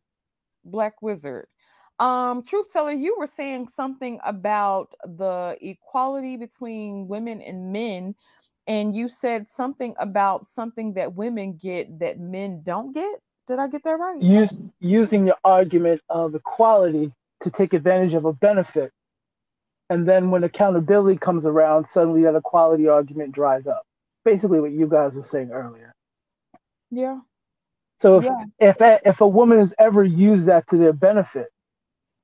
[0.64, 1.48] black wizard
[2.02, 8.16] um, truth teller, you were saying something about the equality between women and men,
[8.68, 13.22] and you said something about something that women get that men don't get.
[13.48, 14.20] Did I get that right?
[14.20, 14.50] Use,
[14.80, 17.12] using the argument of equality
[17.44, 18.92] to take advantage of a benefit.
[19.92, 23.84] And then when accountability comes around, suddenly that equality argument dries up.
[24.26, 25.94] Basically, what you guys were saying earlier.
[26.90, 27.20] Yeah.
[28.00, 28.46] So if yeah.
[28.60, 31.50] if if a woman has ever used that to their benefit,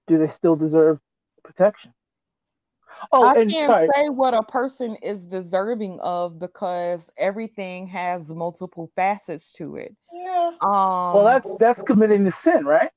[0.07, 0.99] do they still deserve
[1.43, 1.93] protection?
[3.11, 3.89] Oh, I can't sorry.
[3.95, 9.95] say what a person is deserving of because everything has multiple facets to it.
[10.11, 10.51] Yeah.
[10.61, 12.89] Um, well, that's that's committing the sin, right?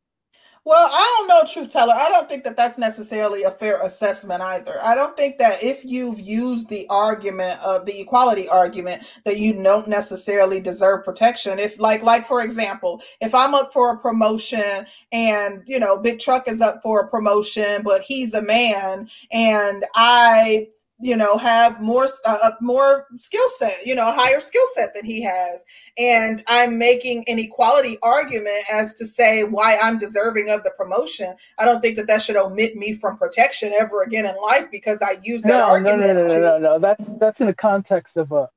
[0.66, 1.95] Well, I don't know, truth teller.
[1.95, 4.74] I don't think that that's necessarily a fair assessment either.
[4.82, 9.55] I don't think that if you've used the argument of the equality argument that you
[9.62, 11.59] don't necessarily deserve protection.
[11.59, 16.20] If like like for example, if I'm up for a promotion and, you know, Big
[16.20, 20.69] Truck is up for a promotion, but he's a man and I
[21.01, 25.05] you know have more uh, more skill set you know a higher skill set than
[25.05, 25.64] he has.
[25.98, 31.35] And i'm making an equality argument as to say why i'm deserving of the promotion.
[31.59, 35.02] I don't think that that should omit me from protection ever again in life because
[35.02, 36.78] i use that no, argument no no no no no no.
[36.78, 38.48] That's that's in the context of a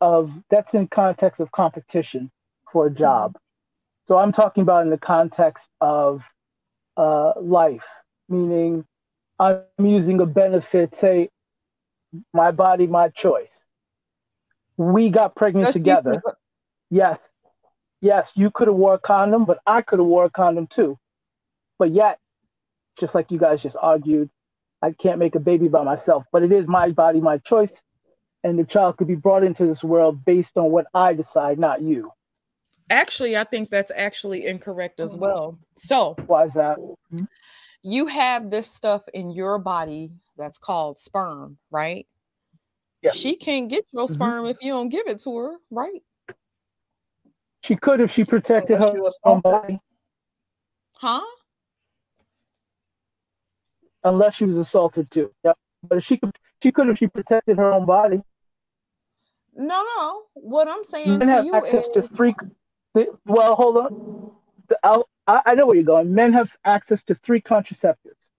[0.00, 2.30] of that's in context of competition
[2.72, 2.98] for a mm-hmm.
[2.98, 3.36] job.
[4.06, 6.22] So i'm talking about in the context of
[6.96, 7.86] uh life
[8.28, 8.84] meaning
[9.38, 11.28] i'm using a benefit say
[12.32, 13.52] my body, my choice.
[14.76, 16.14] We got pregnant That's together.
[16.14, 16.32] People.
[16.90, 17.18] Yes.
[18.00, 20.98] Yes, you could have wore a condom, but I could have wore a condom too.
[21.78, 22.18] But yet,
[22.98, 24.28] just like you guys just argued,
[24.82, 26.24] I can't make a baby by myself.
[26.32, 27.70] But it is my body, my choice.
[28.44, 31.80] And the child could be brought into this world based on what I decide, not
[31.80, 32.10] you.
[32.90, 35.20] Actually, I think that's actually incorrect as hmm.
[35.20, 35.58] well.
[35.76, 36.78] So, why is that?
[37.82, 42.06] You have this stuff in your body that's called sperm, right?
[43.02, 43.12] Yeah.
[43.12, 44.14] She can't get your mm-hmm.
[44.14, 46.02] sperm if you don't give it to her, right?
[47.62, 48.94] She could if she protected her
[49.24, 49.80] own body.
[50.94, 51.20] Huh?
[54.04, 55.32] Unless she was assaulted too.
[55.44, 55.56] Yep.
[55.88, 56.32] But if she could
[56.62, 58.22] She could if she protected her own body.
[59.54, 60.22] No, no.
[60.34, 62.34] What I'm saying Men to have you access is to three.
[62.94, 64.32] Well, hold on.
[64.68, 66.12] The, I'll- I, I know where you're going.
[66.12, 68.30] Men have access to three contraceptives: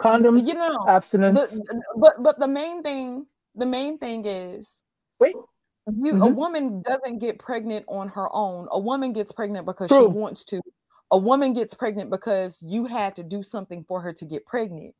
[0.00, 1.38] condoms, you know abstinence.
[1.50, 4.80] the, but but the main thing the main thing is
[5.20, 5.34] Wait.
[5.86, 6.34] you a Mhm.
[6.34, 10.02] woman doesn't get pregnant on her own a woman gets pregnant because True.
[10.02, 10.60] she wants to
[11.10, 14.94] a woman gets pregnant because you had to do something for her to get pregnant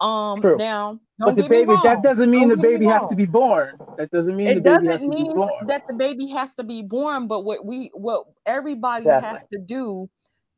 [0.00, 0.58] um True.
[0.58, 3.78] now but the baby, that doesn't mean Don't the baby has to be born.
[3.96, 5.66] That doesn't mean the it baby has doesn't to be mean born.
[5.66, 10.08] that the baby has to be born but what we what everybody has to do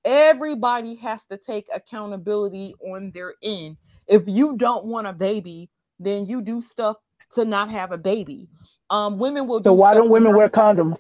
[0.09, 3.77] everybody has to take accountability on their end
[4.07, 5.69] if you don't want a baby
[6.01, 6.97] then you do stuff
[7.35, 8.49] to not have a baby
[8.89, 10.97] um women will So do why don't women wear condoms?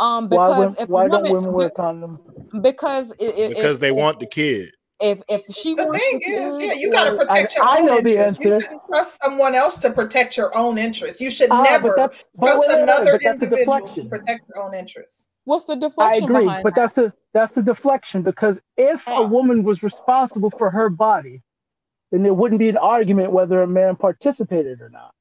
[0.00, 2.18] um because wom- if why a don't women wear condoms?
[2.60, 4.70] because it, it, because if, they want the kid.
[5.00, 7.60] if if she The wants thing the is, kid yeah, you got to protect I-
[7.60, 8.38] your I own know the interests.
[8.40, 11.20] You shouldn't trust someone else to protect your own interests.
[11.22, 13.88] You should Ah, never that's- but trust wait, wait, wait, another but that's a individual
[13.94, 15.28] to protect your own interests.
[15.44, 16.24] What's the deflection?
[16.24, 16.74] I agree, but that?
[16.74, 21.42] that's the that's the deflection because if a woman was responsible for her body,
[22.12, 25.12] then there wouldn't be an argument whether a man participated or not.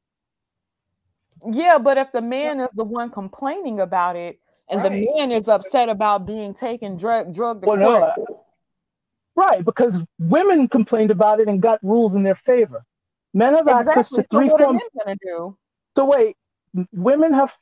[1.51, 4.39] Yeah, but if the man is the one complaining about it
[4.69, 4.91] and Right.
[4.91, 8.39] the man is upset about being taken drug drug to Well, court, no,
[9.35, 9.65] right?
[9.65, 12.85] Because women complained about it and got rules in their favor.
[13.33, 14.81] Men have access to So three forms.
[14.81, 15.57] men gonna do?
[15.95, 16.37] So wait,
[16.93, 17.53] women have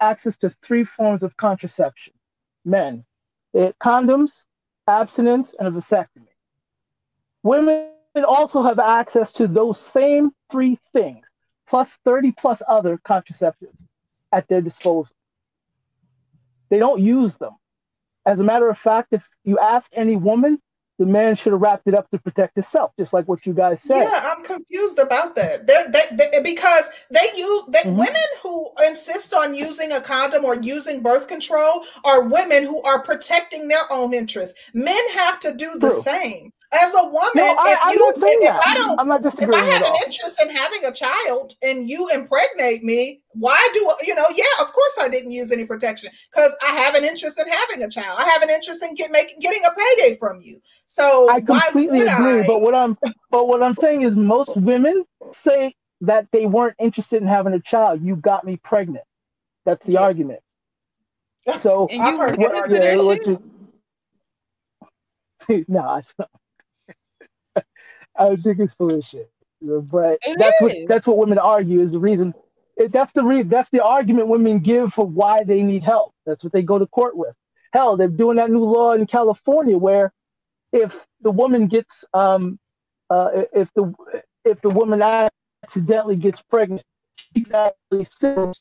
[0.00, 2.12] access to three forms of contraception.
[2.64, 3.04] Men,
[3.52, 4.44] it, condoms,
[4.88, 6.28] abstinence, and a vasectomy.
[7.42, 7.90] Women
[8.26, 11.26] also have access to those same three things,
[11.68, 13.84] plus 30 plus other contraceptives
[14.32, 15.14] at their disposal.
[16.68, 17.56] They don't use them.
[18.26, 20.60] As a matter of fact, if you ask any woman,
[21.00, 23.80] the man should have wrapped it up to protect himself, just like what you guys
[23.80, 24.02] said.
[24.02, 25.66] Yeah, I'm confused about that.
[25.66, 27.96] They're, they, they, because they use they, Mhm.
[27.96, 33.02] women who insist on using a condom or using birth control are women who are
[33.02, 34.54] protecting their own interests.
[34.74, 36.02] Men have to do the True.
[36.02, 36.52] same.
[36.72, 38.62] As a woman, No, I, if I'm you not saying if that.
[38.64, 39.98] I don't I'm not if I have an all.
[40.06, 44.26] interest in having a child and you impregnate me, why do you know?
[44.34, 47.82] Yeah, of course I didn't use any protection because I have an interest in having
[47.82, 48.18] a child.
[48.20, 50.60] I have an interest in get, making getting a payday from you.
[50.86, 52.46] So I why completely would agree, I?
[52.46, 52.96] but what I'm
[53.30, 57.60] but what I'm saying is most women say that they weren't interested in having a
[57.60, 58.00] child.
[58.04, 59.04] You got me pregnant.
[59.64, 60.00] That's the Yeah.
[60.02, 60.40] argument.
[61.62, 63.42] So And I've you heard listen that that what you-
[65.68, 66.02] no, I,
[68.18, 69.30] I would think it's foolish shit.
[69.62, 70.88] But It that's what is.
[70.88, 72.34] that's what women argue is the reason.
[72.76, 76.14] it- That's the re, that's the argument women give for why they need help.
[76.26, 77.34] That's what they go to court with.
[77.72, 80.12] Hell, they're doing that new law in California where
[80.72, 82.58] if the woman gets um
[83.10, 83.92] uh if the
[84.44, 86.82] if the woman accidentally gets pregnant,
[87.16, 88.52] she can actually sue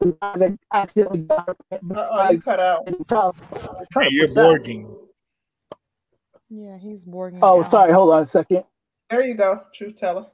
[0.00, 1.56] the guy that accidentally got her
[1.94, 2.84] Uh-oh, you cut out.
[2.86, 3.86] and child support.
[3.92, 4.96] Trying to You're push borging.
[6.48, 7.40] Yeah, he's borging.
[7.42, 7.70] Oh, out.
[7.70, 7.92] sorry.
[7.92, 8.64] Hold on a second.
[9.10, 10.26] There you go, truth teller.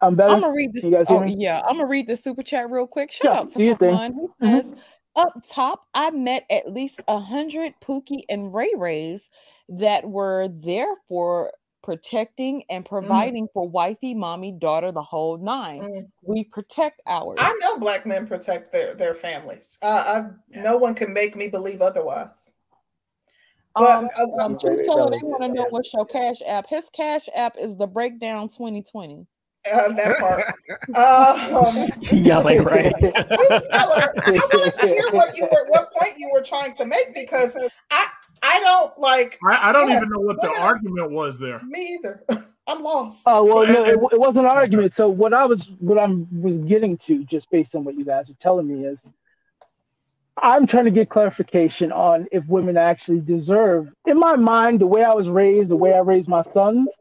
[0.00, 0.32] I'm better.
[0.32, 0.84] I'm gonna read this.
[0.84, 1.36] You guys hear Oh me?
[1.38, 3.12] yeah, I'm gonna read the super chat real quick.
[3.12, 3.94] Shout Yeah, out to do your thing.
[3.94, 4.14] Fun.
[4.40, 4.50] He Mhm.
[4.62, 4.74] says,
[5.16, 9.28] "Up top, I met at least a hundred Pookie and Ray Rays
[9.68, 11.52] that were there for
[11.82, 15.82] protecting and providing for wifey, mommy, daughter, the whole nine.
[15.82, 16.10] Mm.
[16.22, 17.38] We protect ours.
[17.40, 19.78] I know black men protect their their families.
[19.82, 20.62] Uh, I, Yeah.
[20.62, 22.52] No one can make me believe otherwise.
[23.74, 25.70] But, Um, uh, um, Wait, Truth wait, Teller, they want to know yeah.
[25.70, 26.66] what's your cash app.
[26.68, 29.26] His cash app is the Breakdown 2020.
[29.70, 30.44] Uh, that part.
[30.96, 32.92] um, Yelling, right?
[33.00, 37.14] truth I wanted to hear what you were, what point you were trying to make
[37.14, 37.56] because
[37.90, 38.06] I,
[38.42, 41.60] I don't like I, I don't Yes, even know what the women- argument was there.
[41.62, 42.24] me either.
[42.66, 43.24] I'm lost.
[43.26, 44.94] Oh well, no, it, it wasn't an argument.
[44.94, 48.30] So what I was, what I'm was getting to, just based on what you guys
[48.30, 49.00] are telling me, is
[50.42, 53.92] I'm trying to get clarification on if women actually deserve.
[54.06, 56.92] In my mind, the way I was raised, the way I raised my sons,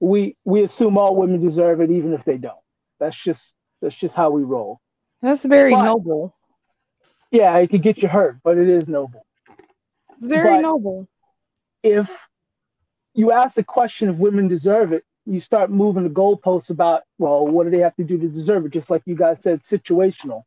[0.00, 2.58] we we assume all women deserve it, even if they don't.
[3.00, 4.80] That's just that's just how we roll.
[5.22, 6.34] That's very But- noble.
[7.30, 9.26] Yeah, it could get you hurt, but it is noble.
[10.12, 11.08] It's very but- noble.
[11.82, 12.10] if
[13.14, 17.46] you ask the question if women deserve it, you start moving the goalposts about, well,
[17.46, 18.72] what do they have to do to deserve it?
[18.72, 20.42] Just like you guys said, situational.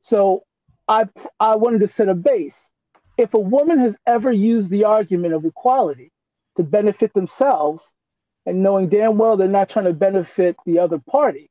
[0.00, 0.44] So
[0.88, 1.06] I
[1.40, 2.70] I wanted to set a base.
[3.16, 6.12] If a woman has ever used the argument of equality
[6.56, 7.94] to benefit themselves
[8.46, 11.50] and knowing damn well they're not trying to benefit the other party,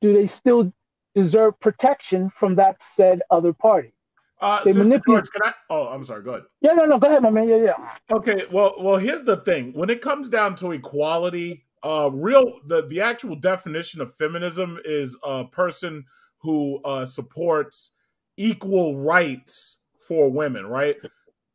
[0.00, 0.72] do they still
[1.14, 3.92] deserve protection from that said other party?
[4.40, 5.54] Uh, They Sister manipulate- George, can I?
[5.70, 6.22] Oh, I'm sorry.
[6.22, 6.44] Go ahead.
[6.60, 7.48] Yeah, no, no, go ahead, my man.
[7.48, 7.90] Yeah, yeah.
[8.12, 9.72] Okay, well, well, here's the thing.
[9.72, 15.18] When it comes down to equality, uh, real the the actual definition of feminism is
[15.24, 16.04] a person
[16.38, 17.94] who uh, supports
[18.38, 20.96] equal rights for women, right?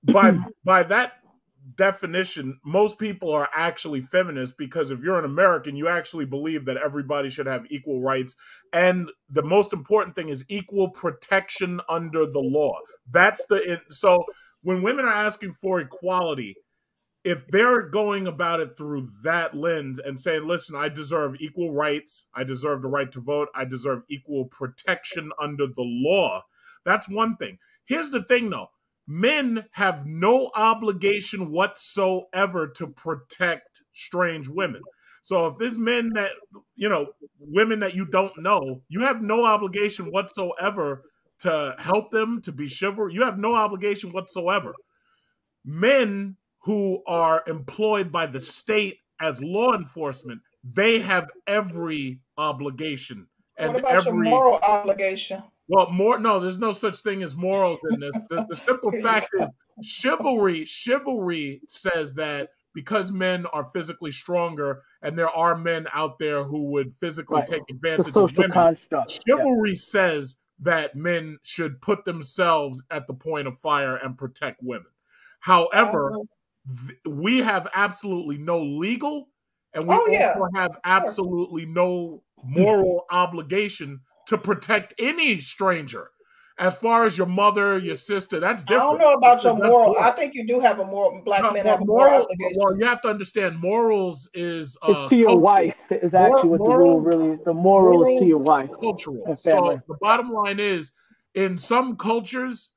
[0.03, 1.13] by by that
[1.75, 6.77] definition, most people are actually feminists because if you're an American, you actually believe that
[6.77, 8.35] everybody should have equal rights.
[8.73, 12.77] And the most important thing is equal protection under the law.
[13.09, 14.25] That's the so
[14.61, 16.55] when women are asking for equality,
[17.23, 22.27] if they're going about it through that lens and saying, listen, I deserve equal rights,
[22.35, 26.43] I deserve the right to vote, I deserve equal protection under the law,
[26.85, 27.57] that's one thing.
[27.85, 28.69] Here's the thing though
[29.07, 34.81] men have no obligation whatsoever to protect strange women.
[35.21, 36.31] So if there's men that,
[36.75, 37.07] you know,
[37.39, 41.03] women that you don't know, you have no obligation whatsoever
[41.39, 43.13] to help them, to be chivalrous.
[43.13, 44.73] You have no obligation whatsoever.
[45.65, 53.27] Men who are employed by the state as law enforcement, they have every obligation.
[53.57, 55.43] And what about every, your moral obligation?
[55.67, 58.13] Well, more no, there's no such thing as morals in this.
[58.29, 59.47] The, the simple fact is
[59.81, 66.43] chivalry, chivalry says that because men are physically stronger and there are men out there
[66.43, 67.45] who would physically right.
[67.45, 69.21] take advantage of women, construct.
[69.27, 69.75] chivalry yeah.
[69.77, 74.87] says that men should put themselves at the point of fire and protect women.
[75.39, 76.17] However,
[76.87, 79.29] th- we have absolutely no legal
[79.73, 80.33] and we oh, yeah.
[80.35, 86.09] also have absolutely no moral obligation to protect any stranger.
[86.59, 88.83] As far as your mother, your sister, that's different.
[88.83, 89.95] I don't know about your moral.
[89.99, 91.19] I think you do have a moral.
[91.25, 92.27] Black no, men have a moral, moral.
[92.57, 96.59] Well, you have to understand morals is uh, it's to your wife is actually what
[96.59, 97.39] the rule really.
[97.43, 98.69] The morals moral, to your wife.
[98.79, 99.35] Cultural.
[99.35, 100.91] So the bottom line is,
[101.33, 102.73] in some cultures,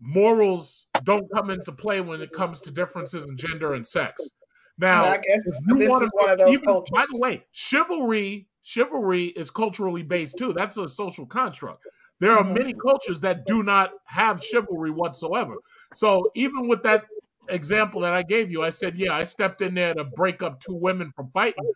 [0.00, 4.28] morals don't come into play when it comes to differences in gender and sex.
[4.76, 6.90] Now, I guess this is one of those even, cultures.
[6.92, 10.52] By the way, chivalry chivalry is culturally based too.
[10.52, 11.84] That's a social construct.
[12.20, 12.88] There are many mm-hmm.
[12.88, 15.56] cultures that do not have chivalry whatsoever.
[15.92, 17.04] So even with that
[17.48, 20.60] example that I gave you, I said, yeah, I stepped in there to break up
[20.60, 21.72] two women from fighting.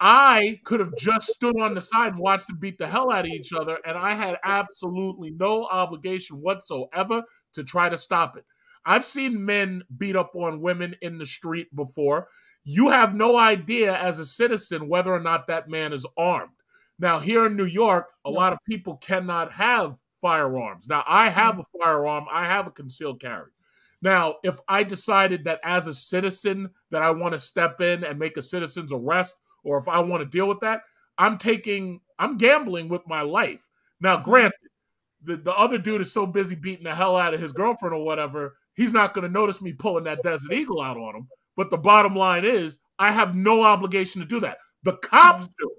[0.00, 3.24] I could have just stood on the side and watched them beat the hell out
[3.24, 7.22] of each other, and I had absolutely no obligation whatsoever
[7.54, 8.44] to try to stop it.
[8.86, 12.28] I've seen men beat up on women in the street before.
[12.64, 16.50] You have no idea as a citizen whether or not that man is armed.
[16.98, 20.88] Now, here in New York, a lot of people cannot have firearms.
[20.88, 21.60] Now, I have mm.
[21.60, 23.50] a firearm, I have a concealed carry.
[24.00, 28.18] Now, if I decided that as a citizen that I want to step in and
[28.18, 30.82] make a citizen's arrest, or if I want to deal with that,
[31.16, 33.68] I'm taking, I'm gambling with my life.
[34.00, 34.24] Now, mm.
[34.24, 34.58] granted,
[35.22, 38.04] the, the other dude is so busy beating the hell out of his girlfriend or
[38.04, 41.28] whatever he's not going to notice me pulling that Desert Eagle out on him.
[41.56, 44.58] But the bottom line is, I have no obligation to do that.
[44.82, 45.70] The cops do.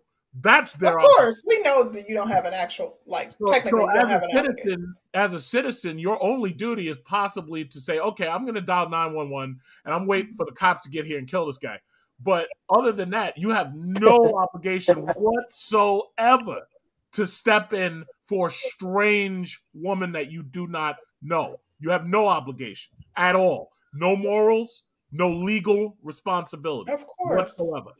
[0.42, 0.98] That's their.
[0.98, 1.44] Of course, obligation.
[1.48, 3.32] we know that you don't have an actual like.
[3.32, 7.80] So, technically, so as a citizen, as a citizen, your only duty is possibly to
[7.80, 10.82] say, "Okay, I'm going to dial nine one one, and I'm waiting for the cops
[10.82, 11.80] to get here and kill this guy."
[12.22, 16.68] But other than that, you have no obligation whatsoever
[17.14, 21.60] to step in for a strange woman that you do not know.
[21.80, 23.72] You have no obligation at all.
[23.94, 26.92] No morals, no legal responsibility.
[26.92, 27.58] Of course.
[27.58, 27.92] Whatsoever.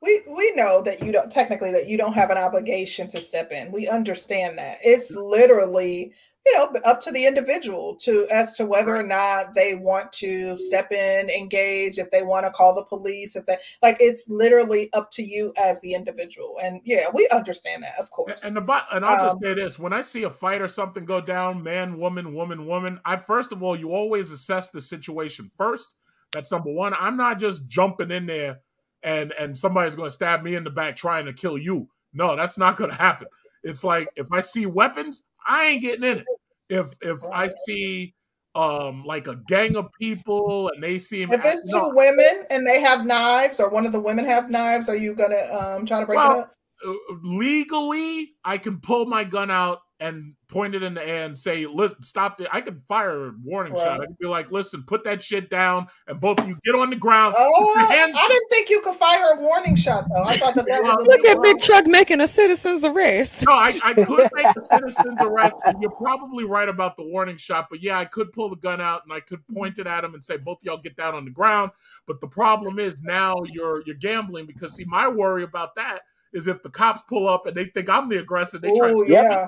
[0.00, 3.50] We we know that you don't technically that you don't have an obligation to step
[3.50, 3.72] in.
[3.72, 4.78] We understand that.
[4.82, 6.12] It's literally
[6.48, 10.56] you know up to the individual to as to whether or not they want to
[10.56, 14.90] step in engage if they want to call the police if they like it's literally
[14.92, 16.56] up to you as the individual.
[16.62, 18.42] And yeah we understand that of course.
[18.44, 21.04] and the and i'll just um, say this when i see a fight or something
[21.04, 25.50] go down man woman woman woman i first of all you always assess the situation
[25.56, 25.94] first.
[26.32, 26.92] That's number one.
[26.98, 28.60] I'm not just jumping in there
[29.02, 31.88] and and somebody's going to stab me in the back trying to kill you.
[32.12, 33.28] No that's not going to happen.
[33.62, 36.26] It's like if i see weapons I ain't getting in it.
[36.68, 38.14] If if I see
[38.54, 42.80] um like a gang of people and they seem if it's two women and they
[42.80, 46.06] have knives or one of the women have knives, are you gonna um try to
[46.06, 46.54] break well, it up?
[46.86, 46.94] Uh,
[47.24, 51.66] legally, I can pull my gun out and point it in the air and say,
[52.00, 53.82] stop it!" I could fire a warning right.
[53.82, 54.00] shot.
[54.00, 56.90] I could be like, "Listen, put that shit down," and both of you get on
[56.90, 57.34] the ground.
[57.36, 60.24] Oh, I didn't think you could fire a warning shot though.
[60.24, 63.44] I thought that, that was look at Big Truck making a citizen's arrest.
[63.46, 67.36] No, I, I could make a citizen's arrest, and you're probably right about the warning
[67.36, 67.68] shot.
[67.70, 70.14] But yeah, I could pull the gun out and I could point it at him
[70.14, 71.72] and say, "Both y'all get down on the ground."
[72.06, 76.00] But the problem is now you're you're gambling because see, my worry about that
[76.32, 79.04] is if the cops pull up and they think I'm the aggressor, they try to
[79.08, 79.46] yeah.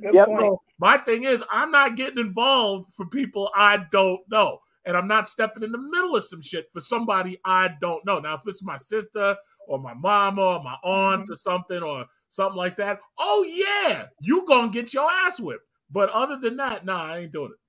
[0.00, 0.28] Good yep.
[0.28, 4.60] So my thing is, I'm not getting involved for people I don't know.
[4.84, 8.18] and I'm not stepping in the middle of some shit for somebody I don't know.
[8.18, 9.36] Now, if it's my sister
[9.68, 11.32] or my mama or my aunt mm-hmm.
[11.32, 15.66] or something or something like that, oh yeah, you gonna get your ass whipped.
[15.90, 17.59] But other than that, nah, I ain't doing it.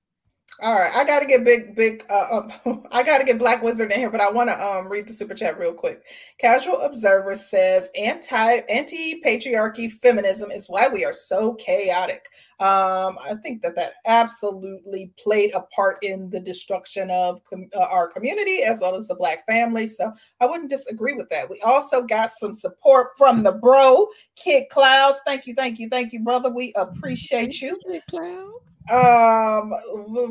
[0.60, 2.04] All right, I got to get big, big.
[2.08, 4.90] Uh, uh, I got to get Black Wizard in here, but I want to um
[4.90, 6.02] read the super chat real quick.
[6.38, 12.26] Casual Observer says anti anti patriarchy feminism is why we are so chaotic.
[12.60, 17.86] Um, I think that that absolutely played a part in the destruction of com- uh,
[17.90, 19.88] our community as well as the Black family.
[19.88, 21.50] So I wouldn't disagree with that.
[21.50, 24.06] We also got some support from the bro
[24.36, 25.22] Kid Clouds.
[25.26, 26.50] Thank you, thank you, thank you, brother.
[26.50, 27.80] We appreciate you.
[28.08, 29.72] Clouds um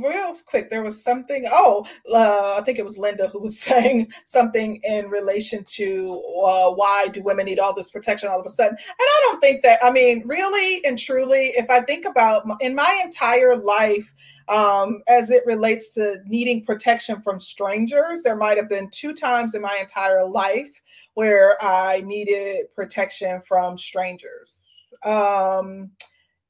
[0.04, 4.12] real quick there was something oh uh, i think it was linda who was saying
[4.26, 8.50] something in relation to uh, why do women need all this protection all of a
[8.50, 8.76] sudden?
[8.78, 12.76] And i don't think that i mean really and truly if i think about in
[12.76, 14.14] my entire life
[14.50, 19.56] um, as it relates to needing protection from strangers there might have been two times
[19.56, 20.82] in my entire life
[21.14, 24.58] where i needed protection from strangers.
[25.04, 25.92] Um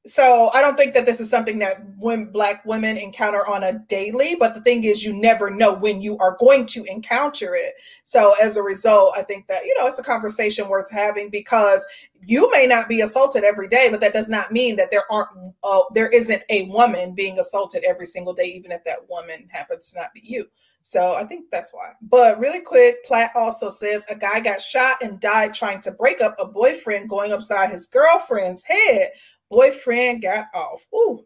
[0.04, 3.78] so I don't think that this is something that when black women encounter on a
[3.86, 7.74] daily, but the thing is you never know when you are going to encounter it.
[8.02, 11.86] So as a result, I think that you know it's a conversation worth having because
[12.24, 15.30] you may not be assaulted every day, but that does not mean that there aren't
[15.62, 19.90] uh, there isn't a woman being assaulted every single day, even if that woman happens
[19.90, 20.48] to not be you.
[20.82, 21.92] So I think that's why.
[22.02, 26.20] But really quick, Platt also says a guy got shot and died trying to break
[26.20, 29.12] up a boyfriend going upside his girlfriend's head
[29.52, 30.84] boyfriend got off.
[30.94, 31.24] Ooh,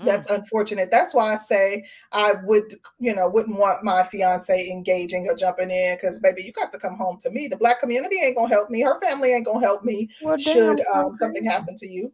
[0.00, 0.34] that's mm.
[0.36, 0.90] unfortunate.
[0.90, 5.70] That's why I say I would, you know, wouldn't want my fiance engaging or jumping
[5.70, 7.46] in because, baby, you got to come home to me.
[7.48, 8.80] The black community ain't gonna help me.
[8.80, 10.08] Her family ain't gonna help me.
[10.22, 12.12] Well, should um, something happen to you?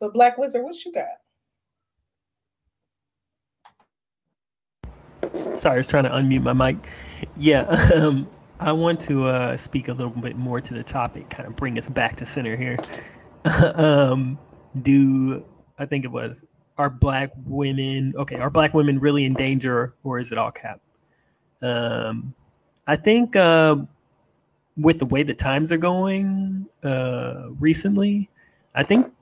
[0.00, 1.08] But Black Wizard, what you got?
[5.54, 6.78] Sorry, I was trying to unmute my mic.
[7.36, 7.62] Yeah,
[7.94, 8.26] um,
[8.58, 11.78] I want to uh, speak a little bit more to the topic, kind of bring
[11.78, 12.78] us back to center here.
[13.74, 14.38] um,
[14.82, 15.44] do
[15.78, 16.44] I think it was
[16.78, 18.36] are black women okay?
[18.36, 20.80] Are black women really in danger, or is it all cap?
[21.62, 22.34] Um,
[22.86, 23.76] I think uh,
[24.76, 28.30] with the way the times are going uh, recently,
[28.74, 29.12] I think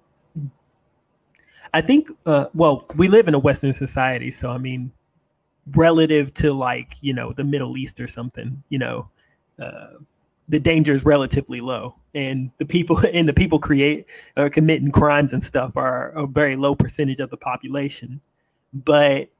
[1.74, 4.92] I think uh, well, we live in a Western society, so I mean,
[5.72, 9.08] relative to like you know the Middle East or something, you know,
[9.60, 9.94] uh,
[10.48, 14.06] the danger is relatively low and the people and the people create
[14.36, 18.20] or uh, committing crimes and stuff are a very low percentage of the population.
[18.72, 19.30] But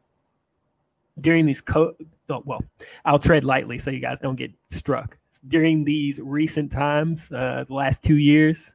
[1.21, 1.95] during these co-
[2.29, 2.63] oh, well
[3.05, 5.17] i'll tread lightly so you guys don't get struck.
[5.47, 8.75] During these recent times uh, the last two years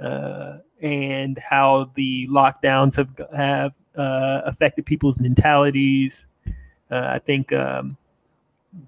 [0.00, 6.26] uh, and how the lockdowns have have uh, affected people's mentalities
[6.90, 7.96] uh, i think um,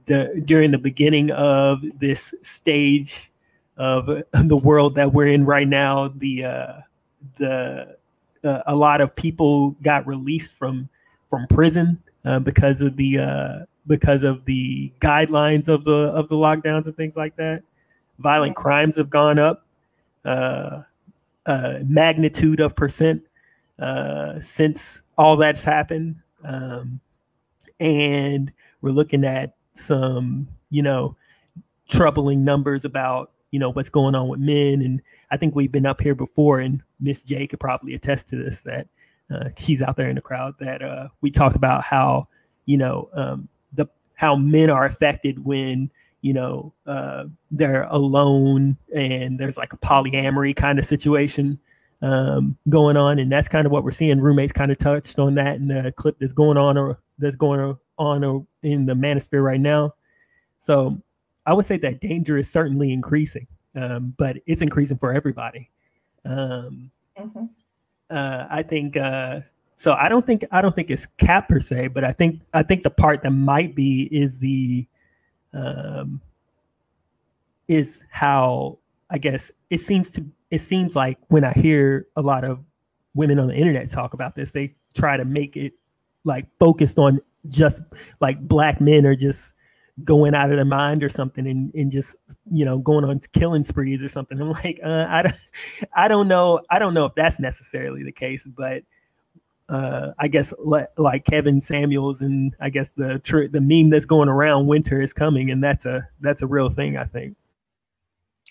[0.07, 3.32] the during the beginning of this stage
[3.77, 6.73] of the world that we're in right now, the uh,
[7.39, 7.97] the
[8.45, 10.89] uh, a lot of people got released from
[11.29, 16.37] from prison uh, because of the uh, because of the guidelines of the of the
[16.37, 17.63] lockdowns and things like that.
[18.19, 19.67] Violent crimes have gone up,
[20.25, 20.83] uh,
[21.47, 23.23] uh, magnitude of percent
[24.39, 27.01] since all that's happened, um,
[27.81, 31.17] and we're looking at some, you know,
[31.89, 34.83] troubling numbers about, you know, what's going on with men.
[34.83, 35.01] And
[35.31, 38.63] I think we've been up here before, and Miss J could probably attest to this
[38.63, 38.89] that
[39.31, 40.55] uh, she's out there in the crowd.
[40.59, 42.27] That uh, we talked about how,
[42.67, 45.91] you know, um, the how men are affected when
[46.23, 51.59] you know uh, they're alone and there's like a polyamory kind of situation
[52.01, 54.21] um, going on, and that's kind of what we're seeing.
[54.21, 57.77] Roommates kind of touched on that in the clip that's going on or that's going
[57.99, 59.95] on or in the manosphere right now.
[60.59, 61.03] So
[61.47, 65.71] I would say that danger is certainly increasing, um, but it's increasing for everybody.
[66.25, 67.45] Um, mm-hmm.
[68.11, 69.41] uh, I think uh,
[69.75, 69.95] so.
[69.95, 72.85] I don't think I don't think it's cap per se, but I think I think
[72.85, 74.87] the part that might be is the
[75.53, 76.21] um,
[77.69, 78.79] is how
[79.11, 82.61] I guess it seems to it seems like when I hear a lot of
[83.15, 85.73] women on the internet talk about this, they try to make it
[86.25, 87.81] like focused on just
[88.21, 89.55] like black men are just
[90.05, 92.17] going out of their mind or something and, and just
[92.51, 95.35] you know going on killing sprees or something i'm like uh, i don't
[95.95, 98.83] i don't know i don't know if that's necessarily the case but
[99.69, 104.05] uh, I guess le- like Kevin Samuels and I guess the tr- the meme that's
[104.05, 107.37] going around winter is coming and that's a that's a real thing I think.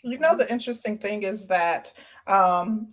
[0.03, 1.93] You know the interesting thing is that
[2.25, 2.89] um,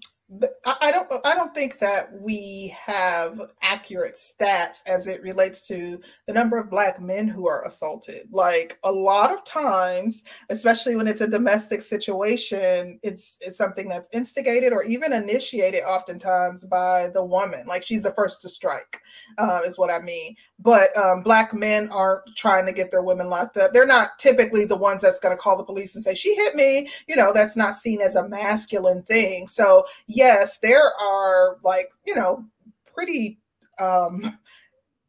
[0.66, 6.34] I don't I don't think that we have accurate stats as it relates to the
[6.34, 8.28] number of black men who are assaulted.
[8.30, 14.10] Like a lot of times, especially when it's a domestic situation, it's it's something that's
[14.12, 17.66] instigated or even initiated oftentimes by the woman.
[17.66, 19.00] Like she's the first to strike,
[19.38, 20.36] uh, is what I mean.
[20.58, 23.72] But um, black men aren't trying to get their women locked up.
[23.72, 26.54] They're not typically the ones that's going to call the police and say she hit
[26.54, 26.88] me.
[27.06, 29.48] You know, that's not seen as a masculine thing.
[29.48, 29.84] So
[30.18, 32.44] yes, there are like, you know,
[32.92, 33.38] pretty
[33.78, 34.36] um,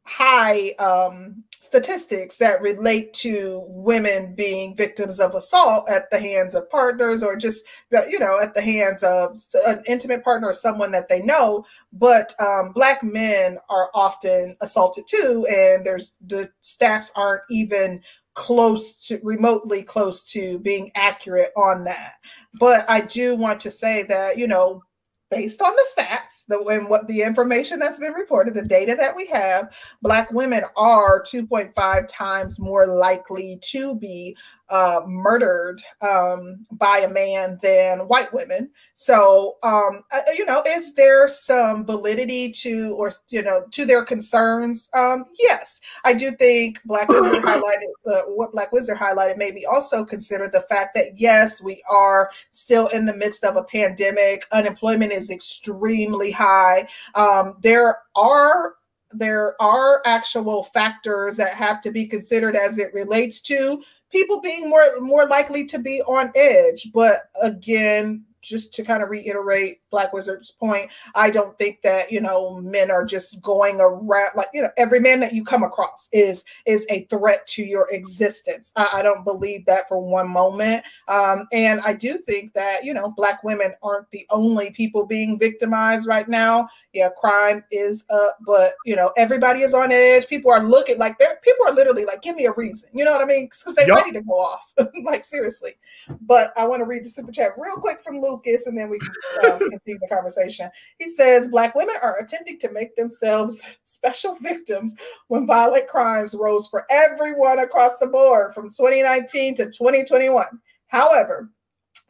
[0.04, 6.70] high um, statistics that relate to women being victims of assault at the hands of
[6.70, 11.10] partners or just, you know, at the hands of an intimate partner or someone that
[11.10, 11.66] they know.
[11.92, 15.48] But um, Black men are often assaulted too.
[15.50, 18.02] And there's the stats aren't even
[18.36, 22.14] close to remotely close to being accurate on that.
[22.60, 24.84] But I do want to say that, you know,
[25.30, 29.16] based on the stats the, and what the information that's been reported, the data that
[29.16, 34.36] we have, Black women are 2.5 times more likely to be
[34.70, 38.70] uh, murdered um, by a man than white women.
[38.96, 44.04] So, um, uh, you know, is there some validity to, or you know, to their
[44.04, 44.90] concerns?
[44.94, 49.38] Um, yes, I do think Black Wizard highlighted uh, what Black Wizard highlighted.
[49.38, 53.64] Maybe also consider the fact that yes, we are still in the midst of a
[53.64, 54.46] pandemic.
[54.52, 56.88] Unemployment is extremely high.
[57.16, 58.76] Um, there are
[59.12, 64.70] there are actual factors that have to be considered as it relates to people being
[64.70, 66.90] more more likely to be on edge.
[66.94, 72.22] But again, just to kind of reiterate Black Wizard's point, I don't think that you
[72.22, 76.10] know men are just going around like you know every man that you come across
[76.12, 78.72] is is a threat to your existence.
[78.76, 82.94] I, I don't believe that for one moment, um, and I do think that you
[82.94, 86.70] know Black women aren't the only people being victimized right now.
[86.94, 90.28] Yeah, crime is up, but you know everybody is on edge.
[90.28, 92.90] People are looking like they're people are literally like, give me a reason.
[92.94, 93.46] You know what I mean?
[93.46, 93.98] Because they're yep.
[93.98, 94.72] ready to go off.
[95.04, 95.74] like seriously.
[96.22, 99.00] But I want to read the super chat real quick from Lucas, and then we
[99.00, 99.10] can
[99.44, 100.70] uh, continue the conversation.
[100.98, 104.96] He says Black women are attempting to make themselves special victims
[105.28, 110.46] when violent crimes rose for everyone across the board from 2019 to 2021.
[110.88, 111.50] However,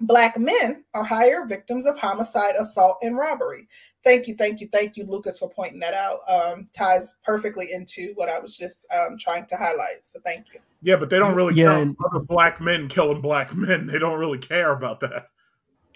[0.01, 3.67] Black men are higher victims of homicide, assault, and robbery.
[4.01, 6.19] Thank you, thank you, thank you, Lucas, for pointing that out.
[6.29, 10.05] Um, ties perfectly into what I was just um, trying to highlight.
[10.05, 10.61] So thank you.
[10.81, 13.87] Yeah, but they don't really yeah, care about other black men killing black men.
[13.87, 15.27] They don't really care about that.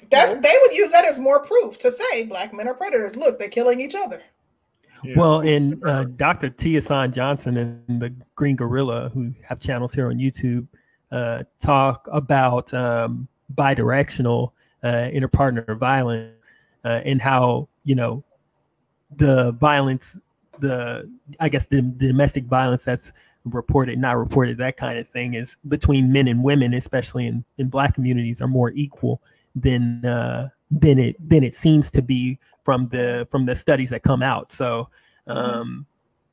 [0.09, 3.15] That's they would use that as more proof to say black men are predators.
[3.15, 4.21] Look, they're killing each other.
[5.03, 5.15] Yeah.
[5.17, 6.49] Well, and uh, Dr.
[6.49, 10.65] Tiasan Johnson and the Green Gorilla, who have channels here on YouTube,
[11.11, 14.51] uh, talk about um, bidirectional
[14.81, 16.33] uh, interpartner violence
[16.85, 18.23] uh, and how you know
[19.15, 20.19] the violence,
[20.59, 21.09] the
[21.39, 23.11] I guess the, the domestic violence that's
[23.45, 27.67] reported, not reported, that kind of thing is between men and women, especially in in
[27.67, 29.21] black communities, are more equal
[29.55, 34.03] than uh, than it than it seems to be from the from the studies that
[34.03, 34.51] come out.
[34.51, 34.89] So
[35.27, 35.37] mm-hmm.
[35.37, 35.85] um,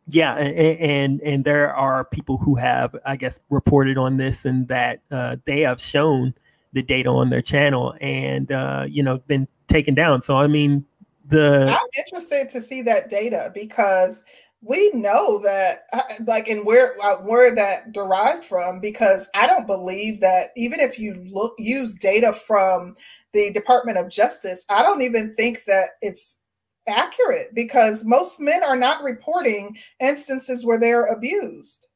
[0.08, 4.66] yeah, and, and, and there are people who have I guess reported on this and
[4.68, 6.34] that uh, they have shown
[6.72, 10.20] the data on their channel and uh, you know been taken down.
[10.20, 10.84] So I mean
[11.26, 14.24] the I'm interested to see that data because
[14.62, 19.66] we know that uh, like and where uh, where that derived from because i don't
[19.66, 22.94] believe that even if you look use data from
[23.32, 26.40] the department of justice i don't even think that it's
[26.86, 31.86] accurate because most men are not reporting instances where they're abused.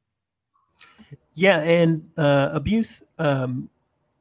[1.34, 3.68] Yeah and uh, abuse um,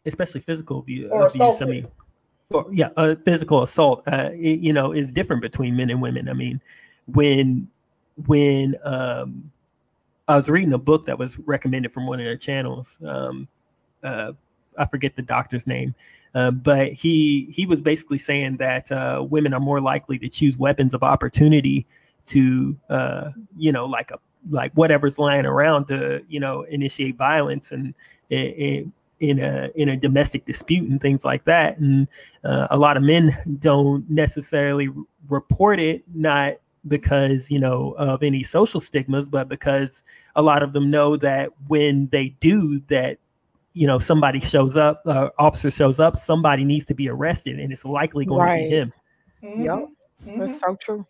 [0.05, 1.87] especially physical abuse, or abuse i mean
[2.49, 6.27] or, yeah uh, physical assault uh, it, you know is different between men and women.
[6.27, 6.59] I mean
[7.05, 7.67] when
[8.27, 9.51] when um,
[10.27, 12.97] I was reading a book that was recommended from one of their channels.
[13.05, 13.47] Um,
[14.03, 14.33] uh,
[14.77, 15.95] I forget the doctor's name,
[16.33, 20.57] uh, but he he was basically saying that uh, women are more likely to choose
[20.57, 21.85] weapons of opportunity
[22.25, 24.19] to uh, you know like a
[24.49, 27.93] like whatever's lying around to you know initiate violence and,
[28.31, 31.77] and in a in a domestic dispute and things like that.
[31.77, 32.07] And
[32.43, 34.89] uh, a lot of men don't necessarily
[35.29, 36.55] report it, not
[36.87, 40.03] because you know of any social stigmas but because
[40.35, 43.17] a lot of them know that when they do that
[43.73, 47.71] you know somebody shows up uh, officer shows up somebody needs to be arrested and
[47.71, 48.57] it's likely going right.
[48.57, 48.93] to be him
[49.43, 49.61] mm-hmm.
[49.63, 49.75] yep
[50.25, 50.39] mm-hmm.
[50.39, 51.05] that's so true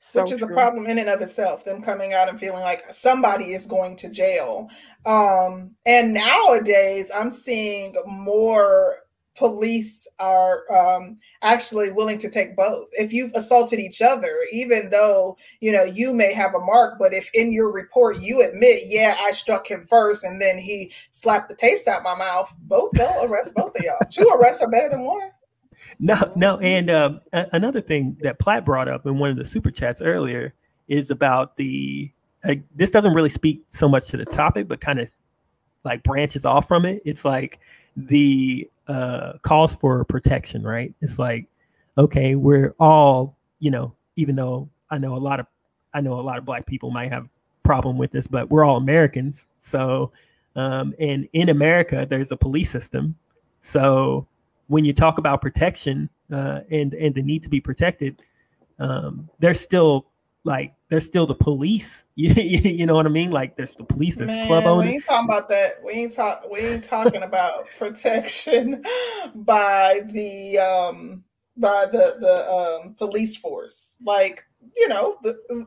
[0.00, 0.48] so which is true.
[0.48, 3.96] a problem in and of itself them coming out and feeling like somebody is going
[3.96, 4.68] to jail
[5.06, 8.98] um and nowadays i'm seeing more
[9.36, 12.88] police are um, actually willing to take both.
[12.92, 17.14] If you've assaulted each other, even though you know you may have a mark, but
[17.14, 21.48] if in your report you admit, yeah, I struck him first, and then he slapped
[21.48, 23.98] the taste out my mouth, both they'll arrest both of y'all.
[24.10, 25.30] Two arrests are better than one.
[25.98, 29.44] No, no, and um, a- another thing that Platt brought up in one of the
[29.44, 30.54] super chats earlier
[30.88, 32.10] is about the.
[32.44, 35.12] Like, this doesn't really speak so much to the topic, but kind of
[35.84, 37.00] like branches off from it.
[37.04, 37.60] It's like
[37.96, 40.94] the uh, calls for protection, right?
[41.00, 41.46] It's like,
[41.96, 45.46] okay, we're all, you know, even though I know a lot of,
[45.94, 47.28] I know a lot of black people might have
[47.62, 49.46] problem with this, but we're all Americans.
[49.58, 50.12] So,
[50.56, 53.16] um, and in America, there's a police system.
[53.60, 54.26] So
[54.66, 58.22] when you talk about protection uh, and and the need to be protected,
[58.78, 60.06] um, there's still
[60.44, 62.04] like there's still the police.
[62.14, 63.30] You, know what I mean?
[63.30, 65.82] Like there's the police, there's Man, club we ain't talking about that.
[65.82, 66.44] We ain't talk.
[66.50, 68.82] We ain't talking about protection
[69.34, 71.24] by the um
[71.56, 73.98] by the the um police force.
[74.04, 74.44] Like
[74.76, 75.66] you know the.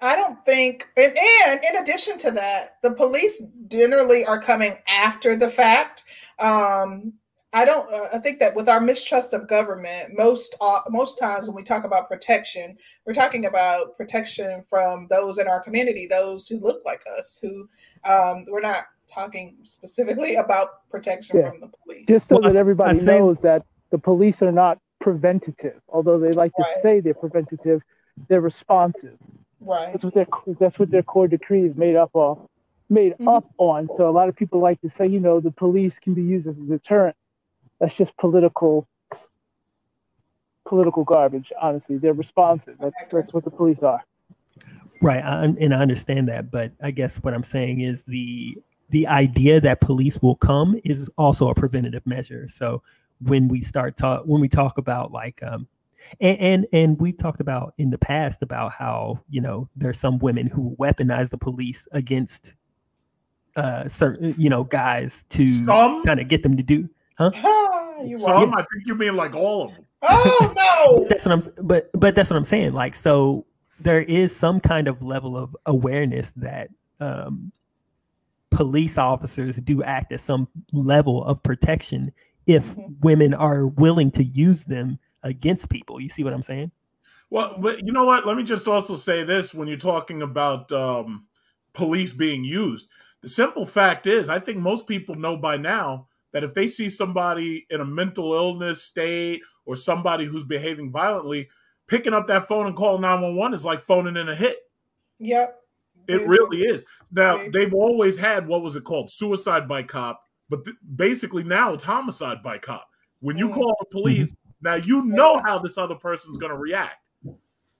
[0.00, 1.16] I don't think, and,
[1.46, 6.04] and in addition to that, the police generally are coming after the fact.
[6.40, 7.14] Um,
[7.54, 7.90] I don't.
[7.92, 11.62] Uh, I think that with our mistrust of government, most uh, most times when we
[11.62, 12.76] talk about protection,
[13.06, 17.38] we're talking about protection from those in our community, those who look like us.
[17.40, 17.68] Who
[18.04, 21.50] um, we're not talking specifically about protection Yeah.
[21.50, 22.06] from the police.
[22.08, 26.18] Just so Well, that everybody I say- knows that the police are not preventative, although
[26.18, 26.82] they like to Right.
[26.82, 27.82] say they're preventative,
[28.28, 29.16] they're responsive.
[29.60, 29.92] right.
[29.92, 30.26] That's what their
[30.58, 32.48] that's what their core decree is made up of,
[32.90, 33.36] made Mhm.
[33.36, 33.88] up on.
[33.96, 36.48] So a lot of people like to say, you know, the police can be used
[36.48, 37.14] as a deterrent.
[37.84, 38.88] That's just political
[40.66, 41.52] political garbage.
[41.60, 42.76] Honestly, they're responsive.
[42.80, 44.02] That's that's what the police are.
[45.02, 48.56] Right, I, and I understand that, but I guess what I'm saying is the
[48.88, 52.48] the idea that police will come is also a preventative measure.
[52.48, 52.82] So
[53.20, 55.68] when we start talk when we talk about like um
[56.22, 60.18] and, and and we've talked about in the past about how you know there's some
[60.20, 62.54] women who weaponize the police against
[63.56, 66.02] uh certain you know guys to Some?
[66.04, 66.88] kind of get them to do
[67.18, 67.30] Ah,
[68.08, 68.60] you Some, right.
[68.60, 69.86] I think you mean like all of them.
[70.06, 71.06] Oh no!
[71.08, 72.74] that's what I'm but but that's what I'm saying.
[72.74, 73.46] Like so
[73.80, 76.68] there is some kind of level of awareness that
[77.00, 77.52] um
[78.50, 82.12] police officers do act as some level of protection
[82.46, 83.00] if Mhm.
[83.00, 86.00] women are willing to use them against people.
[86.00, 86.70] You see what I'm saying?
[87.30, 88.26] Well, but you know what?
[88.26, 91.26] Let me just also say this when you're talking about um,
[91.72, 92.88] police being used.
[93.22, 96.88] The simple fact is, I think most people know by now that if they see
[96.90, 101.48] somebody in a mental illness state or somebody who's behaving violently,
[101.86, 104.58] picking up that phone and calling 911 is like phoning in a hit.
[105.20, 105.58] Yep.
[106.08, 106.74] It Very really true.
[106.74, 106.84] is.
[107.12, 109.08] Now, Very they've always had what was it called?
[109.10, 110.20] Suicide by cop.
[110.50, 112.88] But th- basically now it's homicide by cop.
[113.20, 113.54] When you Mm.
[113.54, 117.08] call the police, now you know how this other person's going to react.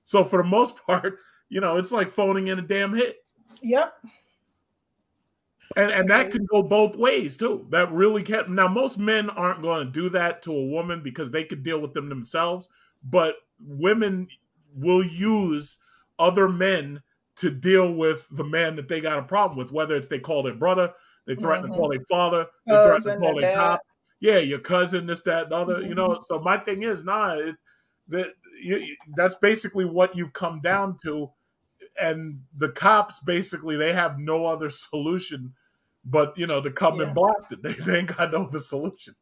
[0.04, 1.18] So for the most part,
[1.48, 3.16] you know, it's like phoning in a damn hit.
[3.62, 3.92] Yep.
[5.76, 7.66] And and that can go both ways too.
[7.70, 11.30] That really can now most men aren't going to do that to a woman because
[11.30, 12.68] they could deal with them themselves,
[13.02, 14.28] but women
[14.74, 15.78] will use
[16.18, 17.02] other men
[17.36, 20.42] to deal with the man that they got a problem with, whether it's they call
[20.42, 20.92] their brother,
[21.26, 21.72] they threaten Mhm.
[21.72, 23.80] to call their father, they threaten to call the their cop.
[24.20, 25.80] Yeah, your cousin, this, that, and other.
[25.80, 25.94] You Mm-hmm.
[25.96, 27.56] know, so my thing is, nah, it,
[28.08, 28.28] that
[28.62, 31.30] you, you- that's basically what you've come down to,
[32.00, 35.52] and the cops basically they have no other solution
[36.04, 37.06] but you know to come Yeah.
[37.06, 37.60] and blast it.
[37.62, 39.14] They, they ain't got no other solution.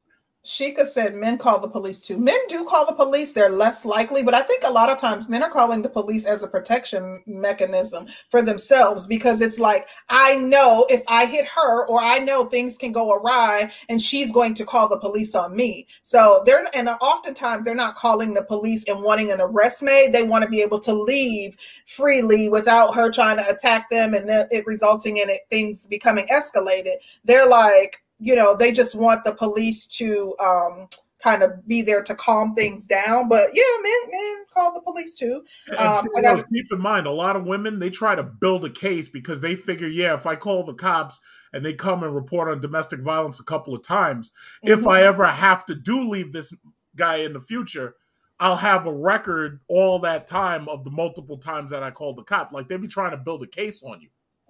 [0.44, 2.19] Sheikah said men call the police too.
[2.19, 5.28] Men do call the police, they're less likely, but I think a lot of times
[5.28, 10.35] men are calling the police as a protection mechanism for themselves because it's like, I
[10.35, 14.55] know if I hit her or I know things can go awry and she's going
[14.55, 15.86] to call the police on me.
[16.02, 20.12] So they're, and oftentimes they're not calling the police and wanting an arrest made.
[20.12, 21.56] They want to be able to leave
[21.86, 26.27] freely without her trying to attack them and then it resulting in it, things becoming
[26.27, 26.97] escalated.
[27.24, 30.89] They're like, you know they just want the police to um
[31.23, 35.15] kind of be there to calm things down but yeah men men call the police
[35.15, 38.23] too Um, I you know, keep in mind, a lot of women they try to
[38.23, 41.20] build a case because they figure, yeah, if I call the cops
[41.53, 44.32] and they come and report on domestic violence a couple of times,
[44.65, 44.90] if Mhm.
[44.90, 46.53] I ever have to do leave this
[46.97, 47.94] guy in the future,
[48.40, 52.24] I'll have a record all that time of the multiple times that I called the
[52.24, 52.53] cop.
[52.53, 54.09] Like they'd be trying to build a case on you.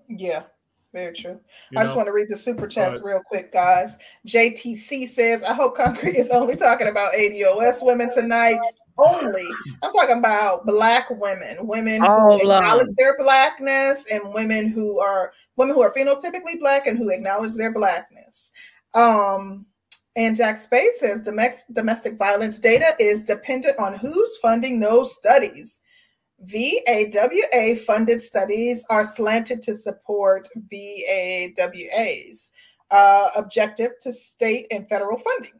[0.08, 0.44] yeah
[0.92, 1.38] very true
[1.70, 3.04] you i just want to read the super chats Right.
[3.04, 3.96] real quick guys
[4.26, 8.60] jtc says i hope concrete is only talking about ADOS women tonight
[8.98, 9.48] only
[9.82, 12.62] i'm talking about black women women All who black.
[12.62, 17.54] acknowledge their blackness and women who are women who are phenotypically black and who acknowledge
[17.54, 18.52] their blackness
[18.94, 19.64] um
[20.14, 21.22] And Jack Spade says
[21.72, 25.80] domestic violence data is dependent on who's funding those studies.
[26.46, 32.50] VAWA funded studies are slanted to support VAWA's
[32.90, 35.52] uh, objective to state and federal funding.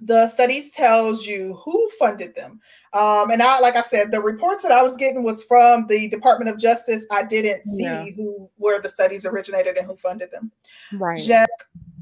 [0.00, 2.60] The studies tells you who funded them.
[2.92, 6.08] Um, and I, like I said, the reports that I was getting was from the
[6.08, 7.06] Department of Justice.
[7.10, 10.52] I didn't see who where the studies originated and who funded them.
[10.92, 11.18] Right.
[11.18, 11.48] Jack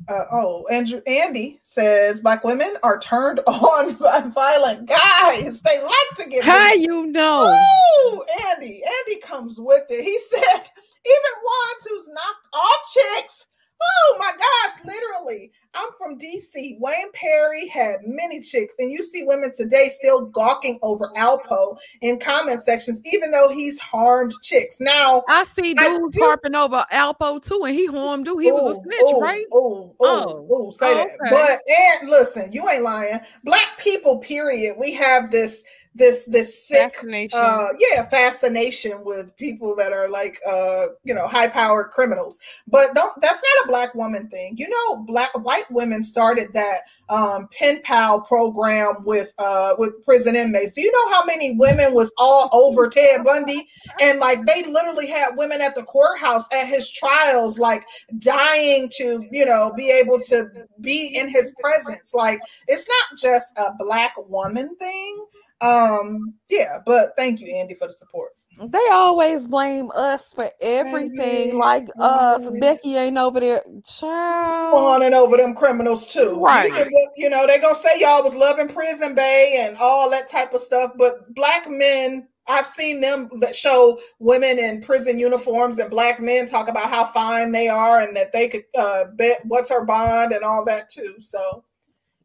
[0.09, 5.60] uh, oh, Andrew Andy says black women are turned on by violent guys.
[5.62, 6.44] They like to get.
[6.44, 7.47] How you know?
[7.48, 8.82] Oh, Andy.
[8.82, 10.05] Andy comes with it.
[10.05, 10.70] He said
[11.06, 13.47] even ones who's knocked off chicks
[13.85, 15.52] Oh my gosh, literally.
[15.74, 16.78] I'm from DC.
[16.78, 22.19] Wayne Perry had many chicks, and you see women today still gawking over Alpo in
[22.20, 24.81] comment sections, even though he's harmed chicks.
[24.81, 28.43] Now I see dudes harping over Alpo too, and he harmed dude.
[28.43, 29.47] He ooh, was a snitch, ooh, right?
[29.52, 31.11] Oh, oh, oh, say oh, that.
[31.31, 31.61] But
[32.01, 33.19] and listen, you ain't lying.
[33.43, 34.77] Black people, period.
[34.78, 35.65] We have this
[35.95, 37.39] this this sick fascination.
[37.39, 42.41] Uh, yeah fascination with people that are like uh you know high powered criminals.
[42.66, 44.57] But don't that's not a black woman thing.
[44.57, 50.35] You know black white women started that um pen pal program with uh with prison
[50.35, 50.75] inmates.
[50.75, 53.69] Do you know how many women was all over ted bundy?
[54.01, 57.87] And like they literally had women at the courthouse at his trials like
[58.19, 60.51] dying to you know be able to
[60.81, 62.12] be in his presence.
[62.12, 65.25] Like it's not just a black woman thing
[65.65, 68.31] um, yeah, but thank you, Andy, for the support.
[68.59, 71.59] They always blame us for everything.
[71.59, 74.77] Like us, Becky ain't over there, child.
[74.77, 76.39] Fawning over them criminals too.
[76.41, 76.73] Right.
[77.16, 80.61] You know, they gonna say y'all was loving prison bay and all that type of
[80.61, 86.20] stuff, but black men I've seen them that show women in prison uniforms and black
[86.20, 89.85] men talk about how fine they are and that they could uh, bet what's her
[89.85, 91.15] bond and all that too.
[91.20, 91.65] So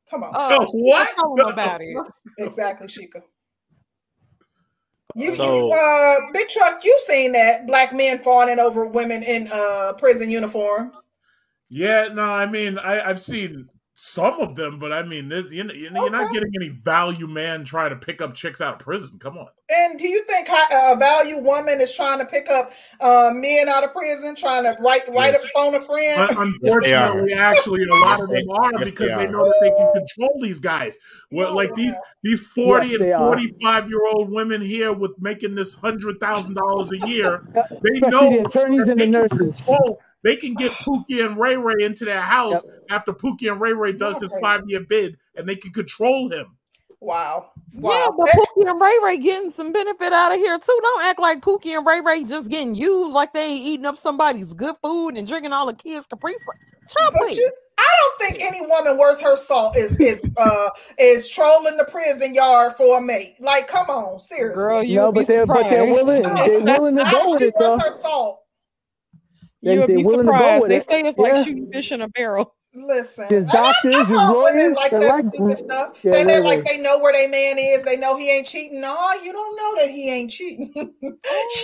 [0.09, 0.35] Come on.
[0.35, 1.09] Uh, what?
[1.49, 1.97] about it.
[2.37, 3.21] Exactly, Sheikah.
[5.15, 9.49] You, so, you uh, big truck, you seen that black men fawning over women in
[9.51, 11.09] uh prison uniforms?
[11.67, 13.67] Yeah, no, I mean, I, I've seen
[14.01, 16.09] some of them, but I mean, this, you know, you're okay.
[16.09, 19.19] not getting any value man trying to pick up chicks out of prison.
[19.19, 19.49] Come on.
[19.69, 22.71] And do you think a value woman is trying to pick up
[23.01, 25.43] uh, men out of prison, trying to write write yes.
[25.43, 26.29] a phone a friend?
[26.37, 29.69] Unfortunately, yes, actually, a lot of them are yes, because they, they, know that they
[29.71, 30.97] can control these guys.
[31.31, 31.93] Well, oh, like these
[32.23, 36.89] these forty and forty five year old women here with making this hundred thousand dollars
[36.93, 37.43] a year,
[37.83, 39.61] they know the attorneys and the nurses.
[39.61, 42.83] Control, they can get Pookie and Ray Ray into their house yep.
[42.89, 46.57] after Pookie and Ray Ray does his five year bid, and they can control him.
[47.01, 47.51] Wow.
[47.73, 47.91] wow.
[47.91, 50.79] Yeah, but Pookie and Ray Ray getting some benefit out of here too.
[50.81, 53.97] Don't act like Pookie and Ray Ray just getting used like they ain't eating up
[53.97, 56.33] somebody's good food and drinking all the kids' Capri.
[56.87, 57.13] Chop
[57.79, 62.35] I don't think any woman worth her salt is is uh is trolling the prison
[62.35, 63.35] yard for a mate.
[63.39, 64.55] Like, come on, seriously.
[64.55, 66.23] Girl, you no, but they're, but they're willing.
[66.23, 67.53] They're willing to go with it.
[67.57, 67.77] Though.
[67.77, 68.41] Her salt.
[69.61, 70.69] They, You'll be surprised.
[70.69, 72.55] They say it's like shooting fish in a barrel.
[72.75, 75.99] Listen, his doctors, his lawyers, like that like, stupid stuff.
[76.03, 77.83] Yeah, they, they like they know where their man is.
[77.83, 78.79] They know he ain't cheating.
[78.79, 80.71] No, you don't know that he ain't cheating.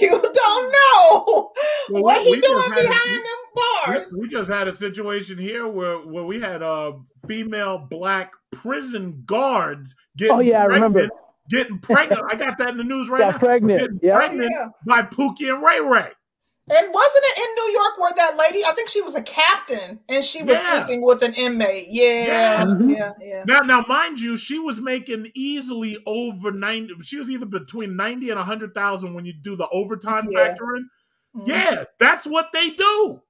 [0.01, 1.51] you don't know
[1.91, 3.37] well, what we, he we doing behind a, them
[3.85, 4.13] bars.
[4.15, 6.93] We, we, just had a situation here where where we had uh
[7.27, 10.35] female black prison guards getting.
[10.35, 11.07] Oh yeah, I remember
[11.51, 12.21] getting pregnant.
[12.31, 13.37] I got that in the news right got now.
[13.37, 14.15] Pregnant, getting yep.
[14.15, 14.69] pregnant yeah.
[14.87, 16.11] by Pookie and Ray Ray.
[16.67, 18.65] And wasn't it in New York where that lady?
[18.65, 20.83] I think she was a captain, and she was yeah.
[20.83, 21.89] sleeping with an inmate.
[21.89, 22.89] Yeah, yeah, mm-hmm.
[22.89, 23.43] yeah, yeah.
[23.45, 26.95] Now, now, mind you, she was making easily over ninety.
[27.03, 30.43] She was either between ninety and hundred thousand when you do the overtime yeah.
[30.43, 30.89] factor in.
[31.35, 31.49] Mm-hmm.
[31.49, 33.21] Yeah, that's what they do.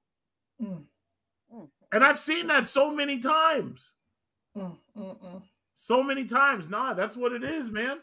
[0.62, 1.64] Mm-hmm.
[1.92, 3.92] And I've seen that so many times.
[4.56, 5.42] Mm-mm.
[5.74, 6.70] So many times.
[6.70, 7.98] Nah, that's what it is, man.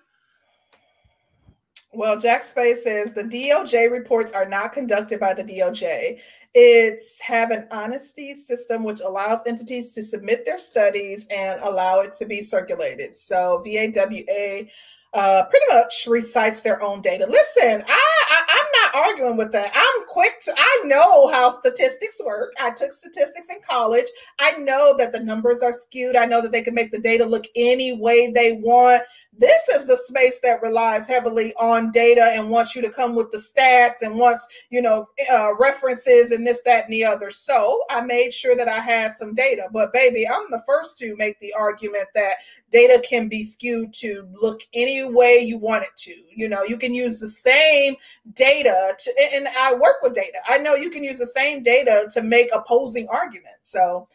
[1.96, 6.20] Well, Jack Space says the DOJ reports are not conducted by the DOJ.
[6.56, 12.14] It's have an honesty system which allows entities to submit their studies and allow it
[12.14, 13.16] to be circulated.
[13.16, 14.70] So VAWA
[15.14, 17.28] uh, pretty much recites their own data.
[17.28, 19.72] Listen, I, I am not arguing with that.
[19.76, 20.54] I'm quick to.
[20.58, 22.54] I know how statistics work.
[22.60, 24.08] I took statistics in college.
[24.40, 26.16] I know that the numbers are skewed.
[26.16, 29.04] I know that they can make the data look any way they want.
[29.38, 33.32] This is the space that relies heavily on data and wants you to come with
[33.32, 37.32] the stats and wants, you know, uh, references and this, that, and the other.
[37.32, 39.70] So I made sure that I had some data.
[39.72, 42.36] But baby, I'm the first to make the argument that
[42.70, 46.16] data can be skewed to look any way you want it to.
[46.30, 47.96] You know, you can use the same
[48.34, 50.40] data to, and I work with data.
[50.48, 53.72] I know you can use the same data to make opposing arguments.
[53.72, 54.08] So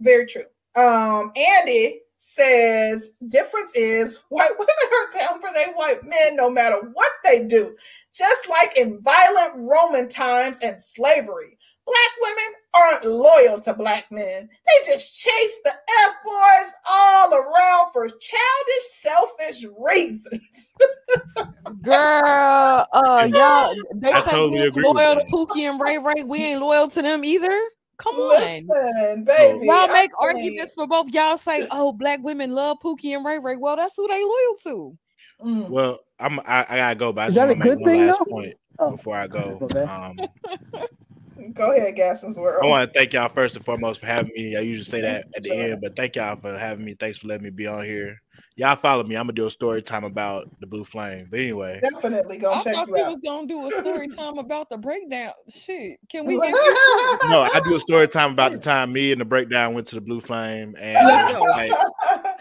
[0.00, 0.44] very true.
[0.74, 6.78] Um, Andy says difference is white women are down for their white men no matter
[6.92, 7.76] what they do,
[8.14, 11.58] just like in violent Roman times and slavery.
[11.84, 14.48] Black women aren't loyal to black men.
[14.48, 20.74] They just chase the F boys all around for childish, selfish reasons.
[21.82, 25.24] Girl, uh, y'all, they I say totally agree loyal to.
[25.32, 26.22] Pookie and Ray Ray.
[26.24, 27.60] We ain't loyal to them either.
[28.02, 28.40] Come on.
[28.40, 29.66] Listen, baby.
[29.66, 31.08] Y'all I make mean, arguments for both.
[31.12, 34.56] Y'all say, "Oh, black women love Pookie and Ray Ray." Well, that's who they loyal
[34.64, 34.98] to.
[35.44, 35.68] mm.
[35.68, 37.90] Well, I'm I, I gotta go, but I Is just want to make good one
[37.92, 38.30] thing, last though?
[38.30, 38.90] point Oh.
[38.90, 39.68] before I go.
[39.88, 40.18] Um,
[41.54, 42.62] Go ahead, Gasson's world.
[42.62, 44.56] I want to thank y'all first and foremost for having me.
[44.56, 45.62] I usually say that at the Sure.
[45.62, 46.94] end, but thank y'all for having me.
[46.94, 48.20] Thanks for letting me be on here.
[48.56, 49.16] Y'all follow me.
[49.16, 51.28] I'm gonna do a story time about the blue flame.
[51.30, 53.08] But anyway, Definitely gonna I check thought you you out.
[53.12, 55.32] was gonna do a story time about the breakdown.
[55.48, 56.54] Shit, can we get
[57.30, 59.94] no, I do a story time about the time me and the breakdown went to
[59.94, 61.72] the blue flame and Let's like,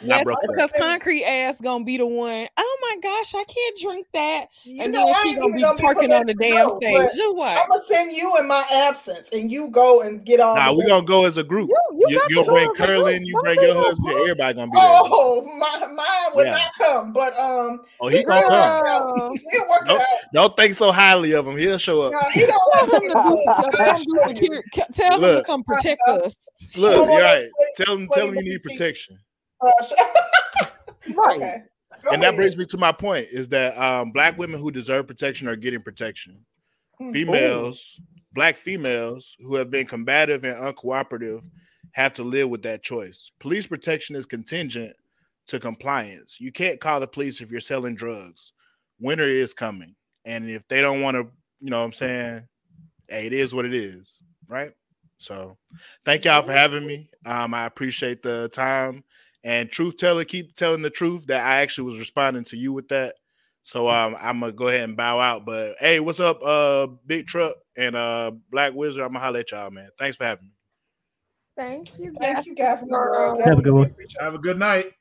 [0.04, 0.50] Yes, broke up.
[0.50, 2.48] because concrete ass gonna be the one.
[2.58, 5.62] Oh my gosh, I can't drink that, You and know, then I she gonna be
[5.62, 6.94] gonna be on the damn go, stage.
[6.94, 10.56] but Just I'm gonna send you in my absence, and you go and get on.
[10.56, 11.70] Nah, the we gonna go as a group.
[11.70, 14.78] You, you, You, you'll bring go as Curlin, you bring your husband, everybody gonna be
[14.80, 14.90] there.
[14.90, 16.52] Oh, my mine would Yeah.
[16.54, 18.60] not come, but um, Oh, he we- gonna we'll come.
[18.60, 19.16] work it out.
[19.16, 19.30] Girl.
[19.52, 20.00] We'll work it Nope.
[20.02, 20.08] out.
[20.34, 21.58] Don't think so highly of him.
[21.58, 22.14] He'll show up.
[22.14, 24.36] No, he don't Tell him to do, to tell him to do show you.
[24.36, 24.82] security.
[24.94, 26.36] Tell him to come protect us.
[26.78, 27.46] Look, don't you're want right.
[27.78, 29.20] Tell him, tell him you need protection.
[29.62, 29.70] Uh,
[31.16, 31.38] Right.
[31.42, 31.56] Okay.
[32.04, 35.08] Go And that brings me to my point: is that um, black women who deserve
[35.08, 36.44] protection are getting protection.
[37.02, 37.14] Mm.
[37.14, 38.00] Females,
[38.34, 41.44] black females who have been combative and uncooperative,
[41.94, 43.32] have to live with that choice.
[43.40, 44.96] Police protection is contingent
[45.52, 46.38] to compliance.
[46.40, 48.54] You can't call the police if you're selling drugs.
[49.00, 49.96] Winter is coming,
[50.26, 51.28] and if they don't want to,
[51.60, 52.48] you know, what I'm saying,
[53.08, 54.72] hey, it is what it is, right?
[55.18, 55.58] So,
[56.06, 57.10] thank y'all for having me.
[57.26, 59.04] Um, I appreciate the time.
[59.44, 62.88] And truth teller, keep telling the truth that I actually was responding to you with
[62.90, 63.16] that.
[63.64, 65.46] So um, I'm gonna go ahead and bow out.
[65.46, 69.04] But hey, what's up, uh, Big Truck and uh, Black Wizard?
[69.04, 69.90] I'm gonna holler at y'all, man.
[70.00, 70.54] Thanks for having me.
[71.56, 72.88] Thank you, Thank you, guys.
[72.88, 73.40] guys.
[73.46, 73.96] Have a good one.
[74.20, 74.94] Have a good night.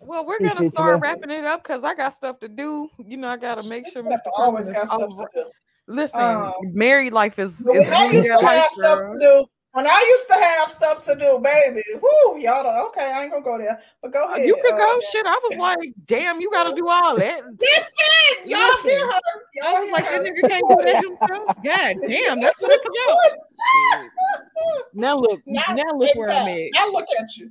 [0.00, 2.88] Well, we're gonna start wrapping it up because I got stuff to do.
[2.98, 4.18] You know, I gotta make sure Mr.
[4.36, 5.50] always got stuff all to do.
[5.86, 9.18] Listen, Um, married life is, But is when I used to life, have stuff to
[9.18, 13.22] do, when I used to have stuff to do, baby, whoo, y'all don't, okay, I
[13.24, 14.46] ain't gonna go there, but go Uh, ahead.
[14.46, 15.00] You could uh, go.
[15.12, 17.42] Shit, I was like, damn, you gotta do all that.
[17.44, 19.20] Listen, y'all Listen, hear her.
[19.54, 20.22] Y'all I was hear like, her.
[20.22, 21.56] that nigga can't do that himself.
[21.64, 24.10] God damn, that's what it's about.
[24.94, 26.70] Now look, Now, now look where I'm at.
[26.72, 27.50] Now look at you.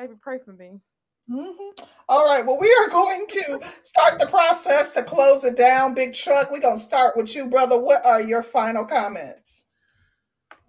[0.00, 0.80] Baby, pray for me.
[1.28, 1.86] Mhm.
[2.08, 2.46] All right.
[2.46, 5.92] Well, we are going to start the process to close it down.
[5.92, 7.78] Big Truck, we're going to start with you, brother.
[7.78, 9.66] What are your final comments?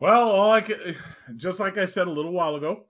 [0.01, 0.97] Well, all I can,
[1.37, 2.87] just like I said a little while ago,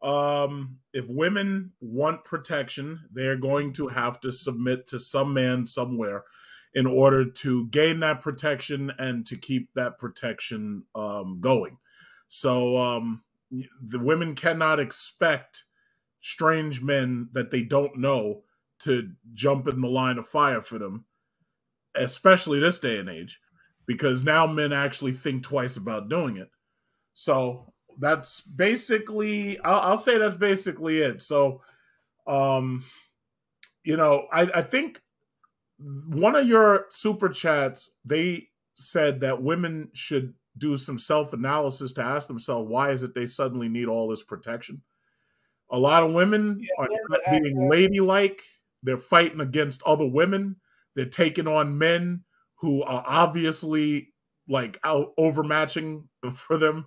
[0.00, 6.22] um, if women want protection, they're going to have to submit to some man somewhere
[6.72, 11.78] in order to gain that protection and to keep that protection um, going.
[12.28, 15.64] So um, the women cannot expect
[16.20, 18.42] strange men that they don't know
[18.80, 21.04] to jump in the line of fire for them,
[21.94, 23.40] especially this day and age
[23.90, 26.48] because now men actually think twice about doing it.
[27.12, 31.20] So that's basically, I'll, I'll say that's basically it.
[31.22, 31.60] So,
[32.24, 32.84] um,
[33.82, 35.02] you know, I, I think
[36.06, 42.04] one of your super chats, they said that women should do some self analysis to
[42.04, 44.82] ask themselves why is it they suddenly need all this protection.
[45.70, 48.42] A lot of women Yeah, are yeah, not but being ladylike.
[48.82, 50.56] They're fighting against other women.
[50.94, 52.24] They're taking on men
[52.56, 54.12] who are obviously
[54.48, 56.86] like out overmatching for them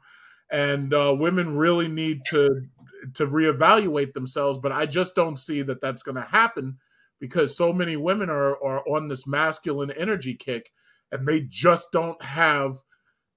[0.51, 2.49] and uh, women really need to
[3.15, 6.77] to reevaluate themselves but i just don't see that that's going to happen
[7.19, 10.71] because so many women are are on this masculine energy kick
[11.11, 12.77] and they just don't have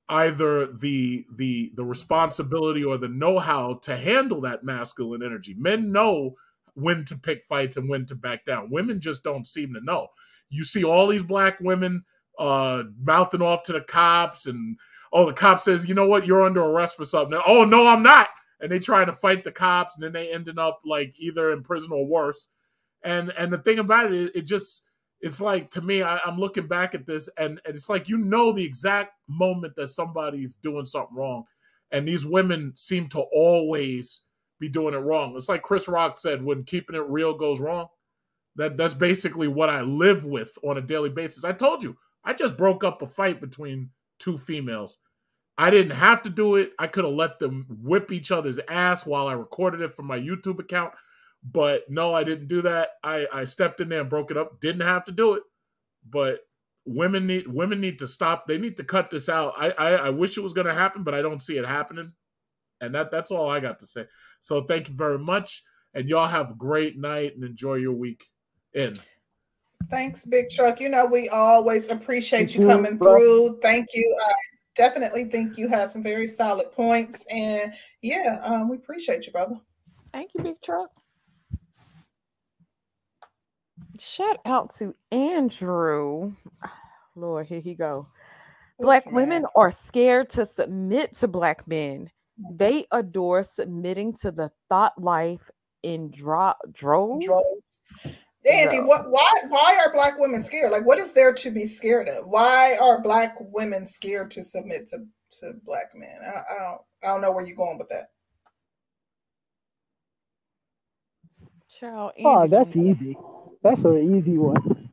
[0.08, 5.54] either the the the responsibility or the know-how to handle that masculine energy.
[5.58, 6.36] Men know
[6.74, 8.70] when to pick fights and when to back down.
[8.70, 10.08] Women just don't seem to know.
[10.48, 12.04] You see all these black women
[12.38, 14.76] uh mouthing off to the cops and
[15.10, 16.26] oh the cop says you know what?
[16.26, 17.40] You're under arrest for something.
[17.46, 18.28] Oh no i'm not.
[18.60, 21.62] And they trying to fight the cops and then they ended up like either in
[21.62, 22.48] prison or worse.
[23.02, 24.85] And and the thing about it it just
[25.20, 28.18] it's like to me I, i'm looking back at this and, and it's like you
[28.18, 31.44] know the exact moment that somebody's doing something wrong
[31.90, 34.22] and these women seem to always
[34.60, 37.88] be doing it wrong it's like chris rock said when keeping it real goes wrong
[38.56, 42.32] that that's basically what i live with on a daily basis i told you I
[42.32, 44.98] just broke up a fight between two females.
[45.56, 46.72] I didn't have to do it.
[46.78, 50.18] I could have let them whip each other's ass while I recorded it from my
[50.18, 50.92] YouTube account.
[51.42, 52.90] But no, I didn't do that.
[53.04, 54.60] I, I stepped in there and broke it up.
[54.60, 55.42] Didn't have to do it.
[56.08, 56.40] But
[56.86, 58.46] women need women need to stop.
[58.46, 59.54] They need to cut this out.
[59.58, 62.12] I I, I wish it was going to happen, but I don't see it happening.
[62.80, 64.06] And that that's all I got to say.
[64.40, 65.62] So thank you very much,
[65.94, 68.24] and y'all have a great night and enjoy your week.
[68.74, 68.94] In.
[69.90, 70.80] Thanks, Big Truck.
[70.80, 73.58] You know we always appreciate you coming through.
[73.62, 74.16] Thank you.
[74.24, 74.32] I
[74.74, 77.72] definitely think you have some very solid points, and
[78.02, 79.56] yeah, um, we appreciate you, brother.
[80.12, 80.90] Thank you, Big Truck.
[83.98, 86.34] Shout out to Andrew.
[87.16, 88.08] Lord, here he go.
[88.78, 92.10] Black women are scared to submit to black men.
[92.40, 92.58] Mm.
[92.58, 95.50] They adore submitting to the thought life
[95.82, 97.24] in dro- droves.
[97.24, 97.46] droves.
[98.50, 100.70] Andy, what why why are black women scared?
[100.70, 102.26] Like what is there to be scared of?
[102.26, 104.98] Why are black women scared to submit to,
[105.40, 106.18] to black men?
[106.24, 108.10] I, I don't I don't know where you're going with that.
[111.80, 113.16] Child, oh, that's easy.
[113.62, 114.90] That's an easy one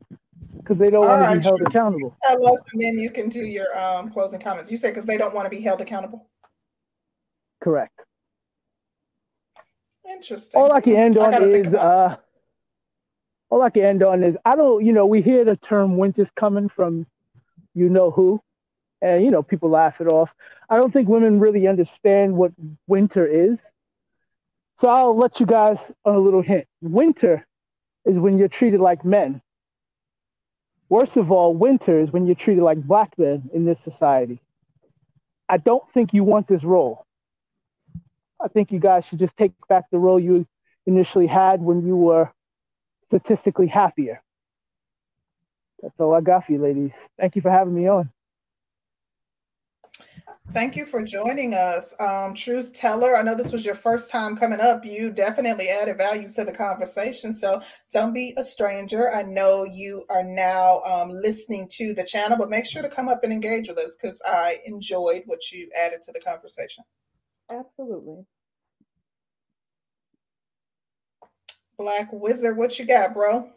[0.64, 2.16] because they don't want right, to be held accountable.
[2.22, 4.70] Tell us, and then you can do your um, closing comments.
[4.70, 6.26] You say because they don't want to be held accountable.
[7.60, 8.00] Correct.
[10.10, 10.60] Interesting.
[10.60, 12.16] All I can end on is uh,
[13.50, 16.30] all I can end on is I don't, you know, we hear the term winter's
[16.36, 17.06] coming from
[17.74, 18.40] you know who,
[19.02, 20.30] and you know people laugh it off.
[20.68, 22.52] I don't think women really understand what
[22.86, 23.58] winter is.
[24.78, 26.66] So I'll let you guys on a little hint.
[26.80, 27.46] Winter
[28.04, 29.40] is when you're treated like men.
[30.88, 34.40] Worst of all, winter is when you're treated like black men in this society.
[35.48, 37.06] I don't think you want this role.
[38.42, 40.46] I think you guys should just take back the role you
[40.86, 42.30] initially had when you were
[43.06, 44.22] statistically happier.
[45.82, 46.92] That's all I got for you, ladies.
[47.18, 48.10] Thank you for having me on.
[50.52, 51.94] Thank you for joining us.
[51.98, 54.84] Um, Truth Teller, I know this was your first time coming up.
[54.84, 57.34] You definitely added value to the conversation.
[57.34, 57.60] So
[57.90, 59.12] don't be a stranger.
[59.12, 63.08] I know you are now um, listening to the channel, but make sure to come
[63.08, 66.84] up and engage with us because I enjoyed what you added to the conversation.
[67.50, 68.24] Absolutely.
[71.76, 73.50] Black Wizard, what you got, bro?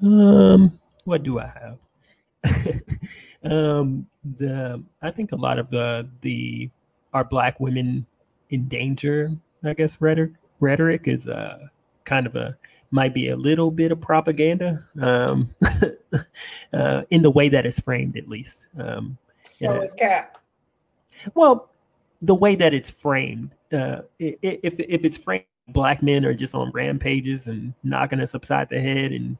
[0.00, 1.52] Um, what do I
[2.44, 2.82] have?
[3.42, 4.06] um,
[4.36, 6.70] the I think a lot of the the
[7.12, 8.06] are black women
[8.50, 9.32] in danger,
[9.64, 11.68] I guess rhetoric rhetoric is uh
[12.04, 12.56] kind of a
[12.90, 15.54] might be a little bit of propaganda um
[16.72, 19.18] uh, in the way that it's framed at least um
[19.50, 20.38] so uh, is cap.
[21.34, 21.70] well
[22.22, 26.70] the way that it's framed uh if if it's framed black men are just on
[26.72, 29.36] rampages and knocking us upside the head and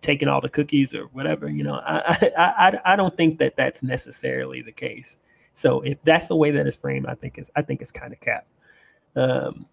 [0.00, 1.48] taking all the cookies or whatever.
[1.48, 5.18] You know, I, I, I, I don't think that that's necessarily the case.
[5.54, 8.12] So if that's the way that it's framed, I think it's I think it's kind
[8.12, 8.46] of cap.
[9.14, 9.66] Um,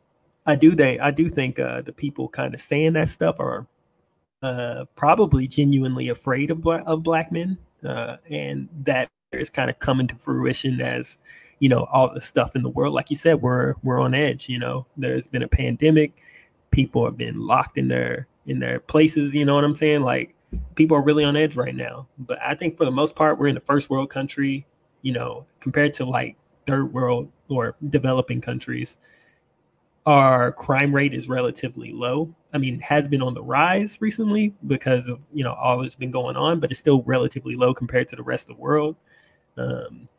[0.46, 3.68] I do think I do think uh, the people kind of saying that stuff are
[4.42, 9.80] uh, probably genuinely afraid of black, of black men, uh, and that is kind of
[9.80, 11.18] coming to fruition as
[11.60, 12.94] you know all the stuff in the world.
[12.94, 14.50] Like you said, we're we're on edge.
[14.50, 16.14] You know, there's been a pandemic.
[16.72, 19.34] People have been locked in their in their places.
[19.36, 20.02] You know what I'm saying?
[20.02, 20.36] Like
[20.76, 22.08] people are really on edge right now.
[22.18, 24.66] But I think for the most part, we're in the first world country.
[25.02, 26.36] You know, compared to like
[26.66, 28.98] third world or developing countries,
[30.06, 32.36] our crime rate is relatively low.
[32.52, 36.12] I mean, has been on the rise recently because of you know all that's been
[36.12, 38.96] going on, but it's still relatively low compared to the rest of the world.
[39.56, 40.10] Um,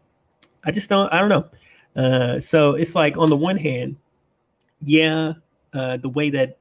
[0.65, 1.13] I just don't.
[1.13, 1.51] I don't know.
[1.97, 3.97] Uh, so it's like on the one hand,
[4.81, 5.35] yeah,
[5.75, 6.60] uh, the way that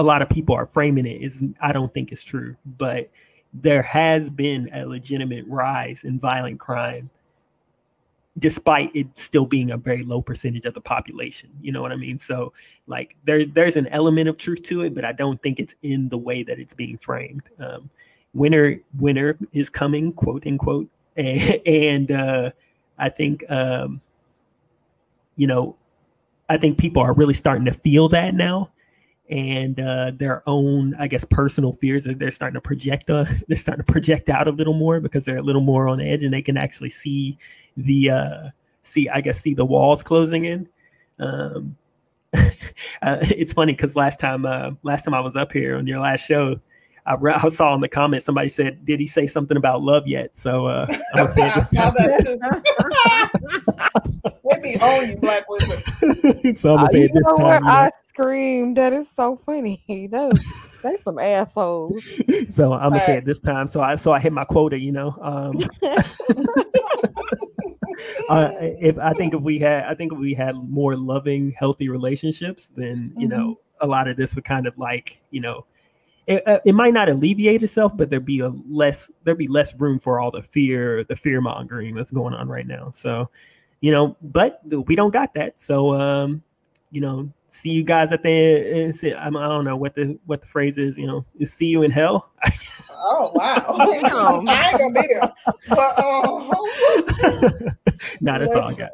[0.00, 3.10] a lot of people are framing it is I don't think it's true, but
[3.52, 7.10] there has been a legitimate rise in violent crime
[8.38, 11.50] despite it still being a very low percentage of the population.
[11.60, 12.18] You know what I mean?
[12.18, 12.54] So
[12.86, 16.08] like there there's an element of truth to it, but I don't think it's in
[16.08, 17.42] the way that it's being framed.
[17.58, 17.90] Um,
[18.32, 22.50] winter winter is coming, quote unquote, and, and uh,
[22.96, 24.00] I think um,
[25.36, 25.76] you know
[26.48, 28.70] I think people are really starting to feel that now
[29.30, 33.08] and uh, their own, I guess, personal fears that they're starting to project.
[33.08, 36.00] Uh, they're starting to project out a little more because they're a little more on
[36.00, 37.38] edge, and they can actually see
[37.76, 38.48] the uh,
[38.82, 40.68] see, I guess, see the walls closing in.
[41.18, 41.76] Um,
[42.34, 46.00] uh, it's funny because last time, uh, last time I was up here on your
[46.00, 46.60] last show,
[47.06, 50.06] I, re- I saw in the comments somebody said, "Did he say something about love
[50.06, 52.38] yet?" So uh, I'm say I saw that too.
[54.44, 56.56] Let me own you, Black Wizard.
[56.56, 57.64] so I'm gonna say it this time.
[57.66, 58.76] I screamed.
[58.76, 59.82] That is so funny.
[60.10, 62.02] That is that's some assholes.
[62.48, 63.66] So I'm gonna say it this time.
[63.66, 64.78] So I so I hit my quota.
[64.78, 65.16] You know.
[65.20, 65.52] Um,
[68.28, 71.88] uh, if I think if we had, I think if we had more loving, healthy
[71.88, 73.38] relationships, then you mm-hmm.
[73.38, 75.64] know, a lot of this would kind of like, you know,
[76.26, 79.74] it, uh, it might not alleviate itself, but there'd be a less, there'd be less
[79.74, 82.90] room for all the fear, the fear mongering that's going on right now.
[82.92, 83.30] So,
[83.80, 85.58] you know, but we don't got that.
[85.58, 86.42] So, um,
[86.90, 90.78] you know, see you guys at the I don't know what the what the phrase
[90.78, 92.30] is, you know, is see you in hell.
[92.90, 93.64] oh wow.
[94.48, 95.32] I ain't gonna be there.
[95.68, 96.54] But uh,
[98.20, 98.90] nah, that's all I got.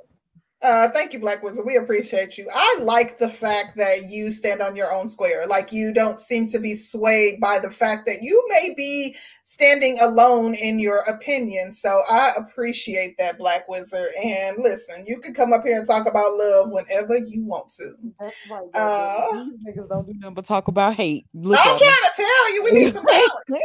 [0.63, 1.67] Uh, thank you, Black Wizard.
[1.67, 2.49] We appreciate you.
[2.53, 5.47] I like the fact that you stand on your own square.
[5.47, 9.15] Like you don't seem to be swayed by the fact that you may be
[9.49, 11.71] standing alone in your opinion.
[11.71, 14.09] So I appreciate that, Black Wizard.
[14.21, 17.95] And listen, you can come up here and talk about love whenever you want to.
[18.19, 18.67] That's right.
[18.75, 21.27] Uh, niggas don't do nothing but talk about hate.
[21.33, 23.63] Look I'm trying to tell you, we need some balance.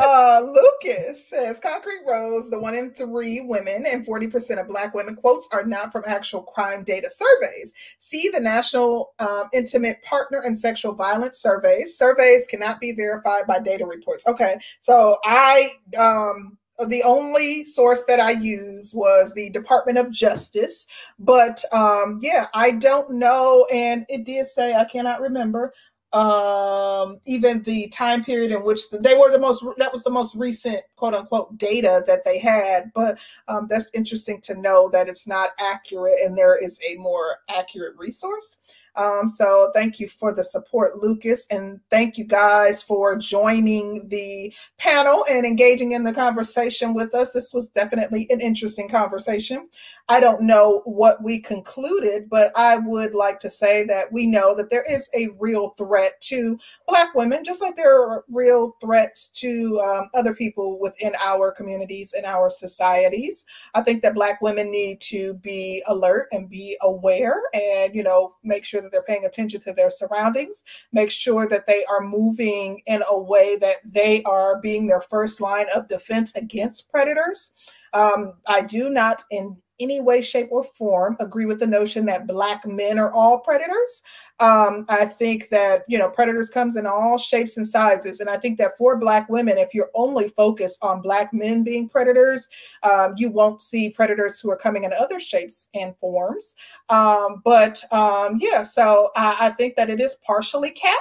[0.00, 5.14] uh, Lucas says Concrete Rose, the one in three women and 40% of Black women
[5.14, 7.72] quotes are not from actual crime data surveys.
[8.00, 11.96] See the National um, Intimate Partner and Sexual Violence Surveys.
[11.96, 14.26] Surveys cannot be verified by data reports.
[14.26, 20.86] Okay, so I um the only source that I used was the Department of Justice.
[21.18, 23.66] But um, yeah, I don't know.
[23.72, 25.72] And it did say, I cannot remember
[26.12, 30.10] um, even the time period in which the, they were the most, that was the
[30.10, 32.92] most recent quote unquote data that they had.
[32.94, 33.18] But
[33.48, 37.96] um, that's interesting to know that it's not accurate and there is a more accurate
[37.96, 38.58] resource.
[38.96, 44.52] Um, so thank you for the support, Lucas, and thank you guys for joining the
[44.78, 47.32] panel and engaging in the conversation with us.
[47.32, 49.68] This was definitely an interesting conversation.
[50.08, 54.54] I don't know what we concluded, but I would like to say that we know
[54.56, 56.58] that there is a real threat to
[56.88, 62.14] Black women, just like there are real threats to um, other people within our communities
[62.14, 63.46] and our societies.
[63.74, 68.34] I think that Black women need to be alert and be aware and, you know,
[68.42, 72.82] make sure that they're paying attention to their surroundings, make sure that they are moving
[72.86, 77.52] in a way that they are being their first line of defense against predators.
[77.94, 82.26] Um, I do not in any way, shape, or form agree with the notion that
[82.26, 84.02] black men are all predators.
[84.40, 88.36] Um, I think that you know predators comes in all shapes and sizes, and I
[88.36, 92.48] think that for black women, if you're only focused on black men being predators,
[92.82, 96.56] um, you won't see predators who are coming in other shapes and forms.
[96.88, 100.98] Um, but um, yeah, so I, I, think that it is partially cap.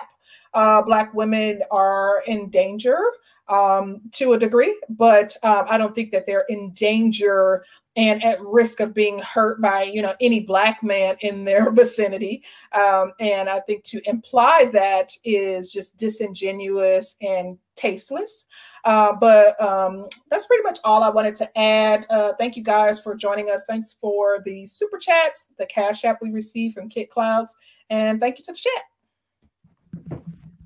[0.53, 2.99] Uh, black women are in danger
[3.47, 7.65] um, to a degree, but um, I don't think that they're in danger
[7.95, 12.43] and at risk of being hurt by you know any black man in their vicinity.
[12.73, 18.45] Um, and i think to imply that is just disingenuous and tasteless.
[18.83, 22.05] Uh, but um, that's pretty much all i wanted to add.
[22.09, 23.65] Uh, thank you guys for joining us.
[23.67, 27.55] Thanks for the super chats the cash app we received from kit clouds
[27.89, 28.83] and thank you to the chat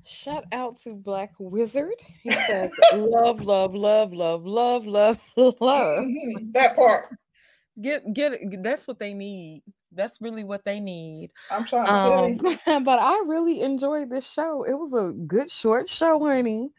[0.06, 1.94] Shout out to Black Wizard.
[2.22, 6.52] He says, "Love, love, love, love, love, love, love." Mm-hmm.
[6.52, 7.06] That part.
[7.80, 8.62] Get get it.
[8.62, 9.62] That's what they need.
[9.92, 11.30] That's really what they need.
[11.50, 12.58] I'm trying to um, tell you.
[12.84, 14.64] but I really enjoyed this show.
[14.64, 16.70] It was a good short show, honey.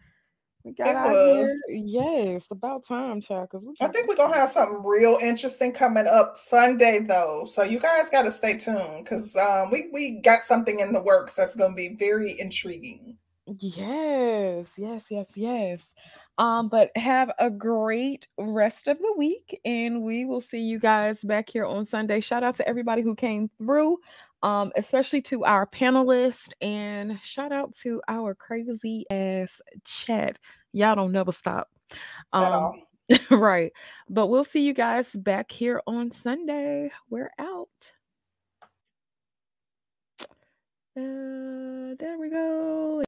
[0.63, 1.61] We got it was.
[1.69, 1.83] here.
[1.85, 3.49] Yes, about time, child.
[3.51, 7.45] Because I think we're gonna have something real interesting coming up Sunday, though.
[7.45, 11.01] So you guys got to stay tuned because um, we we got something in the
[11.01, 13.17] works that's gonna be very intriguing.
[13.59, 15.81] Yes, yes, yes, yes.
[16.37, 21.17] Um, but have a great rest of the week, and we will see you guys
[21.23, 22.19] back here on Sunday.
[22.19, 23.97] Shout out to everybody who came through,
[24.43, 30.37] um, especially to our panelists, and shout out to our crazy ass chat.
[30.73, 31.69] Y'all don't never stop.
[32.33, 32.83] Um,
[33.31, 33.71] right.
[34.09, 36.91] But we'll see you guys back here on Sunday.
[37.09, 37.67] We're out.
[40.95, 43.03] Uh, there we go.